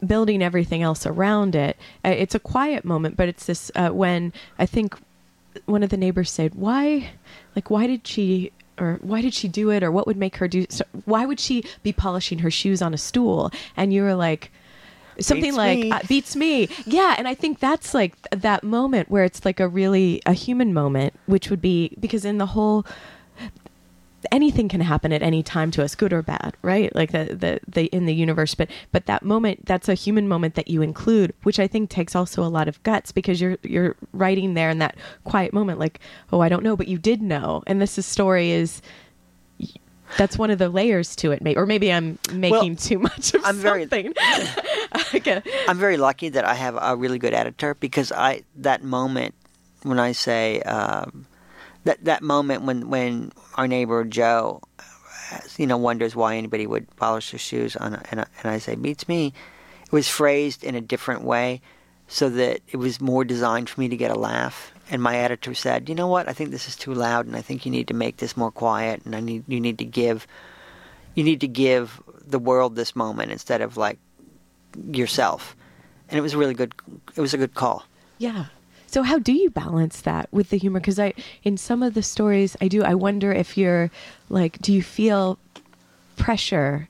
building 0.05 0.41
everything 0.41 0.81
else 0.81 1.05
around 1.05 1.55
it, 1.55 1.77
uh, 2.05 2.09
it's 2.09 2.35
a 2.35 2.39
quiet 2.39 2.85
moment, 2.85 3.17
but 3.17 3.27
it's 3.27 3.45
this 3.45 3.71
uh, 3.75 3.89
when 3.89 4.31
I 4.57 4.65
think 4.65 4.95
one 5.65 5.83
of 5.83 5.89
the 5.89 5.97
neighbors 5.97 6.31
said, 6.31 6.55
"Why, 6.55 7.11
like, 7.55 7.69
why 7.69 7.87
did 7.87 8.05
she?" 8.07 8.51
Or 8.79 8.97
why 9.01 9.19
did 9.21 9.33
she 9.33 9.49
do 9.49 9.71
it? 9.71 9.83
Or 9.83 9.91
what 9.91 10.07
would 10.07 10.15
make 10.15 10.37
her 10.37 10.47
do? 10.47 10.65
So 10.69 10.85
why 11.03 11.25
would 11.25 11.37
she 11.41 11.65
be 11.83 11.91
polishing 11.91 12.39
her 12.39 12.49
shoes 12.49 12.81
on 12.81 12.93
a 12.93 12.97
stool? 12.97 13.51
And 13.75 13.91
you 13.91 14.03
were 14.03 14.15
like, 14.15 14.53
something 15.19 15.51
Beats 15.51 15.57
like 15.57 15.79
me. 15.79 15.91
uh, 15.91 15.99
beats 16.07 16.35
me 16.35 16.69
yeah 16.85 17.15
and 17.17 17.27
i 17.27 17.33
think 17.33 17.59
that's 17.59 17.93
like 17.93 18.13
th- 18.29 18.41
that 18.41 18.63
moment 18.63 19.09
where 19.09 19.23
it's 19.23 19.43
like 19.45 19.59
a 19.59 19.67
really 19.67 20.21
a 20.25 20.33
human 20.33 20.73
moment 20.73 21.13
which 21.25 21.49
would 21.49 21.61
be 21.61 21.95
because 21.99 22.25
in 22.25 22.37
the 22.37 22.47
whole 22.47 22.85
anything 24.31 24.67
can 24.67 24.81
happen 24.81 25.13
at 25.13 25.21
any 25.21 25.41
time 25.41 25.71
to 25.71 25.83
us 25.83 25.95
good 25.95 26.11
or 26.11 26.21
bad 26.21 26.55
right 26.61 26.93
like 26.93 27.11
the, 27.11 27.25
the 27.25 27.59
the 27.67 27.85
in 27.85 28.05
the 28.05 28.13
universe 28.13 28.53
but 28.53 28.69
but 28.91 29.05
that 29.05 29.23
moment 29.23 29.65
that's 29.65 29.87
a 29.87 29.93
human 29.93 30.27
moment 30.27 30.55
that 30.55 30.67
you 30.67 30.81
include 30.81 31.33
which 31.43 31.57
i 31.59 31.65
think 31.67 31.89
takes 31.89 32.15
also 32.15 32.43
a 32.43 32.47
lot 32.49 32.67
of 32.67 32.81
guts 32.83 33.11
because 33.13 33.39
you're 33.39 33.57
you're 33.63 33.95
writing 34.11 34.55
there 34.55 34.69
in 34.69 34.79
that 34.79 34.97
quiet 35.23 35.53
moment 35.53 35.79
like 35.79 35.99
oh 36.33 36.41
i 36.41 36.49
don't 36.49 36.63
know 36.63 36.75
but 36.75 36.87
you 36.89 36.97
did 36.97 37.21
know 37.21 37.63
and 37.65 37.81
this 37.81 37.97
is 37.97 38.05
story 38.05 38.51
is 38.51 38.81
that's 40.17 40.37
one 40.37 40.49
of 40.49 40.57
the 40.59 40.69
layers 40.69 41.15
to 41.15 41.31
it 41.31 41.41
or 41.57 41.65
maybe 41.65 41.91
i'm 41.91 42.17
making 42.33 42.75
too 42.75 42.99
much 42.99 43.33
of 43.33 43.41
I'm 43.45 43.57
very- 43.57 43.83
something 43.83 44.13
Okay. 45.13 45.41
I'm 45.67 45.77
very 45.77 45.97
lucky 45.97 46.29
that 46.29 46.45
I 46.45 46.53
have 46.53 46.77
a 46.79 46.95
really 46.95 47.19
good 47.19 47.33
editor 47.33 47.75
because 47.75 48.11
I 48.11 48.43
that 48.57 48.83
moment 48.83 49.35
when 49.83 49.99
I 49.99 50.11
say 50.11 50.61
um, 50.61 51.25
that 51.83 52.03
that 52.05 52.21
moment 52.21 52.63
when 52.63 52.89
when 52.89 53.31
our 53.55 53.67
neighbor 53.67 54.03
Joe, 54.03 54.61
you 55.57 55.67
know, 55.67 55.77
wonders 55.77 56.15
why 56.15 56.35
anybody 56.35 56.67
would 56.67 56.95
polish 56.97 57.31
their 57.31 57.39
shoes 57.39 57.75
on, 57.75 57.95
a, 57.95 58.03
and, 58.11 58.21
I, 58.21 58.25
and 58.41 58.51
I 58.51 58.57
say 58.57 58.75
beats 58.75 59.07
me, 59.07 59.33
it 59.83 59.91
was 59.91 60.07
phrased 60.07 60.63
in 60.63 60.75
a 60.75 60.81
different 60.81 61.23
way, 61.23 61.61
so 62.07 62.29
that 62.29 62.61
it 62.67 62.77
was 62.77 62.99
more 63.01 63.23
designed 63.23 63.69
for 63.69 63.79
me 63.79 63.89
to 63.89 63.97
get 63.97 64.11
a 64.11 64.19
laugh. 64.19 64.71
And 64.91 65.03
my 65.03 65.17
editor 65.17 65.53
said, 65.53 65.87
you 65.87 65.95
know 65.95 66.07
what, 66.07 66.27
I 66.27 66.33
think 66.33 66.49
this 66.49 66.67
is 66.67 66.75
too 66.75 66.93
loud, 66.93 67.27
and 67.27 67.35
I 67.35 67.41
think 67.41 67.65
you 67.65 67.71
need 67.71 67.87
to 67.89 67.93
make 67.93 68.17
this 68.17 68.35
more 68.35 68.51
quiet, 68.51 69.03
and 69.05 69.15
I 69.15 69.19
need 69.19 69.43
you 69.47 69.59
need 69.59 69.77
to 69.77 69.85
give 69.85 70.25
you 71.15 71.23
need 71.23 71.41
to 71.41 71.47
give 71.47 72.01
the 72.25 72.39
world 72.39 72.75
this 72.75 72.95
moment 72.95 73.31
instead 73.31 73.61
of 73.61 73.77
like 73.77 73.99
yourself. 74.91 75.55
And 76.09 76.17
it 76.17 76.21
was 76.21 76.33
a 76.33 76.37
really 76.37 76.53
good. 76.53 76.73
It 77.15 77.21
was 77.21 77.33
a 77.33 77.37
good 77.37 77.53
call. 77.53 77.83
Yeah. 78.17 78.45
So 78.87 79.03
how 79.03 79.19
do 79.19 79.33
you 79.33 79.51
balance 79.51 80.01
that 80.01 80.27
with 80.31 80.49
the 80.49 80.57
humor? 80.57 80.79
Because 80.79 80.97
I, 80.97 81.13
in 81.43 81.57
some 81.57 81.83
of 81.83 81.93
the 81.93 82.01
stories, 82.01 82.57
I 82.59 82.67
do. 82.67 82.83
I 82.83 82.95
wonder 82.95 83.31
if 83.31 83.57
you're 83.57 83.91
like, 84.29 84.59
do 84.59 84.73
you 84.73 84.81
feel 84.81 85.37
pressure 86.17 86.89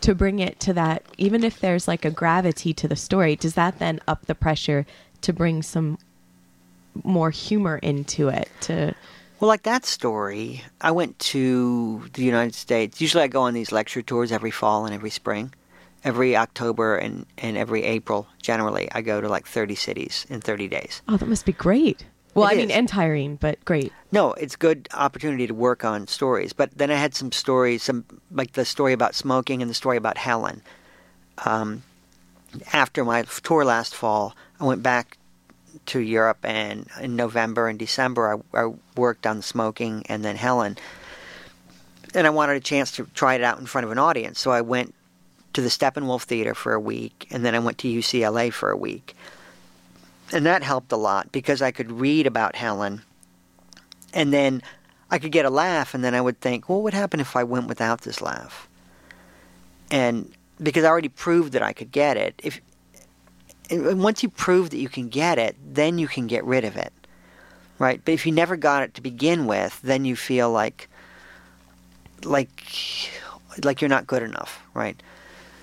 to 0.00 0.14
bring 0.14 0.38
it 0.38 0.58
to 0.60 0.72
that? 0.72 1.04
Even 1.18 1.44
if 1.44 1.60
there's 1.60 1.86
like 1.86 2.06
a 2.06 2.10
gravity 2.10 2.72
to 2.72 2.88
the 2.88 2.96
story, 2.96 3.36
does 3.36 3.54
that 3.54 3.78
then 3.78 4.00
up 4.08 4.24
the 4.24 4.34
pressure 4.34 4.86
to 5.20 5.32
bring 5.34 5.62
some 5.62 5.98
more 7.02 7.30
humor 7.30 7.78
into 7.78 8.28
it? 8.28 8.48
To 8.62 8.94
Well, 9.40 9.48
like 9.48 9.62
that 9.64 9.84
story, 9.84 10.62
I 10.80 10.90
went 10.92 11.18
to 11.20 12.08
the 12.12 12.22
United 12.22 12.54
States. 12.54 13.00
Usually, 13.00 13.24
I 13.24 13.28
go 13.28 13.42
on 13.42 13.54
these 13.54 13.72
lecture 13.72 14.02
tours 14.02 14.30
every 14.32 14.50
fall 14.50 14.86
and 14.86 14.94
every 14.94 15.10
spring. 15.10 15.52
Every 16.04 16.36
October 16.36 16.96
and, 16.96 17.24
and 17.38 17.56
every 17.56 17.82
April, 17.82 18.26
generally, 18.42 18.88
I 18.92 19.00
go 19.00 19.22
to 19.22 19.28
like 19.28 19.46
30 19.46 19.74
cities 19.74 20.26
in 20.28 20.42
30 20.42 20.68
days. 20.68 21.00
oh, 21.08 21.16
that 21.16 21.26
must 21.28 21.46
be 21.46 21.52
great. 21.52 22.04
Well, 22.34 22.46
It 22.48 22.52
I 22.52 22.56
mean, 22.56 22.70
and 22.70 22.86
tiring, 22.88 23.36
but 23.36 23.64
great. 23.64 23.90
No, 24.12 24.32
it's 24.32 24.54
good 24.56 24.88
opportunity 24.92 25.46
to 25.46 25.54
work 25.54 25.82
on 25.84 26.06
stories. 26.06 26.52
But 26.52 26.76
then 26.76 26.90
I 26.90 26.96
had 26.96 27.14
some 27.14 27.32
stories, 27.32 27.84
some 27.84 28.04
like 28.30 28.52
the 28.52 28.64
story 28.64 28.92
about 28.92 29.14
smoking 29.14 29.62
and 29.62 29.70
the 29.70 29.74
story 29.74 29.96
about 29.96 30.18
Helen. 30.18 30.60
Um, 31.46 31.84
after 32.72 33.04
my 33.04 33.22
tour 33.42 33.64
last 33.64 33.94
fall, 33.94 34.34
I 34.60 34.64
went 34.64 34.82
back 34.82 35.16
to 35.86 36.00
Europe, 36.00 36.38
and 36.42 36.86
in 37.00 37.16
November 37.16 37.68
and 37.68 37.78
December, 37.78 38.40
I, 38.54 38.60
I 38.60 38.72
worked 38.96 39.26
on 39.26 39.42
smoking 39.42 40.04
and 40.08 40.24
then 40.24 40.36
Helen. 40.36 40.76
And 42.14 42.26
I 42.26 42.30
wanted 42.30 42.56
a 42.56 42.60
chance 42.60 42.92
to 42.92 43.06
try 43.14 43.34
it 43.34 43.42
out 43.42 43.58
in 43.58 43.66
front 43.66 43.84
of 43.84 43.90
an 43.90 43.98
audience, 43.98 44.38
so 44.40 44.50
I 44.50 44.60
went 44.60 44.94
to 45.54 45.60
the 45.60 45.68
Steppenwolf 45.68 46.22
Theater 46.22 46.54
for 46.54 46.72
a 46.72 46.80
week, 46.80 47.26
and 47.30 47.44
then 47.44 47.54
I 47.54 47.58
went 47.58 47.78
to 47.78 47.88
UCLA 47.88 48.52
for 48.52 48.70
a 48.70 48.76
week. 48.76 49.16
And 50.32 50.46
that 50.46 50.62
helped 50.62 50.90
a 50.90 50.96
lot 50.96 51.30
because 51.32 51.62
I 51.62 51.70
could 51.70 51.92
read 51.92 52.26
about 52.26 52.56
Helen 52.56 53.02
and 54.14 54.32
then 54.32 54.62
I 55.10 55.18
could 55.18 55.32
get 55.32 55.44
a 55.44 55.50
laugh, 55.50 55.92
and 55.92 56.02
then 56.02 56.14
I 56.14 56.20
would 56.20 56.40
think, 56.40 56.68
well, 56.68 56.78
what 56.78 56.84
would 56.84 56.94
happen 56.94 57.20
if 57.20 57.36
I 57.36 57.44
went 57.44 57.66
without 57.66 58.02
this 58.02 58.22
laugh? 58.22 58.68
And 59.90 60.32
because 60.62 60.84
I 60.84 60.88
already 60.88 61.08
proved 61.08 61.52
that 61.52 61.62
I 61.62 61.72
could 61.72 61.92
get 61.92 62.16
it, 62.16 62.40
if 62.42 62.60
and 63.70 64.02
once 64.02 64.22
you 64.22 64.28
prove 64.28 64.70
that 64.70 64.78
you 64.78 64.88
can 64.88 65.08
get 65.08 65.38
it, 65.38 65.56
then 65.64 65.98
you 65.98 66.06
can 66.06 66.26
get 66.26 66.44
rid 66.44 66.64
of 66.64 66.76
it, 66.76 66.92
right? 67.78 68.00
But 68.04 68.12
if 68.12 68.26
you 68.26 68.32
never 68.32 68.56
got 68.56 68.82
it 68.82 68.94
to 68.94 69.00
begin 69.00 69.46
with, 69.46 69.80
then 69.82 70.04
you 70.04 70.16
feel 70.16 70.50
like 70.50 70.88
like 72.24 72.62
like 73.62 73.80
you're 73.80 73.88
not 73.88 74.06
good 74.06 74.22
enough, 74.22 74.62
right? 74.74 75.00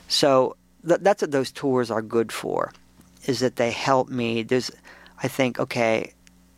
So 0.07 0.55
th- 0.87 1.01
that's 1.01 1.21
what 1.21 1.31
those 1.31 1.51
tours 1.51 1.91
are 1.91 2.01
good 2.01 2.31
for, 2.31 2.71
is 3.25 3.39
that 3.39 3.55
they 3.55 3.71
help 3.71 4.09
me. 4.09 4.43
There's, 4.43 4.71
I 5.23 5.27
think, 5.27 5.59
okay, 5.59 6.13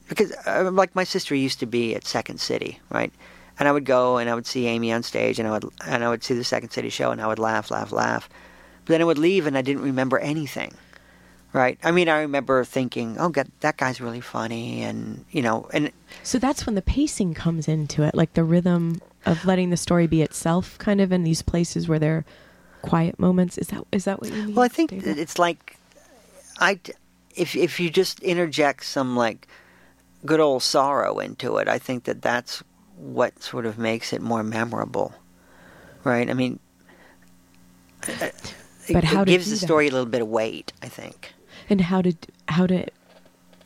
because 0.09 0.31
uh, 0.45 0.69
like 0.71 0.95
my 0.95 1.03
sister 1.03 1.35
used 1.35 1.59
to 1.59 1.65
be 1.65 1.95
at 1.95 2.05
Second 2.05 2.39
City, 2.39 2.79
right? 2.89 3.11
And 3.59 3.67
I 3.67 3.71
would 3.71 3.85
go 3.85 4.17
and 4.17 4.29
I 4.29 4.35
would 4.35 4.47
see 4.47 4.67
Amy 4.67 4.91
on 4.91 5.03
stage, 5.03 5.39
and 5.39 5.47
I 5.47 5.51
would 5.51 5.65
and 5.85 6.03
I 6.03 6.09
would 6.09 6.23
see 6.23 6.33
the 6.33 6.43
Second 6.43 6.69
City 6.71 6.89
show, 6.89 7.11
and 7.11 7.21
I 7.21 7.27
would 7.27 7.39
laugh, 7.39 7.69
laugh, 7.69 7.91
laugh. 7.91 8.29
But 8.85 8.93
then 8.93 9.01
I 9.01 9.05
would 9.05 9.17
leave, 9.17 9.47
and 9.47 9.57
I 9.57 9.61
didn't 9.61 9.83
remember 9.83 10.19
anything, 10.19 10.73
right? 11.53 11.77
I 11.83 11.91
mean, 11.91 12.09
I 12.09 12.21
remember 12.21 12.63
thinking, 12.65 13.17
"Oh, 13.19 13.29
God, 13.29 13.47
that 13.61 13.77
guy's 13.77 14.01
really 14.01 14.21
funny," 14.21 14.81
and 14.83 15.23
you 15.31 15.41
know, 15.41 15.67
and 15.73 15.91
So 16.23 16.37
that's 16.39 16.65
when 16.65 16.75
the 16.75 16.81
pacing 16.81 17.33
comes 17.33 17.67
into 17.67 18.03
it, 18.03 18.13
like 18.15 18.33
the 18.33 18.43
rhythm 18.43 18.99
of 19.25 19.45
letting 19.45 19.69
the 19.69 19.77
story 19.77 20.07
be 20.07 20.21
itself, 20.21 20.77
kind 20.79 20.99
of 20.99 21.11
in 21.11 21.23
these 21.23 21.41
places 21.41 21.87
where 21.87 21.99
there 21.99 22.17
are 22.17 22.25
quiet 22.81 23.17
moments. 23.19 23.57
Is 23.57 23.67
that 23.67 23.83
is 23.91 24.05
that 24.05 24.19
what 24.21 24.31
you 24.31 24.43
mean? 24.43 24.55
Well, 24.55 24.65
I 24.65 24.67
think 24.69 24.89
David? 24.91 25.17
it's 25.17 25.39
like 25.39 25.77
I 26.59 26.79
if 27.35 27.55
if 27.55 27.79
you 27.79 27.89
just 27.89 28.19
interject 28.21 28.85
some 28.85 29.15
like 29.15 29.47
good 30.25 30.39
old 30.39 30.63
sorrow 30.63 31.19
into 31.19 31.57
it, 31.57 31.67
I 31.67 31.79
think 31.79 32.03
that 32.05 32.21
that's 32.21 32.63
what 32.97 33.41
sort 33.41 33.65
of 33.65 33.77
makes 33.77 34.13
it 34.13 34.21
more 34.21 34.43
memorable, 34.43 35.13
right? 36.03 36.29
I 36.29 36.33
mean, 36.33 36.59
But 38.91 39.03
it 39.03 39.03
how 39.05 39.23
to 39.23 39.31
gives 39.31 39.45
the 39.49 39.55
that? 39.55 39.65
story 39.65 39.87
a 39.87 39.91
little 39.91 40.05
bit 40.05 40.21
of 40.21 40.27
weight. 40.27 40.73
I 40.81 40.87
think. 40.89 41.33
And 41.69 41.81
how 41.81 42.01
to 42.01 42.13
how 42.47 42.67
to 42.67 42.85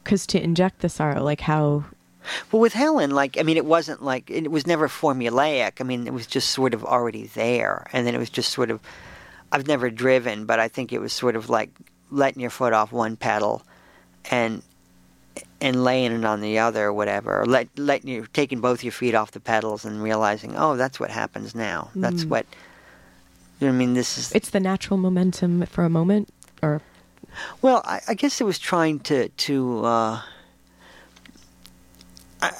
because 0.04 0.26
to 0.28 0.41
inject 0.41 0.80
the 0.82 0.89
sorrow, 0.89 1.24
like 1.24 1.41
how 1.41 1.86
Well, 2.52 2.62
with 2.62 2.74
Helen, 2.74 3.12
like 3.12 3.38
I 3.39 3.43
mean, 3.43 3.58
it 3.58 3.66
wasn't 3.66 4.02
like 4.04 4.30
it 4.30 4.52
was 4.52 4.66
never 4.68 4.88
formulaic. 4.88 5.80
I 5.80 5.84
mean, 5.84 6.08
it 6.08 6.14
was 6.14 6.28
just 6.28 6.52
sort 6.52 6.74
of 6.74 6.84
already 6.86 7.28
there, 7.28 7.88
and 7.93 8.06
then 8.08 8.16
it 8.16 8.20
was 8.20 8.30
just 8.30 8.52
sort 8.52 8.72
of. 8.72 8.80
I've 9.52 9.66
never 9.68 9.89
driven, 9.89 10.45
but 10.45 10.60
I 10.60 10.68
think 10.68 10.91
it 10.91 11.00
was 11.00 11.14
sort 11.14 11.36
of 11.38 11.50
like 11.50 11.70
letting 12.12 12.41
your 12.41 12.50
foot 12.50 12.74
off 12.74 12.91
one 12.91 13.16
pedal, 13.16 13.62
and 14.30 14.62
and 15.62 15.84
laying 15.84 16.12
it 16.12 16.26
on 16.26 16.41
the 16.41 16.60
other, 16.60 16.86
or 16.88 16.93
whatever. 16.93 17.41
Or 17.41 17.45
let 17.45 17.68
letting 17.78 18.10
you 18.10 18.28
taking 18.34 18.60
both 18.60 18.84
your 18.84 18.91
feet 18.91 19.16
off 19.16 19.32
the 19.32 19.39
pedals 19.39 19.86
and 19.86 20.04
realizing, 20.04 20.56
oh, 20.58 20.76
that's 20.76 21.00
what 21.00 21.12
happens 21.12 21.56
now. 21.56 21.89
That's 21.95 22.26
Mm. 22.26 22.30
what. 22.30 22.45
I 23.62 23.72
mean, 23.72 23.93
this 23.95 24.18
is 24.18 24.32
It's 24.34 24.52
the 24.52 24.60
natural 24.60 24.98
momentum 24.98 25.66
for 25.66 25.84
a 25.84 25.89
moment, 25.89 26.30
or 26.62 26.82
Well, 27.62 27.82
I, 27.86 28.02
I 28.08 28.14
guess 28.14 28.42
it 28.42 28.44
was 28.44 28.60
trying 28.60 29.00
to 29.02 29.30
to. 29.30 29.86
Uh, 29.86 30.22
I, 32.42 32.52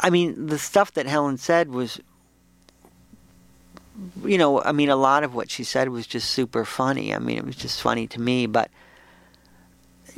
I 0.00 0.10
mean, 0.10 0.46
the 0.46 0.58
stuff 0.58 0.92
that 0.94 1.06
Helen 1.06 1.38
said 1.38 1.70
was, 1.70 2.00
you 4.24 4.38
know, 4.38 4.62
I 4.62 4.72
mean, 4.72 4.90
a 4.90 4.96
lot 4.96 5.24
of 5.24 5.34
what 5.34 5.50
she 5.50 5.64
said 5.64 5.88
was 5.88 6.06
just 6.06 6.30
super 6.30 6.64
funny. 6.64 7.14
I 7.14 7.18
mean, 7.18 7.36
it 7.36 7.44
was 7.44 7.56
just 7.56 7.82
funny 7.82 8.06
to 8.08 8.20
me, 8.20 8.46
but. 8.46 8.70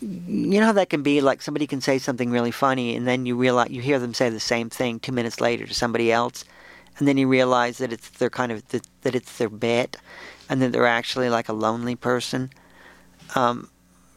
You 0.03 0.61
know 0.61 0.64
how 0.64 0.72
that 0.72 0.88
can 0.88 1.03
be 1.03 1.20
like 1.20 1.42
somebody 1.42 1.66
can 1.66 1.82
say 1.82 1.98
something 1.98 2.30
really 2.30 2.53
funny 2.53 2.96
and 2.96 3.07
then 3.07 3.26
you 3.26 3.36
realize 3.36 3.70
you 3.70 3.82
hear 3.82 3.98
them 3.98 4.14
say 4.14 4.30
the 4.30 4.40
same 4.40 4.70
thing 4.70 4.98
2 4.98 5.12
minutes 5.12 5.42
later 5.42 5.66
to 5.66 5.74
somebody 5.74 6.11
else 6.11 6.42
and 6.98 7.07
then 7.07 7.18
you 7.18 7.28
realize 7.28 7.76
that 7.78 7.92
it's 7.92 8.09
their 8.11 8.30
kind 8.30 8.51
of 8.51 8.66
that, 8.68 8.86
that 9.03 9.14
it's 9.14 9.36
their 9.36 9.51
bit 9.51 9.98
and 10.48 10.62
that 10.62 10.72
they're 10.72 10.86
actually 10.86 11.28
like 11.28 11.51
a 11.51 11.53
lonely 11.53 11.96
person 11.96 12.51
um, 13.34 13.68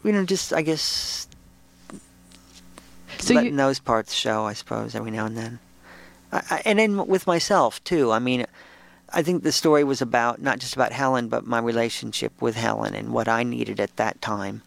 you 0.04 0.12
know, 0.12 0.26
just 0.26 0.54
I 0.54 0.62
guess 0.62 1.28
so 3.20 3.34
letting 3.34 3.52
you, 3.52 3.58
those 3.58 3.80
parts 3.80 4.14
show, 4.14 4.46
I 4.46 4.54
suppose, 4.54 4.96
every 4.96 5.12
now 5.12 5.26
and 5.26 5.38
then. 5.38 5.60
I, 6.32 6.42
I, 6.50 6.62
and 6.66 6.80
then 6.80 7.08
with 7.08 7.26
myself 7.28 7.84
too. 7.84 8.12
I 8.12 8.20
mean, 8.20 8.46
I 9.10 9.22
think 9.22 9.44
the 9.44 9.52
story 9.52 9.84
was 9.84 10.02
about 10.02 10.42
not 10.42 10.60
just 10.60 10.76
about 10.76 10.92
Helen, 10.92 11.30
but 11.30 11.46
my 11.46 11.60
relationship 11.60 12.34
with 12.42 12.56
Helen 12.56 12.96
and 12.96 13.14
what 13.14 13.28
I 13.28 13.44
needed 13.44 13.80
at 13.80 13.96
that 13.98 14.22
time. 14.22 14.62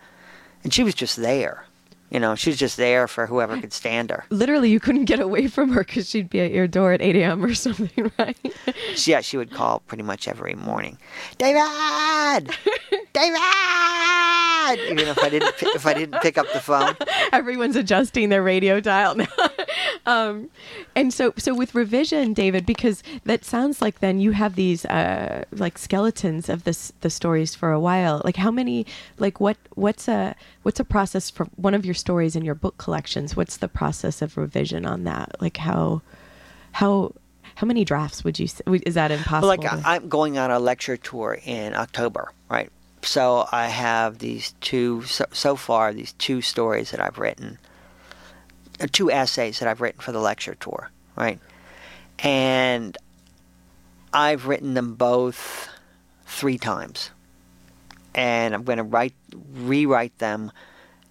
And 0.65 0.73
she 0.73 0.83
was 0.83 0.95
just 0.95 1.17
there. 1.17 1.66
You 2.11 2.21
know, 2.21 2.35
she 2.37 2.51
was 2.51 2.59
just 2.59 2.77
there 2.77 3.09
for 3.09 3.27
whoever 3.27 3.61
could 3.61 3.73
stand 3.73 4.11
her. 4.11 4.25
literally 4.31 4.71
you 4.71 4.79
couldn't 4.79 5.07
get 5.07 5.19
away 5.19 5.49
from 5.49 5.71
her 5.71 5.83
because 5.83 6.09
she'd 6.09 6.31
be 6.31 6.41
at 6.41 6.53
your 6.53 6.69
door 6.69 6.93
at 6.93 7.03
8 7.03 7.17
a.m. 7.17 7.45
or 7.45 7.55
something, 7.67 8.13
right? 8.19 8.39
Yeah, 9.05 9.21
she 9.21 9.37
would 9.37 9.51
call 9.51 9.81
pretty 9.81 10.05
much 10.05 10.29
every 10.29 10.55
morning. 10.55 10.99
David, 11.39 11.61
David. 13.13 13.41
Even 14.91 15.07
if 15.09 15.19
I 15.23 15.29
didn't, 15.31 15.55
if 15.63 15.87
I 15.87 15.95
didn't 15.95 16.21
pick 16.23 16.37
up 16.39 16.47
the 16.53 16.61
phone. 16.61 16.97
Everyone's 17.33 17.77
adjusting 17.77 18.29
their 18.31 18.43
radio 18.43 18.81
dial 18.81 19.15
now. 19.15 19.27
um, 20.07 20.51
and 20.97 21.13
so, 21.15 21.33
so 21.37 21.55
with 21.55 21.75
revision, 21.75 22.33
David, 22.35 22.67
because 22.67 23.03
that 23.25 23.45
sounds 23.45 23.81
like 23.81 24.01
then 24.01 24.19
you 24.21 24.33
have 24.33 24.57
these 24.57 24.85
uh, 24.87 25.45
like 25.53 25.79
skeletons 25.79 26.49
of 26.49 26.65
this 26.65 26.93
the 27.01 27.11
stories 27.11 27.55
for 27.55 27.71
a 27.71 27.79
while. 27.81 28.23
Like 28.25 28.37
how 28.37 28.51
many? 28.51 28.87
Like 29.19 29.41
what? 29.41 29.57
What's 29.75 30.09
a 30.09 30.35
what's 30.67 30.81
a 30.81 30.85
process 30.85 31.31
for 31.31 31.45
one 31.55 31.75
of 31.75 31.85
your 31.87 31.95
stories 31.95 32.35
in 32.35 32.45
your 32.45 32.57
book 32.57 32.77
collections? 32.77 33.37
What's 33.37 33.59
the 33.59 33.69
process 33.69 34.21
of 34.21 34.37
revision 34.37 34.85
on 34.85 35.05
that? 35.05 35.41
Like 35.41 35.57
how 35.59 36.03
how 36.73 37.13
how 37.55 37.67
many 37.69 37.85
drafts 37.85 38.25
would 38.25 38.39
you? 38.41 38.47
s- 38.47 38.61
Is 38.67 38.95
that 38.95 39.13
impossible? 39.13 39.47
Like 39.47 39.61
to- 39.61 39.81
I'm 39.85 40.09
going 40.09 40.39
on 40.39 40.51
a 40.51 40.59
lecture 40.59 40.97
tour 40.97 41.39
in 41.45 41.75
October, 41.75 42.33
right? 42.51 42.69
So 43.03 43.47
I 43.53 43.69
have 43.69 44.19
these 44.19 44.55
two 44.61 45.05
so, 45.05 45.25
so 45.31 45.55
far 45.55 45.93
these 45.93 46.13
two 46.15 46.41
stories 46.43 46.91
that 46.91 47.01
I've 47.01 47.19
written, 47.19 47.59
uh, 48.81 48.89
two 48.91 49.09
essays 49.13 49.61
that 49.61 49.69
I've 49.69 49.81
written 49.81 50.01
for 50.01 50.11
the 50.11 50.19
lecture 50.21 50.57
tour, 50.57 50.91
right? 51.15 51.39
And 52.19 52.99
I've 54.13 54.47
written 54.49 54.75
them 54.75 54.95
both 54.97 55.69
three 56.27 56.59
times, 56.59 57.11
and 58.17 58.55
I'm 58.55 58.65
going 58.65 58.79
to 58.79 58.83
write 58.83 59.15
rewrite 59.53 60.19
them 60.19 60.51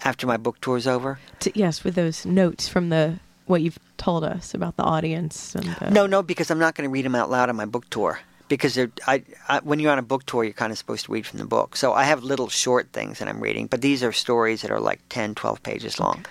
after 0.03 0.27
my 0.27 0.35
book 0.37 0.59
tour's 0.59 0.87
over. 0.87 1.19
to- 1.39 1.51
yes, 1.57 1.83
with 1.85 1.95
those 1.95 2.25
notes 2.25 2.67
from 2.67 2.89
the 2.89 3.19
what 3.45 3.61
you've 3.61 3.79
told 3.97 4.23
us 4.23 4.53
about 4.55 4.75
the 4.75 4.83
audience 4.83 5.53
and 5.55 5.65
the, 5.65 5.91
No, 5.91 6.07
no, 6.07 6.23
because 6.23 6.49
I'm 6.49 6.57
not 6.59 6.73
going 6.73 6.89
to 6.89 6.91
read 6.91 7.05
them 7.05 7.13
out 7.13 7.29
loud 7.29 7.47
on 7.47 7.55
my 7.55 7.65
book 7.65 7.87
tour. 7.91 8.19
Because 8.47 8.73
they're, 8.75 8.91
I, 9.07 9.23
I, 9.47 9.59
when 9.59 9.79
you're 9.79 9.91
on 9.91 9.97
a 9.99 10.03
book 10.03 10.25
tour, 10.25 10.43
you're 10.43 10.53
kind 10.53 10.71
of 10.71 10.77
supposed 10.77 11.05
to 11.05 11.11
read 11.11 11.25
from 11.25 11.39
the 11.39 11.45
book. 11.45 11.75
So 11.75 11.93
I 11.93 12.03
have 12.03 12.23
little 12.23 12.47
short 12.49 12.91
things 12.91 13.19
that 13.19 13.27
I'm 13.27 13.39
reading, 13.39 13.67
but 13.67 13.81
these 13.81 14.03
are 14.03 14.11
stories 14.11 14.61
that 14.61 14.71
are 14.71 14.79
like 14.79 14.99
10, 15.09 15.35
12 15.35 15.61
pages 15.63 15.99
long. 15.99 16.25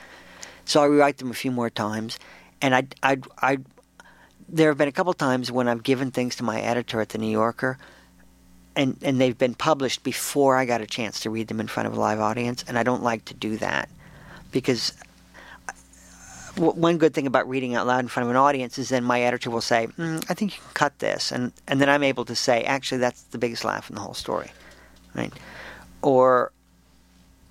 So 0.65 0.83
I 0.83 0.87
rewrite 0.87 1.19
them 1.19 1.31
a 1.31 1.35
few 1.35 1.51
more 1.51 1.71
times, 1.71 2.19
and 2.63 2.75
I, 2.75 2.87
I, 3.03 3.19
I, 3.43 3.59
there 4.49 4.71
have 4.71 4.79
been 4.79 4.89
a 4.89 4.93
couple 4.93 5.13
times 5.13 5.51
when 5.51 5.67
I've 5.69 5.83
given 5.83 6.11
things 6.11 6.37
to 6.37 6.45
my 6.45 6.61
editor 6.61 7.01
at 7.01 7.11
the 7.11 7.19
New 7.19 7.31
Yorker, 7.31 7.79
and 8.77 8.97
and 9.03 9.21
they've 9.21 9.37
been 9.37 9.55
published 9.55 10.03
before 10.03 10.57
I 10.57 10.65
got 10.65 10.81
a 10.81 10.87
chance 10.87 11.21
to 11.21 11.31
read 11.31 11.49
them 11.49 11.61
in 11.61 11.69
front 11.69 11.87
of 11.87 11.97
a 11.97 12.01
live 12.01 12.21
audience, 12.21 12.65
and 12.67 12.79
I 12.79 12.83
don't 12.83 13.03
like 13.03 13.25
to 13.27 13.35
do 13.35 13.57
that 13.59 13.89
because 14.51 14.93
one 16.57 16.99
good 16.99 17.15
thing 17.15 17.27
about 17.27 17.49
reading 17.49 17.75
out 17.75 17.87
loud 17.87 18.01
in 18.01 18.09
front 18.09 18.25
of 18.27 18.31
an 18.31 18.37
audience 18.37 18.79
is 18.79 18.89
then 18.89 19.03
my 19.03 19.23
editor 19.23 19.51
will 19.51 19.61
say, 19.61 19.89
mm, 19.99 20.25
"I 20.29 20.35
think 20.35 20.57
you 20.57 20.63
can 20.63 20.75
cut 20.75 20.99
this," 20.99 21.33
and 21.33 21.53
and 21.67 21.81
then 21.81 21.89
I'm 21.89 22.03
able 22.03 22.25
to 22.27 22.35
say, 22.37 22.63
"Actually, 22.65 22.99
that's 22.99 23.23
the 23.23 23.39
biggest 23.39 23.65
laugh 23.65 23.91
in 23.91 23.97
the 23.97 24.03
whole 24.03 24.15
story," 24.15 24.51
right? 25.15 25.33
Or 26.03 26.53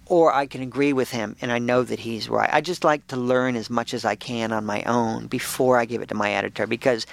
or 0.08 0.34
I 0.34 0.46
can 0.46 0.62
agree 0.62 0.94
with 0.94 1.12
him 1.12 1.36
and 1.42 1.52
I 1.52 1.60
know 1.60 1.84
that 1.84 2.00
he's 2.00 2.30
right. 2.30 2.50
I 2.52 2.62
just 2.62 2.84
like 2.84 3.08
to 3.08 3.18
learn 3.18 3.56
as 3.56 3.70
much 3.70 3.94
as 3.94 4.04
I 4.04 4.16
can 4.16 4.52
on 4.52 4.66
my 4.66 4.84
own 4.84 5.28
before 5.28 5.78
I 5.78 5.86
give 5.86 6.02
it 6.02 6.10
to 6.10 6.16
my 6.16 6.32
editor 6.32 6.68
because 6.68 7.06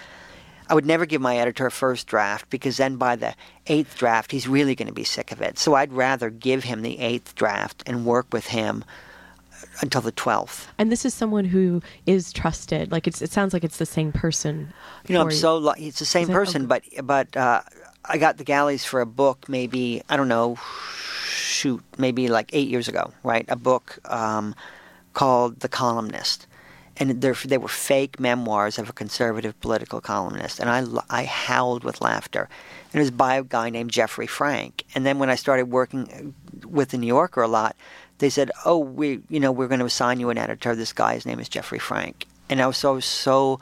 I 0.71 0.75
would 0.75 0.87
never 0.87 1.05
give 1.05 1.21
my 1.21 1.37
editor 1.37 1.67
a 1.67 1.71
first 1.71 2.07
draft 2.07 2.49
because 2.49 2.77
then 2.77 2.97
by 2.97 3.17
the 3.17 3.35
eighth 3.67 3.99
draft 3.99 4.31
he's 4.31 4.47
really 4.47 4.77
going 4.77 4.89
to 4.89 4.95
be 4.95 5.05
sick 5.05 5.33
of 5.33 5.43
it. 5.43 5.59
So 5.59 5.75
I'd 5.75 5.93
rather 5.93 6.31
give 6.31 6.65
him 6.65 6.83
the 6.83 7.01
eighth 7.01 7.35
draft 7.35 7.83
and 7.87 8.07
work 8.07 8.29
with 8.33 8.47
him 8.47 8.85
until 9.83 10.01
the 10.01 10.13
twelfth. 10.13 10.69
And 10.79 10.91
this 10.91 11.05
is 11.05 11.13
someone 11.13 11.45
who 11.45 11.83
is 12.07 12.33
trusted. 12.33 12.93
Like 12.93 13.09
it's, 13.09 13.21
it 13.21 13.33
sounds 13.33 13.53
like 13.53 13.65
it's 13.65 13.79
the 13.79 13.85
same 13.85 14.13
person. 14.13 14.73
You 15.09 15.15
know, 15.15 15.23
I'm 15.23 15.33
so 15.33 15.59
lucky. 15.59 15.89
It's 15.89 15.99
the 15.99 16.05
same 16.05 16.29
person, 16.29 16.67
but 16.67 16.85
but 17.03 17.37
uh, 17.37 17.63
I 18.05 18.19
got 18.19 18.39
the 18.39 18.45
galleys 18.45 18.85
for 18.85 19.01
a 19.01 19.07
book. 19.07 19.49
Maybe 19.49 20.03
I 20.09 20.17
don't 20.17 20.29
know. 20.29 20.57
Shoot, 21.27 21.83
maybe 21.99 22.29
like 22.29 22.51
eight 22.55 22.69
years 22.69 22.89
ago, 22.89 23.13
right? 23.23 23.45
A 23.49 23.57
book 23.57 23.99
um, 24.05 24.55
called 25.13 25.61
The 25.61 25.69
Columnist, 25.69 26.47
and 27.01 27.23
they're, 27.23 27.35
were 27.59 27.69
fake 27.69 28.21
memoirs 28.21 28.79
of 28.79 28.91
a 28.91 28.93
conservative 28.93 29.59
political 29.61 30.03
columnist, 30.03 30.61
and 30.61 30.69
I, 30.69 30.85
I 31.09 31.25
howled 31.25 31.83
with 31.83 32.03
laughter. 32.03 32.49
And 32.93 33.01
it 33.01 33.03
was 33.03 33.11
by 33.11 33.37
a 33.37 33.43
guy 33.43 33.71
named 33.71 33.91
Jeffrey 33.91 34.27
Frank. 34.27 34.85
And 34.95 35.07
then 35.07 35.19
when 35.19 35.31
I 35.31 35.35
started 35.35 35.71
working 35.71 36.35
uh, 36.63 36.69
with 36.69 36.91
the 36.91 36.99
New 36.99 37.07
Yorker 37.07 37.41
a 37.41 37.49
lot, 37.49 37.75
they 38.19 38.29
said, 38.29 38.51
"Oh, 38.67 38.79
we 38.79 39.21
you 39.31 39.41
know 39.41 39.51
we're 39.51 39.69
going 39.69 39.81
to 39.81 39.87
assign 39.87 40.21
you 40.21 40.29
an 40.29 40.37
editor. 40.37 40.77
This 40.77 40.93
guy, 40.93 41.15
his 41.15 41.25
name 41.25 41.41
is 41.41 41.49
Jeffrey 41.49 41.79
Frank." 41.79 42.27
And 42.51 42.61
I 42.61 42.67
was 42.67 42.77
so 42.77 43.01
so 43.01 43.61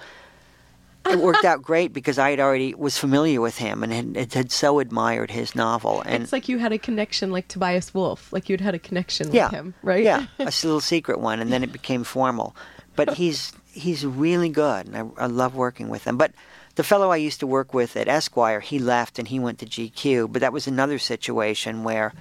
it 1.08 1.20
worked 1.20 1.44
out 1.44 1.62
great 1.70 1.92
because 1.92 2.18
I 2.18 2.30
had 2.30 2.40
already 2.40 2.74
was 2.74 2.98
familiar 2.98 3.40
with 3.40 3.58
him 3.58 3.84
and 3.84 4.16
had, 4.16 4.32
had 4.32 4.50
so 4.50 4.80
admired 4.80 5.30
his 5.30 5.54
novel. 5.54 6.02
And 6.04 6.24
it's 6.24 6.32
like 6.32 6.48
you 6.48 6.58
had 6.58 6.72
a 6.72 6.78
connection, 6.78 7.30
like 7.30 7.46
Tobias 7.46 7.94
Wolff. 7.94 8.32
Like 8.32 8.48
you'd 8.48 8.60
had 8.60 8.74
a 8.74 8.80
connection 8.80 9.32
yeah, 9.32 9.46
with 9.46 9.52
him, 9.52 9.74
right? 9.84 10.02
Yeah, 10.02 10.26
a 10.40 10.44
little 10.44 10.80
secret 10.80 11.20
one, 11.20 11.38
and 11.38 11.52
then 11.52 11.62
it 11.62 11.72
became 11.72 12.02
formal. 12.02 12.56
But 12.98 13.14
he's 13.14 13.52
he's 13.70 14.04
really 14.04 14.48
good, 14.48 14.88
and 14.88 14.96
I, 14.96 15.22
I 15.22 15.26
love 15.26 15.54
working 15.54 15.88
with 15.88 16.02
him. 16.02 16.16
But 16.16 16.32
the 16.74 16.82
fellow 16.82 17.12
I 17.12 17.16
used 17.16 17.38
to 17.38 17.46
work 17.46 17.72
with 17.72 17.96
at 17.96 18.08
Esquire, 18.08 18.58
he 18.58 18.80
left 18.80 19.20
and 19.20 19.28
he 19.28 19.38
went 19.38 19.60
to 19.60 19.66
GQ. 19.66 20.32
But 20.32 20.40
that 20.40 20.52
was 20.52 20.66
another 20.66 20.98
situation 20.98 21.84
where 21.84 22.12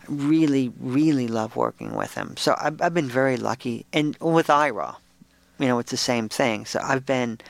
I 0.00 0.04
really, 0.06 0.72
really 0.78 1.26
love 1.26 1.56
working 1.56 1.96
with 1.96 2.14
him. 2.14 2.36
So 2.36 2.54
I've, 2.56 2.80
I've 2.80 2.94
been 2.94 3.08
very 3.08 3.36
lucky, 3.36 3.84
and 3.92 4.16
with 4.20 4.48
Ira, 4.48 4.96
you 5.58 5.66
know, 5.66 5.80
it's 5.80 5.90
the 5.90 5.96
same 5.96 6.28
thing. 6.28 6.66
So 6.66 6.78
I've 6.80 7.04
been. 7.04 7.40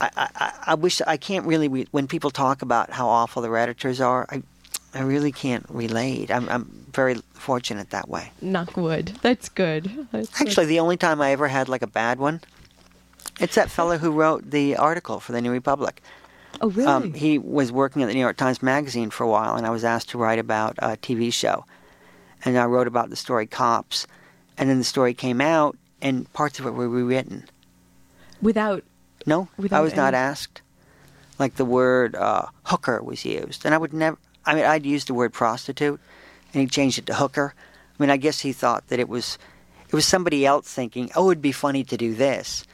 I, 0.00 0.10
I, 0.16 0.52
I 0.68 0.74
wish 0.76 1.02
I 1.04 1.16
can't 1.16 1.46
really 1.46 1.66
when 1.90 2.06
people 2.06 2.30
talk 2.30 2.62
about 2.62 2.90
how 2.90 3.08
awful 3.08 3.42
their 3.42 3.56
editors 3.56 4.00
are. 4.00 4.24
I 4.30 4.44
I 4.94 5.02
really 5.02 5.32
can't 5.32 5.64
relate. 5.68 6.30
I'm 6.30 6.48
I'm 6.48 6.86
very 6.92 7.20
fortunate 7.32 7.90
that 7.90 8.08
way. 8.08 8.32
Knock 8.40 8.76
wood. 8.76 9.12
That's 9.22 9.48
good. 9.48 10.08
That's 10.10 10.40
Actually, 10.40 10.66
the 10.66 10.80
only 10.80 10.96
time 10.96 11.20
I 11.20 11.30
ever 11.32 11.48
had 11.48 11.68
like 11.68 11.82
a 11.82 11.86
bad 11.86 12.18
one, 12.18 12.40
it's 13.38 13.54
that 13.54 13.70
fellow 13.70 13.98
who 13.98 14.10
wrote 14.10 14.50
the 14.50 14.76
article 14.76 15.20
for 15.20 15.32
the 15.32 15.40
New 15.40 15.52
Republic. 15.52 16.02
oh 16.60 16.70
really? 16.70 16.86
Um, 16.88 17.14
he 17.14 17.38
was 17.38 17.70
working 17.70 18.02
at 18.02 18.06
the 18.06 18.14
New 18.14 18.20
York 18.20 18.36
Times 18.36 18.62
Magazine 18.62 19.10
for 19.10 19.24
a 19.24 19.28
while, 19.28 19.54
and 19.56 19.66
I 19.66 19.70
was 19.70 19.84
asked 19.84 20.10
to 20.10 20.18
write 20.18 20.38
about 20.40 20.74
a 20.78 20.96
TV 20.96 21.32
show. 21.32 21.64
And 22.44 22.58
I 22.58 22.64
wrote 22.64 22.86
about 22.88 23.10
the 23.10 23.16
story 23.16 23.46
Cops, 23.46 24.06
and 24.58 24.68
then 24.68 24.78
the 24.78 24.84
story 24.84 25.14
came 25.14 25.40
out, 25.40 25.76
and 26.02 26.30
parts 26.32 26.58
of 26.58 26.66
it 26.66 26.70
were 26.72 26.88
rewritten. 26.88 27.44
Without 28.42 28.82
No, 29.26 29.48
I 29.58 29.62
Without 29.62 29.82
was 29.82 29.94
not 29.94 30.14
asked. 30.14 30.62
Like 31.38 31.56
the 31.56 31.64
word 31.64 32.16
uh, 32.16 32.46
hooker 32.64 33.02
was 33.02 33.24
used, 33.24 33.64
and 33.64 33.74
I 33.74 33.78
would 33.78 33.92
never. 33.92 34.18
I 34.50 34.54
mean, 34.54 34.64
I'd 34.64 34.84
used 34.84 35.06
the 35.06 35.14
word 35.14 35.32
prostitute, 35.32 36.00
and 36.52 36.60
he 36.60 36.66
changed 36.66 36.98
it 36.98 37.06
to 37.06 37.14
hooker. 37.14 37.54
I 37.56 38.02
mean, 38.02 38.10
I 38.10 38.16
guess 38.16 38.40
he 38.40 38.52
thought 38.52 38.88
that 38.88 38.98
it 38.98 39.08
was, 39.08 39.38
it 39.88 39.92
was 39.94 40.04
somebody 40.06 40.44
else 40.44 40.68
thinking, 40.72 41.10
oh, 41.14 41.30
it'd 41.30 41.40
be 41.42 41.52
funny 41.52 41.84
to 41.84 41.96
do 41.96 42.14
this. 42.14 42.64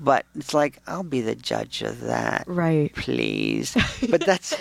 But 0.00 0.26
it's 0.36 0.54
like 0.54 0.78
I'll 0.86 1.02
be 1.02 1.20
the 1.20 1.34
judge 1.34 1.82
of 1.82 2.00
that, 2.00 2.44
Right. 2.46 2.92
please. 2.94 3.76
But 4.10 4.24
that's 4.24 4.54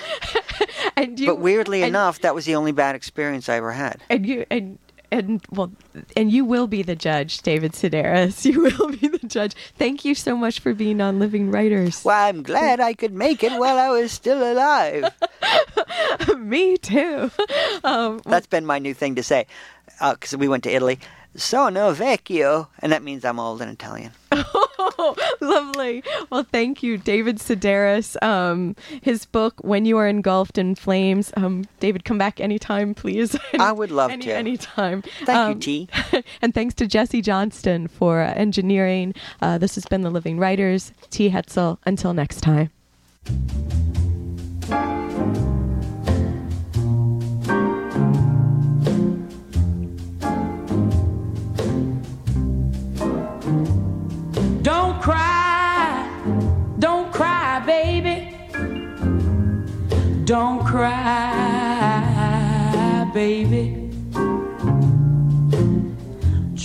And 0.95 1.19
you, 1.19 1.27
but 1.27 1.39
weirdly 1.39 1.81
and- 1.83 1.89
enough, 1.89 2.21
that 2.21 2.33
was 2.35 2.45
the 2.45 2.55
only 2.55 2.71
bad 2.71 2.95
experience 2.95 3.49
I 3.49 3.55
ever 3.57 3.71
had. 3.71 4.01
and 4.09 4.25
you 4.25 4.45
and 4.49 4.77
and 5.11 5.41
well 5.51 5.71
and 6.15 6.31
you 6.31 6.43
will 6.43 6.67
be 6.67 6.83
the 6.83 6.95
judge 6.95 7.41
david 7.41 7.71
sedaris 7.73 8.43
you 8.49 8.61
will 8.61 8.89
be 8.89 9.07
the 9.07 9.25
judge 9.27 9.53
thank 9.77 10.03
you 10.03 10.13
so 10.13 10.35
much 10.35 10.59
for 10.59 10.73
being 10.73 10.99
on 11.01 11.17
living 11.19 11.49
writers 11.49 12.03
Well, 12.03 12.27
I'm 12.27 12.43
glad 12.43 12.79
I 12.79 12.93
could 12.93 13.13
make 13.13 13.43
it 13.43 13.51
while 13.53 13.77
I 13.77 13.89
was 13.89 14.11
still 14.11 14.41
alive. 14.43 15.11
me 16.37 16.77
too 16.77 17.31
um, 17.83 18.19
That's 18.25 18.47
been 18.47 18.65
my 18.65 18.79
new 18.79 18.93
thing 18.93 19.15
to 19.15 19.23
say, 19.23 19.47
because 19.99 20.35
we 20.35 20.47
went 20.47 20.63
to 20.65 20.71
Italy. 20.71 20.99
Sono 21.35 21.93
vecchio, 21.93 22.67
and 22.79 22.91
that 22.91 23.03
means 23.03 23.23
I'm 23.23 23.39
old 23.39 23.61
in 23.61 23.69
Italian. 23.69 24.11
lovely 25.41 26.03
well 26.29 26.43
thank 26.51 26.81
you 26.83 26.97
david 26.97 27.37
sedaris 27.37 28.21
um, 28.23 28.75
his 29.01 29.25
book 29.25 29.55
when 29.61 29.85
you 29.85 29.97
are 29.97 30.07
engulfed 30.07 30.57
in 30.57 30.75
flames 30.75 31.31
um, 31.37 31.65
david 31.79 32.03
come 32.05 32.17
back 32.17 32.39
anytime 32.39 32.93
please 32.93 33.35
I 33.59 33.71
would 33.71 33.91
love 33.91 34.11
Any, 34.11 34.25
to. 34.25 34.33
anytime 34.35 35.01
Thank 35.25 35.27
you, 35.29 35.33
Um, 35.35 35.59
T. 35.59 36.23
and 36.41 36.53
thanks 36.53 36.73
to 36.75 36.87
Jesse 36.87 37.21
Johnston 37.21 37.87
for 37.87 38.21
uh, 38.21 38.33
engineering. 38.33 39.13
Uh, 39.41 39.57
this 39.57 39.75
has 39.75 39.85
been 39.85 40.01
The 40.01 40.09
Living 40.09 40.37
Writers. 40.37 40.91
T. 41.09 41.29
Hetzel. 41.29 41.77
Until 41.85 42.13
next 42.13 42.41
time. 42.41 42.69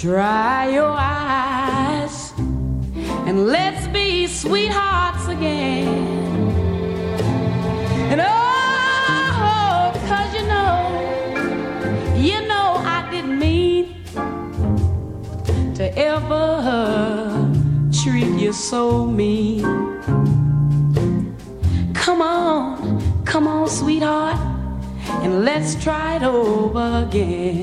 Dry 0.02 0.68
your 0.70 0.96
eyes 0.98 2.32
and 3.28 3.46
let's 3.46 3.86
be 3.86 4.26
sweethearts 4.26 5.28
again. 5.28 5.86
And 8.10 8.20
oh, 8.20 9.92
cause 10.08 10.34
you 10.34 10.44
know, 10.48 12.16
you 12.16 12.48
know 12.48 12.82
I 12.84 13.08
didn't 13.12 13.38
mean 13.38 14.02
to 15.76 15.96
ever 15.96 17.52
treat 18.02 18.40
you 18.40 18.52
so 18.52 19.06
mean. 19.06 19.62
Come 21.94 22.22
on, 22.22 23.24
come 23.24 23.46
on, 23.46 23.68
sweetheart, 23.68 24.36
and 25.22 25.44
let's 25.44 25.76
try 25.76 26.16
it 26.16 26.24
over 26.24 27.06
again. 27.06 27.61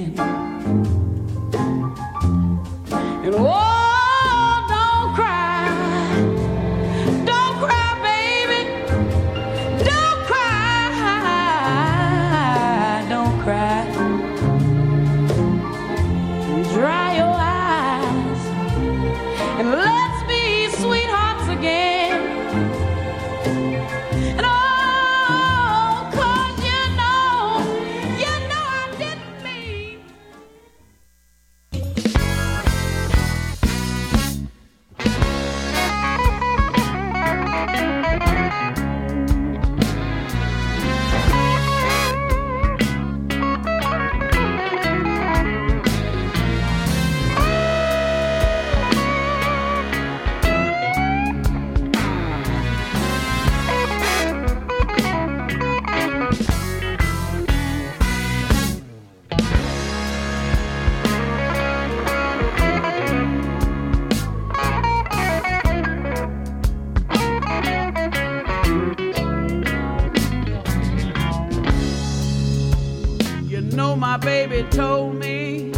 My 73.99 74.15
baby 74.15 74.63
told 74.69 75.13
me 75.13 75.73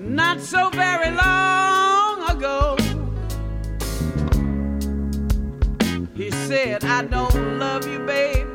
not 0.00 0.40
so 0.40 0.68
very 0.70 1.12
long 1.12 2.28
ago. 2.28 2.76
He 6.16 6.32
said, 6.32 6.82
I 6.82 7.04
don't 7.04 7.60
love 7.60 7.86
you, 7.86 8.00
baby. 8.00 8.50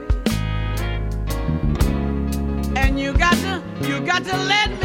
And 2.76 3.00
you 3.00 3.14
got 3.14 3.36
to, 3.36 3.64
you 3.88 4.02
got 4.02 4.26
to 4.26 4.36
let 4.36 4.70
me 4.72 4.76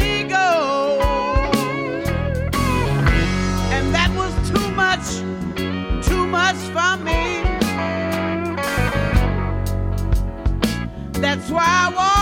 why 11.53 11.63
I 11.67 11.95
walk 11.95 12.12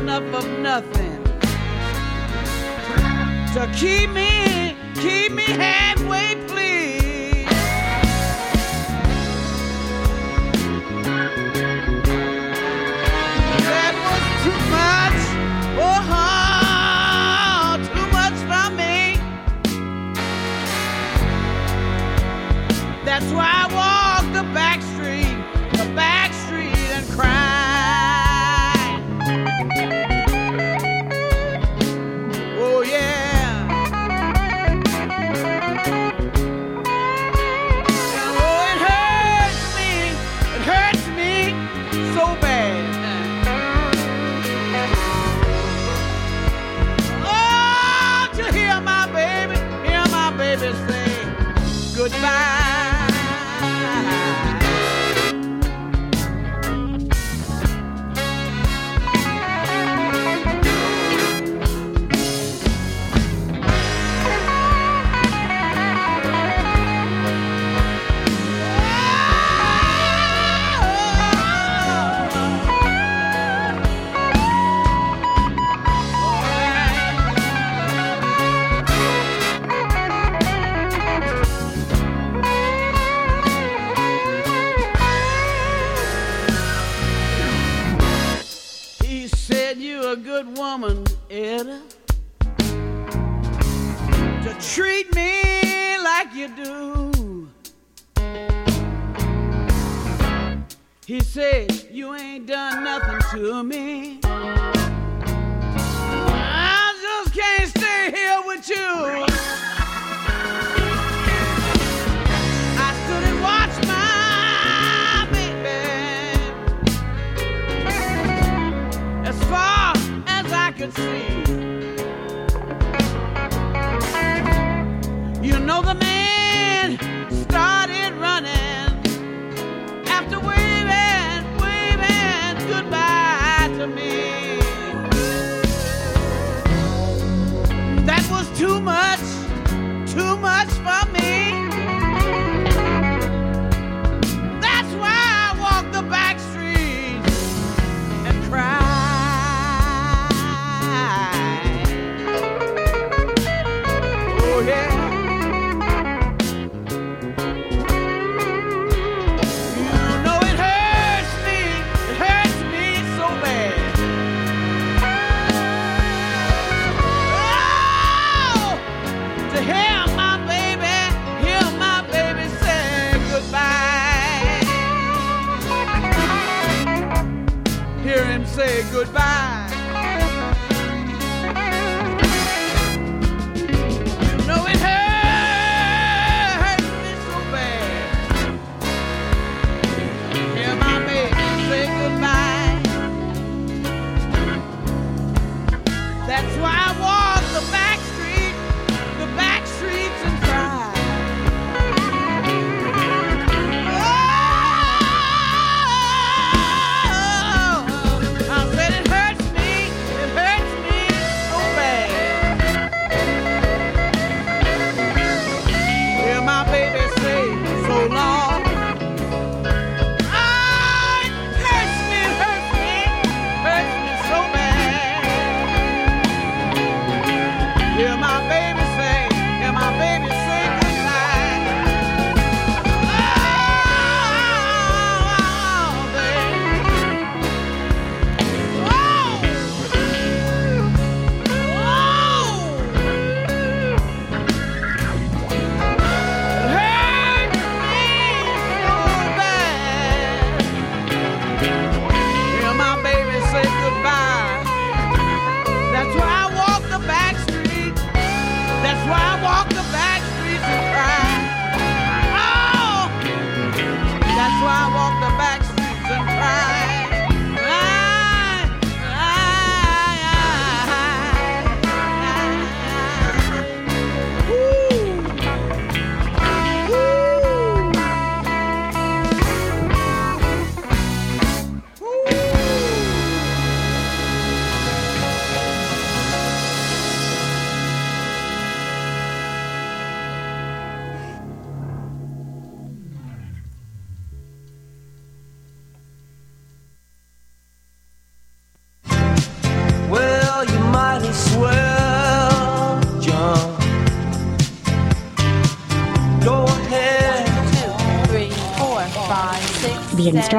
enough 0.00 0.34
of 0.34 0.58
nothing 0.60 1.24
to 3.54 3.68
keep 3.74 4.10
me, 4.10 4.76
keep 4.94 5.32
me 5.32 5.42
halfway 5.42 5.87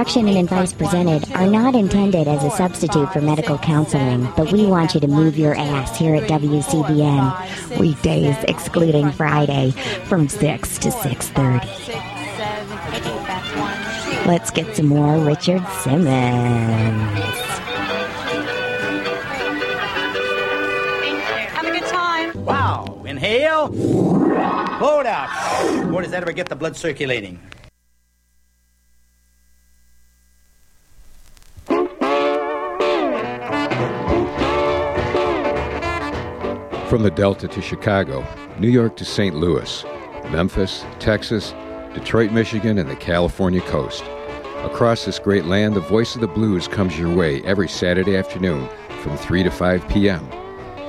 Direction 0.09 0.27
and 0.27 0.39
advice 0.39 0.73
presented 0.73 1.31
are 1.33 1.45
not 1.45 1.75
intended 1.75 2.27
as 2.27 2.43
a 2.43 2.49
substitute 2.49 3.13
for 3.13 3.21
medical 3.21 3.59
counseling, 3.59 4.27
but 4.35 4.51
we 4.51 4.65
want 4.65 4.95
you 4.95 4.99
to 5.01 5.07
move 5.07 5.37
your 5.37 5.53
ass 5.53 5.95
here 5.99 6.15
at 6.15 6.27
WCBN 6.27 7.79
weekdays 7.79 8.35
excluding 8.47 9.11
Friday 9.11 9.69
from 10.05 10.27
6 10.27 10.79
to 10.79 10.89
6:30. 10.89 11.61
Let's 14.25 14.49
get 14.49 14.75
some 14.75 14.87
more 14.87 15.23
Richard 15.23 15.63
Simmons. 15.83 17.27
Wow, 22.35 23.03
inhale, 23.05 23.67
blow 23.67 25.01
it 25.01 25.05
out. 25.05 25.29
What 25.91 26.01
does 26.01 26.09
that 26.09 26.23
ever 26.23 26.31
get 26.31 26.49
the 26.49 26.55
blood 26.55 26.75
circulating? 26.75 27.39
From 36.89 37.03
the 37.03 37.11
Delta 37.11 37.47
to 37.47 37.61
Chicago, 37.61 38.25
New 38.57 38.67
York 38.67 38.97
to 38.97 39.05
St. 39.05 39.35
Louis, 39.35 39.85
Memphis, 40.31 40.83
Texas, 40.97 41.53
Detroit, 41.93 42.31
Michigan, 42.31 42.79
and 42.79 42.89
the 42.89 42.95
California 42.95 43.61
coast. 43.61 44.03
Across 44.63 45.05
this 45.05 45.19
great 45.19 45.45
land, 45.45 45.75
the 45.75 45.81
voice 45.81 46.15
of 46.15 46.21
the 46.21 46.27
blues 46.27 46.67
comes 46.67 46.97
your 46.97 47.13
way 47.15 47.43
every 47.43 47.69
Saturday 47.69 48.17
afternoon 48.17 48.67
from 49.01 49.15
3 49.17 49.43
to 49.43 49.51
5 49.51 49.87
p.m. 49.87 50.27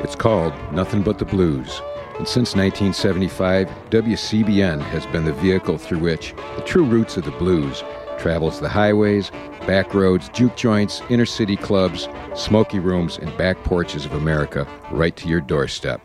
It's 0.03 0.17
called 0.17 0.55
Nothing 0.73 1.03
But 1.03 1.19
the 1.19 1.27
Blues. 1.27 1.83
And 2.17 2.27
since 2.27 2.57
1975, 2.57 3.69
WCBN 3.91 4.81
has 4.81 5.05
been 5.05 5.27
the 5.27 5.35
vehicle 5.35 5.77
through 5.77 5.99
which 5.99 6.33
the 6.57 6.63
true 6.63 6.85
roots 6.85 7.19
of 7.19 7.27
the 7.27 7.31
blues 7.33 7.85
travels 8.21 8.61
the 8.61 8.69
highways, 8.69 9.31
back 9.67 9.95
roads, 9.95 10.29
juke 10.29 10.57
joints, 10.57 11.03
inner 11.09 11.27
city 11.27 11.57
clubs, 11.57 12.09
smoky 12.35 12.79
rooms, 12.79 13.19
and 13.19 13.37
back 13.37 13.63
porches 13.65 14.05
of 14.05 14.13
America 14.13 14.67
right 14.93 15.17
to 15.17 15.27
your 15.27 15.41
doorstep. 15.41 16.01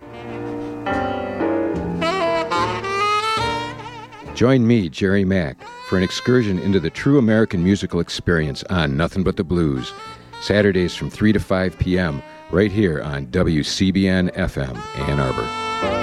Join 4.33 4.67
me, 4.67 4.89
Jerry 4.89 5.23
Mack, 5.23 5.57
for 5.87 5.97
an 5.97 6.03
excursion 6.03 6.59
into 6.59 6.79
the 6.79 6.89
true 6.89 7.17
American 7.17 7.63
musical 7.63 7.99
experience 7.99 8.63
on 8.69 8.97
Nothing 8.97 9.23
But 9.23 9.37
the 9.37 9.43
Blues, 9.43 9.93
Saturdays 10.41 10.95
from 10.95 11.09
3 11.09 11.31
to 11.33 11.39
5 11.39 11.79
p.m., 11.79 12.21
right 12.51 12.71
here 12.71 13.01
on 13.01 13.27
WCBN 13.27 14.33
FM, 14.35 14.77
Ann 15.07 15.19
Arbor. 15.19 15.94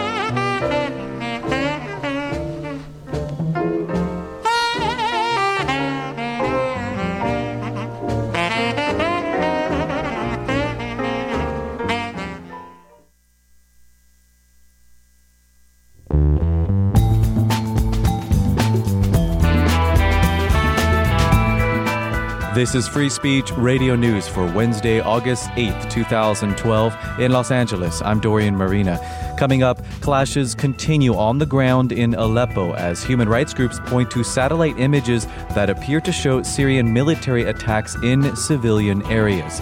This 22.63 22.77
is 22.77 22.87
Free 22.87 23.09
Speech 23.09 23.51
Radio 23.57 23.97
News 23.97 24.29
for 24.29 24.47
Wednesday, 24.47 25.01
August 25.01 25.47
8th, 25.57 25.91
2012, 25.91 26.97
in 27.19 27.33
Los 27.33 27.51
Angeles. 27.51 28.01
I'm 28.03 28.21
Dorian 28.21 28.55
Merina. 28.55 29.01
Coming 29.37 29.65
up, 29.65 29.85
clashes 30.01 30.55
continue 30.55 31.17
on 31.17 31.39
the 31.39 31.45
ground 31.45 31.91
in 31.91 32.15
Aleppo 32.15 32.73
as 32.75 33.03
human 33.03 33.29
rights 33.29 33.53
groups 33.53 33.81
point 33.87 34.13
to 34.13 34.23
satellite 34.23 34.79
images 34.79 35.27
that 35.57 35.71
appear 35.71 36.01
to 36.03 36.13
show 36.13 36.41
Syrian 36.45 36.93
military 36.93 37.43
attacks 37.47 37.97
in 38.05 38.37
civilian 38.37 39.05
areas. 39.07 39.59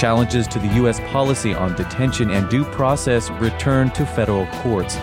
Challenges 0.00 0.46
to 0.46 0.60
the 0.60 0.72
U.S. 0.74 1.00
policy 1.10 1.54
on 1.54 1.74
detention 1.74 2.30
and 2.30 2.48
due 2.48 2.64
process 2.66 3.30
return 3.30 3.90
to 3.90 4.06
federal 4.06 4.46
courts. 4.62 4.94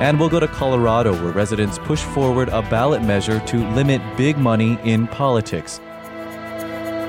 And 0.00 0.18
we'll 0.18 0.30
go 0.30 0.40
to 0.40 0.48
Colorado, 0.48 1.12
where 1.22 1.34
residents 1.34 1.78
push 1.80 2.00
forward 2.00 2.48
a 2.48 2.62
ballot 2.62 3.02
measure 3.02 3.38
to 3.38 3.68
limit 3.72 4.00
big 4.16 4.38
money 4.38 4.78
in 4.82 5.06
politics. 5.08 5.78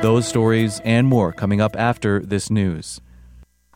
Those 0.02 0.28
stories 0.28 0.82
and 0.84 1.06
more 1.06 1.32
coming 1.32 1.62
up 1.62 1.76
after 1.76 2.22
this 2.22 2.50
news. 2.50 3.00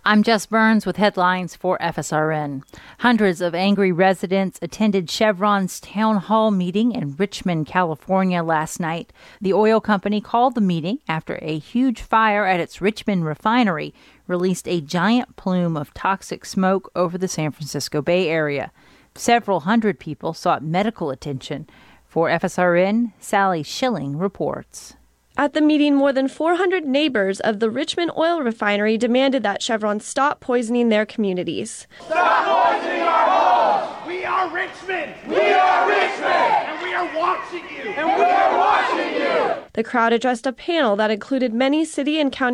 I'm 0.03 0.23
Jess 0.23 0.47
Burns 0.47 0.83
with 0.83 0.97
headlines 0.97 1.55
for 1.55 1.77
FSRN. 1.77 2.63
Hundreds 2.97 3.41
of 3.41 3.53
angry 3.53 3.91
residents 3.91 4.57
attended 4.59 5.07
Chevron's 5.07 5.79
town 5.79 6.17
hall 6.17 6.49
meeting 6.49 6.93
in 6.93 7.15
Richmond, 7.15 7.67
California 7.67 8.41
last 8.41 8.79
night. 8.79 9.13
The 9.39 9.53
oil 9.53 9.79
company 9.79 10.19
called 10.19 10.55
the 10.55 10.61
meeting 10.61 10.97
after 11.07 11.37
a 11.43 11.59
huge 11.59 12.01
fire 12.01 12.45
at 12.45 12.59
its 12.59 12.81
Richmond 12.81 13.23
refinery 13.23 13.93
released 14.25 14.67
a 14.67 14.81
giant 14.81 15.35
plume 15.35 15.77
of 15.77 15.93
toxic 15.93 16.43
smoke 16.43 16.91
over 16.95 17.19
the 17.19 17.27
San 17.27 17.51
Francisco 17.51 18.01
Bay 18.01 18.29
Area. 18.29 18.71
Several 19.13 19.59
hundred 19.59 19.99
people 19.99 20.33
sought 20.33 20.63
medical 20.63 21.11
attention. 21.11 21.67
For 22.07 22.29
FSRN, 22.29 23.13
Sally 23.19 23.61
Schilling 23.61 24.17
reports. 24.17 24.95
At 25.37 25.53
the 25.53 25.59
meeting, 25.59 25.95
more 25.95 26.13
than 26.13 26.29
400 26.29 26.85
neighbors 26.85 27.41
of 27.41 27.59
the 27.59 27.69
Richmond 27.69 28.11
oil 28.17 28.41
refinery 28.41 28.97
demanded 28.97 29.43
that 29.43 29.61
Chevron 29.61 29.99
stop 29.99 30.39
poisoning 30.39 30.87
their 30.87 31.05
communities. 31.05 31.87
Stop 32.05 32.71
poisoning 32.73 33.01
our 33.01 33.25
homes! 33.27 34.07
We 34.07 34.23
are 34.23 34.49
Richmond! 34.49 35.13
We 35.27 35.51
are 35.51 35.89
Richmond! 35.89 36.31
And 36.31 36.81
we 36.81 36.93
are 36.93 37.19
watching 37.19 37.63
you! 37.69 37.91
And 37.91 38.07
we 38.07 38.23
are 38.23 38.57
watching 38.57 39.13
you! 39.13 39.55
The 39.73 39.83
crowd 39.83 40.13
addressed 40.13 40.47
a 40.47 40.53
panel 40.53 40.95
that 40.95 41.11
included 41.11 41.53
many 41.53 41.83
city 41.83 42.17
and 42.17 42.31
county 42.31 42.53